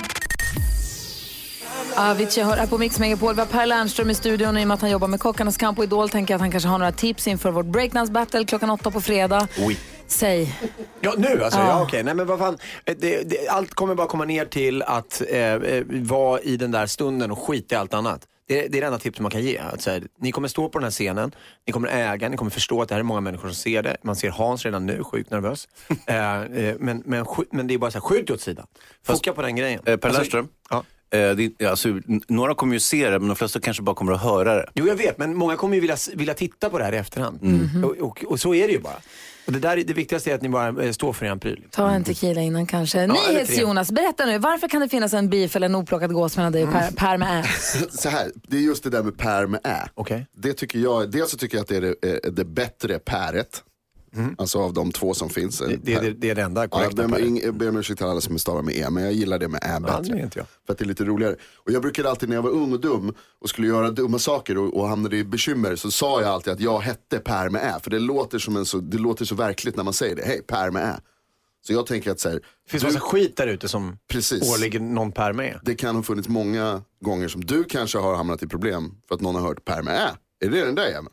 Avicii 1.97 2.43
hör 2.43 2.57
här 2.57 2.67
på 2.67 2.79
Mix 2.79 2.99
Megapol. 2.99 3.35
Vi 3.35 3.41
har 3.41 3.47
Per 3.47 3.67
Lernström 3.67 4.11
i 4.11 4.15
studion 4.15 4.55
och 4.57 4.61
i 4.61 4.65
och 4.65 4.69
med 4.69 4.75
att 4.75 4.81
han 4.81 4.91
jobbar 4.91 5.09
med 5.09 5.21
Kockarnas 5.21 5.57
kamp 5.57 5.79
och 5.79 5.85
Idol 5.85 6.09
tänker 6.09 6.35
jag 6.35 6.37
att 6.39 6.41
han 6.41 6.51
kanske 6.51 6.69
har 6.69 6.79
några 6.79 6.93
tips 6.93 7.27
inför 7.27 7.51
vårt 7.51 7.67
breakdance 7.67 8.13
battle 8.13 8.45
klockan 8.45 8.71
åtta 8.71 8.91
på 8.91 9.01
fredag. 9.01 9.49
Oui. 9.59 9.79
Säg. 10.07 10.55
Ja, 11.01 11.15
nu 11.19 11.45
alltså? 11.45 11.59
Ja. 11.61 11.67
Ja, 11.69 11.83
okej. 11.83 12.03
Nej, 12.03 12.15
men 12.15 12.27
vad 12.27 12.39
fan. 12.39 12.59
Eh, 12.85 12.95
Det, 12.99 13.23
det, 13.31 13.49
allt 13.49 13.75
kommer 13.75 13.95
bara 13.95 14.07
komma 14.07 14.25
ner 14.25 14.45
till 14.45 14.83
att 14.83 15.23
eh, 15.31 15.39
eh, 15.41 15.85
vara 15.89 16.41
i 16.41 16.57
den 16.57 16.71
där 16.71 16.87
stunden 16.87 17.31
och 17.31 17.39
skita 17.39 17.75
i 17.75 17.79
allt 17.79 17.95
annat. 17.95 18.21
Det, 18.49 18.65
är 18.65 18.69
det 18.69 18.81
enda 18.81 18.99
tipset 18.99 19.23
man 19.23 19.31
kan 19.31 19.43
ge. 19.43 19.59
Att, 19.59 19.83
så 19.83 19.91
här, 19.91 20.03
ni 20.21 20.33
kommer 20.33 20.49
stå 20.49 20.69
på 20.69 20.79
den 20.79 20.85
här 20.85 20.91
scenen, 20.91 21.35
ni 21.67 21.73
kommer 21.73 21.89
äga, 21.89 22.29
ni 22.29 22.37
kommer 22.37 22.51
förstå 22.51 22.83
att 22.83 22.89
det 22.89 22.95
här 22.95 23.01
är 23.01 23.05
många 23.05 23.21
människor 23.21 23.49
som 23.49 23.55
ser 23.55 23.83
det. 23.83 23.97
Man 24.03 24.17
ser 24.17 24.31
Hans 24.31 24.65
redan 24.65 24.87
nu, 24.87 25.05
sjukt 25.05 25.31
nervös. 25.31 25.69
eh, 26.07 26.43
eh, 26.43 26.75
men, 26.79 27.03
men, 27.07 27.27
men 27.51 27.67
det 27.67 27.75
är 27.75 27.79
bara 27.79 27.91
så 27.91 27.99
här, 27.99 28.01
skjut 28.01 28.27
det 28.27 28.33
åt 28.33 28.41
sidan. 28.41 28.67
Foka 29.07 29.33
på 29.33 29.43
den 29.43 29.57
grejen. 29.57 29.81
Eh, 29.85 29.97
Per 29.97 30.09
Alltså, 30.09 30.21
Lernström, 30.21 30.49
Ja. 30.71 30.85
eh, 31.19 31.31
det, 31.31 31.67
alltså, 31.67 31.89
några 32.29 32.55
kommer 32.55 32.75
ju 32.75 32.81
se 32.81 33.11
det, 33.11 33.19
men 33.19 33.29
de 33.29 33.37
flesta 33.37 33.61
kanske 33.61 33.83
bara 33.83 33.97
kommer 33.97 34.13
att 34.13 34.23
höra 34.23 34.55
det. 34.55 34.67
Jo, 34.75 34.87
jag 34.87 34.97
vet, 34.97 35.19
men 35.19 35.35
många 35.35 35.57
kommer 35.57 35.75
ju 35.75 35.81
vilja, 35.81 35.97
vilja 36.15 36.35
titta 36.35 36.71
på 36.71 36.79
det 36.79 36.85
här 36.85 36.93
i 36.93 36.97
efterhand. 36.97 37.39
Mhm. 37.43 37.85
Och, 37.85 37.97
och, 37.97 38.25
och 38.29 38.41
så 38.41 38.55
är 38.55 38.67
det 38.67 38.73
ju 38.73 38.81
bara. 38.81 39.01
Och 39.49 39.55
det, 39.55 39.59
där, 39.61 39.77
är- 39.77 39.85
det 39.85 39.93
viktigaste 39.93 40.31
är 40.31 40.35
att 40.35 40.43
ni 40.43 40.49
bara 40.49 40.85
eh, 40.85 40.93
står 40.93 41.13
för 41.13 41.27
er 41.27 41.37
pryl. 41.37 41.65
Ta 41.71 41.91
en 41.91 42.05
tequila 42.05 42.41
innan 42.41 42.67
kanske. 42.67 42.99
tre. 43.07 43.33
NyhetsJonas, 43.33 43.93
berätta 43.93 44.27
nu. 44.27 44.39
Varför 44.39 44.69
kan 44.69 44.81
det 44.81 44.89
finnas 44.89 45.15
en 45.15 45.29
beef 45.29 45.57
eller 45.57 45.67
en 45.67 45.75
oplockad 45.75 46.13
gås 46.13 46.37
mellan 46.37 46.53
dig 46.53 46.65
och 46.65 46.73
Per, 46.73 46.91
per 46.91 47.17
med 47.19 47.41
Ä? 47.41 47.49
Så 47.91 48.09
här, 48.09 48.31
det 48.49 48.57
är 48.57 48.61
just 48.61 48.85
det 48.85 48.91
där 48.91 49.03
med 49.03 49.17
Per 49.19 49.47
med 49.47 49.61
Ä. 49.65 49.89
Okej. 49.95 50.27
Det 50.37 50.53
tycker 50.53 50.79
jag, 50.79 51.11
dels 51.11 51.31
så 51.31 51.37
tycker 51.37 51.57
jag 51.57 51.63
att 51.63 51.69
det 51.69 51.77
är 51.77 51.81
det, 51.81 52.25
eh, 52.27 52.33
det 52.33 52.45
bättre 52.45 52.99
päret. 52.99 53.63
Alltså 54.39 54.59
av 54.59 54.73
de 54.73 54.93
två 54.93 55.15
som 55.15 55.31
finns. 55.31 55.59
Det, 55.59 55.77
det, 55.77 56.11
det, 56.11 56.31
är 56.31 56.35
det 56.35 56.43
enda 56.43 56.61
Ja, 56.61 56.83
jag 56.83 56.93
korrekta. 56.93 57.19
ing- 57.19 57.41
jag 57.45 57.55
ber 57.55 57.69
om 57.69 57.77
ursäkt 57.77 57.99
till 57.99 58.07
alla 58.07 58.21
som 58.21 58.39
stavar 58.39 58.63
med 58.63 58.77
E, 58.77 58.87
men 58.91 59.03
jag 59.05 59.13
gillar 59.13 59.39
det 59.39 59.49
med 59.49 59.61
Ä 59.65 59.69
Ja, 59.73 59.81
bättre. 59.81 60.21
inte 60.23 60.39
jag. 60.39 60.47
För 60.67 60.73
att 60.73 60.79
det 60.79 60.85
är 60.85 60.87
lite 60.87 61.05
roligare. 61.05 61.37
Och 61.57 61.73
jag 61.73 61.83
brukade 61.83 62.11
alltid 62.11 62.29
när 62.29 62.37
jag 62.37 62.43
var 62.43 62.51
ung 62.51 62.73
och 62.73 62.81
dum 62.81 63.15
och 63.41 63.49
skulle 63.49 63.67
göra 63.69 63.91
dumma 63.91 64.19
saker 64.19 64.59
och, 64.59 64.75
och 64.81 64.89
hamnade 64.89 65.17
i 65.17 65.25
bekymmer 65.25 65.77
så 65.77 65.91
sa 65.91 66.21
jag 66.21 66.31
alltid 66.31 66.53
att 66.53 66.61
jag 66.61 66.79
hette 66.81 67.19
Per 67.19 67.49
med 67.49 67.63
Ä. 67.63 67.81
För 67.83 67.91
det 67.91 67.99
låter, 67.99 68.39
som 68.39 68.57
en 68.57 68.65
så, 68.67 68.79
det 68.79 68.99
låter 68.99 69.25
så 69.25 69.35
verkligt 69.35 69.77
när 69.77 69.85
man 69.85 69.93
säger 69.95 70.17
det. 70.17 70.23
Hej, 70.27 70.43
Per 70.47 70.71
med 70.71 70.83
Ä. 70.83 71.01
Så 71.67 71.73
jag 71.73 71.87
tänker 71.87 72.11
att 72.11 72.21
så 72.21 72.29
här, 72.29 72.37
Det 72.37 72.71
finns 72.71 72.83
du- 72.83 72.87
massa 72.87 73.01
skit 73.01 73.37
där 73.37 73.47
ute 73.47 73.69
som 73.69 73.99
Precis. 74.11 74.55
åligger 74.55 74.81
någon 74.81 75.13
per 75.13 75.33
med. 75.33 75.61
det 75.63 75.75
kan 75.75 75.97
ha 75.97 76.03
funnits 76.03 76.29
många 76.29 76.83
gånger 77.05 77.29
som 77.29 77.45
du 77.45 77.65
kanske 77.65 77.99
har 77.99 78.15
hamnat 78.17 78.43
i 78.43 78.47
problem 78.47 78.95
för 79.09 79.15
att 79.15 79.21
någon 79.21 79.35
har 79.35 79.43
hört 79.43 79.65
Per 79.65 79.83
med 79.83 79.95
Ä. 79.95 80.09
Är 80.47 80.51
det 80.51 80.65
den 80.65 80.75
där 80.75 80.87
jäveln? 80.87 81.09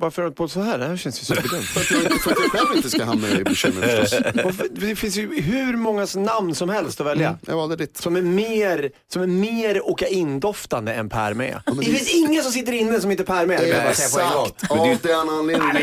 Varför 0.00 0.22
har 0.22 0.28
du 0.28 0.34
på 0.34 0.48
så 0.48 0.60
här? 0.60 0.78
Det 0.78 0.86
här 0.86 0.96
känns 0.96 1.20
ju 1.20 1.24
superdumt. 1.24 1.64
För 1.74 1.80
att, 1.80 1.90
jag, 1.90 2.20
för 2.22 2.30
att 2.30 2.38
jag 2.40 2.50
själv 2.50 2.76
inte 2.76 2.90
ska 2.90 3.04
hamna 3.04 3.28
i 3.30 3.44
bekymmer 3.44 4.04
förstås. 4.04 4.68
Det 4.70 4.96
finns 4.96 5.16
ju 5.16 5.40
hur 5.40 5.76
många 5.76 6.06
namn 6.14 6.54
som 6.54 6.68
helst 6.68 7.00
att 7.00 7.06
välja. 7.06 7.38
Jag 7.46 7.56
valde 7.56 7.76
ditt. 7.76 7.96
Som 7.96 8.16
är 8.16 8.22
mer, 8.22 8.90
som 9.12 9.22
är 9.22 9.26
mer 9.26 9.78
kokaindoftande 9.78 10.92
än 10.94 11.08
Per 11.08 11.34
med. 11.34 11.60
men 11.66 11.76
det 11.76 11.82
det- 11.82 11.90
finns 11.96 12.14
ingen 12.14 12.42
som 12.42 12.52
sitter 12.52 12.72
inne 12.72 13.00
som 13.00 13.10
inte 13.10 13.24
Per 13.24 13.46
med. 13.46 13.60
Exakt, 13.62 14.70
av 14.70 14.96
den 15.02 15.28
anledningen. 15.28 15.76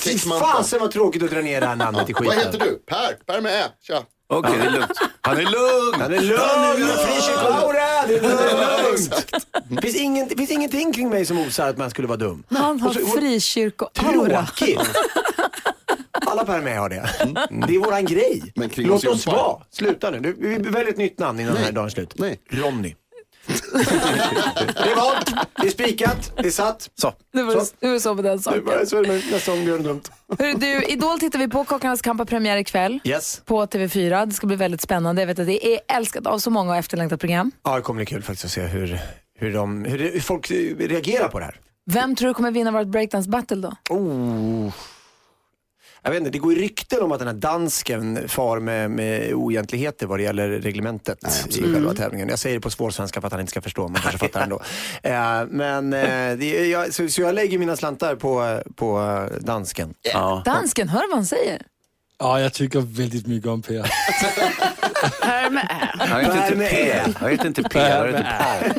Fy 0.00 0.18
fasen 0.18 0.80
vad 0.80 0.90
tråkigt 0.90 1.22
att 1.22 1.30
dra 1.30 1.40
ner 1.40 1.60
det 1.60 1.66
här 1.66 1.76
namnet 1.76 2.10
i 2.10 2.14
skiten. 2.14 2.26
Vad 2.36 2.44
heter 2.44 2.58
du? 2.58 2.78
Per? 2.86 3.34
Per 3.34 3.40
med. 3.40 3.64
Tja. 3.82 4.02
Okej, 4.30 4.52
det 4.60 4.66
är 4.66 4.70
lugnt. 4.70 4.92
Han 5.20 5.36
är 5.36 5.42
lugn! 5.42 6.00
Han 6.00 6.12
är 6.12 6.20
lugn, 6.20 6.88
frikyrkoaura, 6.98 8.06
det 8.08 8.16
är 8.16 8.82
lugnt. 8.82 9.34
Det 9.68 9.82
finns, 9.82 9.96
ingen, 9.96 10.28
det 10.28 10.36
finns 10.36 10.50
ingenting 10.50 10.92
kring 10.92 11.08
mig 11.08 11.26
som 11.26 11.38
osar 11.38 11.68
att 11.68 11.78
man 11.78 11.90
skulle 11.90 12.08
vara 12.08 12.16
dum. 12.18 12.42
Han 12.48 12.80
har 12.80 12.92
frikyrkoaura. 12.92 14.46
Tråkigt. 14.46 14.80
Alla 16.26 16.44
Per 16.44 16.60
med 16.60 16.78
har 16.78 16.88
det. 16.88 17.10
Det 17.66 17.74
är 17.74 17.78
våran 17.78 18.04
grej. 18.04 18.52
Men 18.54 18.68
kring 18.68 18.86
Låt 18.88 19.06
oss 19.06 19.26
jobbar. 19.26 19.38
vara. 19.42 19.62
Sluta 19.70 20.10
nu. 20.10 20.34
Vi 20.38 20.58
väljer 20.58 20.88
ett 20.88 20.96
nytt 20.96 21.18
namn 21.18 21.40
innan 21.40 21.54
den 21.54 21.64
här 21.64 21.72
dagen 21.72 21.86
är 21.86 21.90
slut. 21.90 22.14
Nej. 22.16 22.40
Ronny. 22.50 22.94
Det 24.74 24.90
är 24.90 24.96
valt, 24.96 25.32
det 25.60 25.66
är 25.66 25.70
spikat, 25.70 26.32
det 26.36 26.46
är 26.46 26.50
satt. 26.50 26.90
Så. 26.94 27.12
Det 27.32 27.42
var, 27.42 27.54
Så. 27.60 27.72
det 27.80 27.88
var 27.88 27.98
så 27.98 28.14
med 28.14 28.24
den 28.24 28.36
Det 28.36 28.42
saken. 28.42 28.86
Så 28.86 28.96
är 28.98 29.02
det 29.04 29.22
nästa 29.32 29.52
gång 29.52 29.62
gör 29.64 29.78
det 29.78 29.84
dumt. 29.84 30.02
Du, 30.56 30.82
Idol 30.84 31.20
tittar 31.20 31.38
vi 31.38 31.48
på. 31.48 31.64
Kockarnas 31.64 32.02
kamp 32.02 32.18
har 32.20 32.26
premiär 32.26 32.56
ikväll. 32.56 33.00
Yes. 33.04 33.42
På 33.44 33.66
TV4. 33.66 34.26
Det 34.26 34.32
ska 34.32 34.46
bli 34.46 34.56
väldigt 34.56 34.80
spännande. 34.80 35.22
Jag 35.22 35.26
vet 35.26 35.38
att 35.38 35.46
det 35.46 35.66
är 35.74 35.80
älskat 35.88 36.26
av 36.26 36.38
så 36.38 36.50
många 36.50 36.70
och 36.70 36.76
efterlängtat 36.76 37.20
program. 37.20 37.52
Ja, 37.64 37.76
det 37.76 37.82
kommer 37.82 37.98
bli 37.98 38.06
kul 38.06 38.22
faktiskt 38.22 38.44
att 38.44 38.50
se 38.50 38.62
hur, 38.62 38.98
hur, 39.38 39.52
de, 39.52 39.84
hur, 39.84 39.98
hur 39.98 40.20
folk 40.20 40.50
reagerar 40.78 41.28
på 41.28 41.38
det 41.38 41.44
här. 41.44 41.60
Vem 41.90 42.16
tror 42.16 42.28
du 42.28 42.34
kommer 42.34 42.50
vinna 42.50 42.70
vårt 42.70 42.86
breakdance 42.86 43.30
battle 43.30 43.56
då? 43.56 43.94
Oh. 43.94 44.72
Jag 46.02 46.10
vet 46.10 46.18
inte, 46.18 46.30
det 46.30 46.38
går 46.38 46.52
ju 46.54 46.60
rykten 46.60 47.02
om 47.02 47.12
att 47.12 47.18
den 47.18 47.28
här 47.28 47.34
dansken 47.34 48.28
far 48.28 48.60
med, 48.60 48.90
med 48.90 49.34
oegentligheter 49.34 50.06
vad 50.06 50.18
det 50.18 50.22
gäller 50.22 50.48
reglementet 50.48 51.46
i 51.48 51.62
själva 51.62 51.94
tävlingen. 51.94 52.28
Jag 52.28 52.38
säger 52.38 52.56
det 52.56 52.60
på 52.60 52.70
svårsvenska 52.70 53.20
för 53.20 53.26
att 53.26 53.32
han 53.32 53.40
inte 53.40 53.50
ska 53.50 53.60
förstå, 53.60 53.82
man 53.82 53.94
kanske 54.02 54.18
fattar 54.18 54.42
ändå. 54.42 54.60
Eh, 55.02 55.46
men 55.48 55.92
eh, 55.92 56.38
det, 56.38 56.66
jag, 56.66 56.94
så, 56.94 57.08
så 57.08 57.22
jag 57.22 57.34
lägger 57.34 57.58
mina 57.58 57.76
slantar 57.76 58.16
på, 58.16 58.62
på 58.76 59.00
eh, 59.00 59.38
dansken. 59.40 59.94
Ja. 60.02 60.42
Dansken, 60.44 60.88
hör 60.88 61.08
vad 61.08 61.16
han 61.16 61.26
säger. 61.26 61.62
Ja, 62.18 62.40
jag 62.40 62.52
tycker 62.52 62.80
väldigt 62.80 63.26
mycket 63.26 63.48
om 63.48 63.62
Per. 63.62 63.82
Per 65.22 65.50
med 65.50 65.66
Ä. 65.70 65.98
Han 65.98 66.20
heter 66.20 66.52
inte 66.52 66.66
Per. 66.66 67.14
Han 67.20 67.30
heter 67.30 67.46
inte 67.46 67.62
P, 67.62 67.80
han 67.80 68.06
heter 68.06 68.22
Per. 68.22 68.72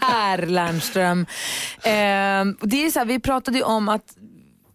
Per 0.00 0.46
Lernström. 0.46 1.26
Ehm, 1.82 2.56
det 2.60 2.86
är 2.86 2.90
så 2.90 2.98
här, 2.98 3.06
vi 3.06 3.20
pratade 3.20 3.58
ju 3.58 3.64
om 3.64 3.88
att 3.88 4.04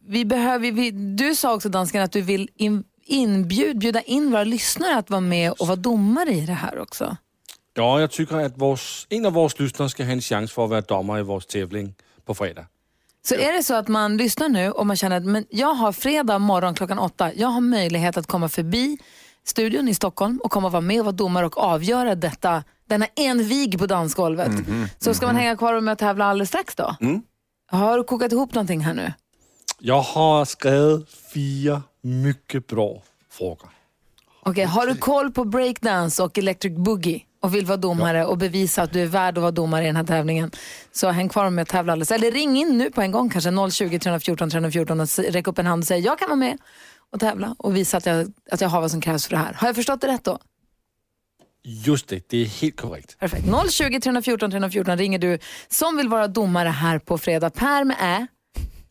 vi 0.07 0.25
behöver, 0.25 0.71
vi, 0.71 0.91
du 0.91 1.35
sa 1.35 1.55
också 1.55 1.69
dansken 1.69 2.01
att 2.01 2.11
du 2.11 2.21
vill 2.21 2.49
in, 2.55 2.83
inbjud, 3.05 3.77
bjuda 3.77 4.01
in 4.01 4.31
våra 4.31 4.43
lyssnare 4.43 4.97
att 4.97 5.09
vara 5.09 5.21
med 5.21 5.51
och 5.51 5.67
vara 5.67 5.75
domare 5.75 6.29
i 6.29 6.45
det 6.45 6.53
här 6.53 6.79
också. 6.79 7.17
Ja, 7.73 7.99
jag 7.99 8.11
tycker 8.11 8.37
att 8.37 8.57
vårs, 8.57 9.07
en 9.09 9.25
av 9.25 9.33
våra 9.33 9.49
lyssnare 9.57 9.89
ska 9.89 10.03
ha 10.03 10.11
en 10.11 10.21
chans 10.21 10.51
för 10.51 10.63
att 10.63 10.69
vara 10.69 10.81
domare 10.81 11.19
i 11.19 11.23
vår 11.23 11.39
tävling 11.39 11.95
på 12.25 12.35
fredag. 12.35 12.65
Så 13.27 13.35
är 13.35 13.53
det 13.53 13.63
så 13.63 13.75
att 13.75 13.87
man 13.87 14.17
lyssnar 14.17 14.49
nu 14.49 14.71
och 14.71 14.87
man 14.87 14.95
känner 14.95 15.17
att 15.17 15.25
men 15.25 15.45
jag 15.49 15.73
har 15.73 15.91
fredag 15.91 16.39
morgon 16.39 16.75
klockan 16.75 16.99
åtta, 16.99 17.33
jag 17.33 17.47
har 17.47 17.61
möjlighet 17.61 18.17
att 18.17 18.27
komma 18.27 18.49
förbi 18.49 18.97
studion 19.45 19.87
i 19.87 19.93
Stockholm 19.93 20.39
och 20.43 20.51
komma 20.51 20.67
och 20.67 20.73
vara 20.73 20.81
med 20.81 20.99
och 20.99 21.05
vara 21.05 21.15
domare 21.15 21.45
och 21.45 21.57
avgöra 21.57 22.15
detta, 22.15 22.63
denna 22.85 23.07
envig 23.15 23.79
på 23.79 23.85
dansgolvet. 23.85 24.51
så 24.99 25.13
ska 25.13 25.25
man 25.25 25.35
hänga 25.35 25.57
kvar 25.57 25.73
och 25.73 25.83
med 25.83 25.91
och 25.91 25.97
tävla 25.97 26.25
alldeles 26.25 26.49
strax 26.49 26.75
då? 26.75 26.95
Har 27.71 27.97
du 27.97 28.03
kokat 28.03 28.31
ihop 28.31 28.53
någonting 28.53 28.79
här 28.79 28.93
nu? 28.93 29.13
Jag 29.79 30.01
har 30.01 30.45
skrivit 30.45 31.09
fyra 31.33 31.83
mycket 32.01 32.67
bra 32.67 33.03
fråga. 33.29 33.69
Okej, 34.43 34.65
har 34.65 34.87
du 34.87 34.95
koll 34.95 35.31
på 35.31 35.45
breakdance 35.45 36.23
och 36.23 36.37
electric 36.37 36.73
boogie 36.73 37.21
och 37.41 37.55
vill 37.55 37.65
vara 37.65 37.77
domare 37.77 38.25
och 38.25 38.37
bevisa 38.37 38.81
att 38.81 38.93
du 38.93 39.01
är 39.01 39.05
värd 39.05 39.37
att 39.37 39.41
vara 39.41 39.51
domare 39.51 39.83
i 39.83 39.87
den 39.87 39.95
här 39.95 40.03
tävlingen 40.03 40.51
så 40.91 41.09
häng 41.09 41.29
kvar 41.29 41.49
med 41.49 41.61
att 41.61 41.67
tävla 41.67 41.93
alldeles. 41.93 42.11
Eller 42.11 42.31
ring 42.31 42.57
in 42.57 42.77
nu 42.77 42.91
på 42.91 43.01
en 43.01 43.11
gång 43.11 43.29
kanske 43.29 43.71
020 43.71 43.99
314 43.99 44.49
314 44.49 44.99
och 44.99 45.07
räck 45.17 45.47
upp 45.47 45.59
en 45.59 45.65
hand 45.65 45.83
och 45.83 45.87
säg 45.87 45.99
jag 45.99 46.19
kan 46.19 46.29
vara 46.29 46.35
med 46.35 46.57
och 47.11 47.19
tävla 47.19 47.55
och 47.59 47.75
visa 47.75 47.97
att 47.97 48.05
jag, 48.05 48.33
att 48.51 48.61
jag 48.61 48.69
har 48.69 48.81
vad 48.81 48.91
som 48.91 49.01
krävs 49.01 49.25
för 49.25 49.31
det 49.31 49.37
här. 49.37 49.53
Har 49.53 49.67
jag 49.67 49.75
förstått 49.75 50.01
det 50.01 50.07
rätt 50.07 50.23
då? 50.23 50.39
Just 51.63 52.07
det, 52.07 52.29
det 52.29 52.37
är 52.37 52.45
helt 52.45 52.77
korrekt. 52.77 53.19
Perfekt. 53.19 53.45
020 53.71 53.99
314 53.99 54.51
314 54.51 54.97
ringer 54.97 55.19
du 55.19 55.39
som 55.67 55.97
vill 55.97 56.09
vara 56.09 56.27
domare 56.27 56.69
här 56.69 56.99
på 56.99 57.17
fredag. 57.17 57.49
Per 57.49 57.83
med 57.83 57.97
Ä. 57.99 58.27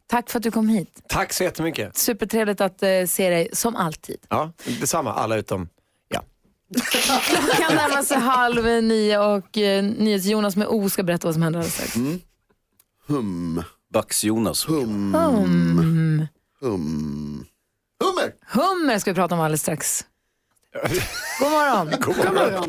Tack 0.09 0.31
för 0.31 0.38
att 0.38 0.42
du 0.42 0.51
kom 0.51 0.69
hit. 0.69 1.03
Tack 1.09 1.33
så 1.33 1.45
jättemycket. 1.45 1.97
Supertrevligt 1.97 2.61
att 2.61 2.83
eh, 2.83 2.88
se 3.09 3.31
dig 3.31 3.49
som 3.53 3.77
alltid. 3.77 4.16
Ja, 4.29 4.53
detsamma. 4.81 5.12
Alla 5.12 5.37
utom, 5.37 5.69
ja. 6.09 6.23
Klockan 6.75 7.77
närmar 7.77 8.03
sig 8.03 8.19
halv 8.19 8.64
nio 8.83 9.19
och 9.19 9.59
eh, 9.59 9.85
NyhetsJonas 9.85 10.57
med 10.57 10.66
O 10.69 10.88
ska 10.88 11.03
berätta 11.03 11.29
vad 11.29 11.35
som 11.35 11.42
händer 11.42 11.59
alldeles 11.61 11.75
strax. 11.75 11.95
Hum. 13.07 13.62
Bax-Jonas. 13.92 14.69
Hum. 14.69 15.14
Hum. 15.14 16.27
Hum. 16.61 17.47
Hummer! 18.05 18.33
Hummer 18.47 18.99
ska 18.99 19.11
vi 19.11 19.14
prata 19.14 19.35
om 19.35 19.40
alldeles 19.40 19.61
strax. 19.61 20.05
God 21.40 21.51
morgon. 21.51 21.90
God 22.01 22.35
morgon. 22.35 22.69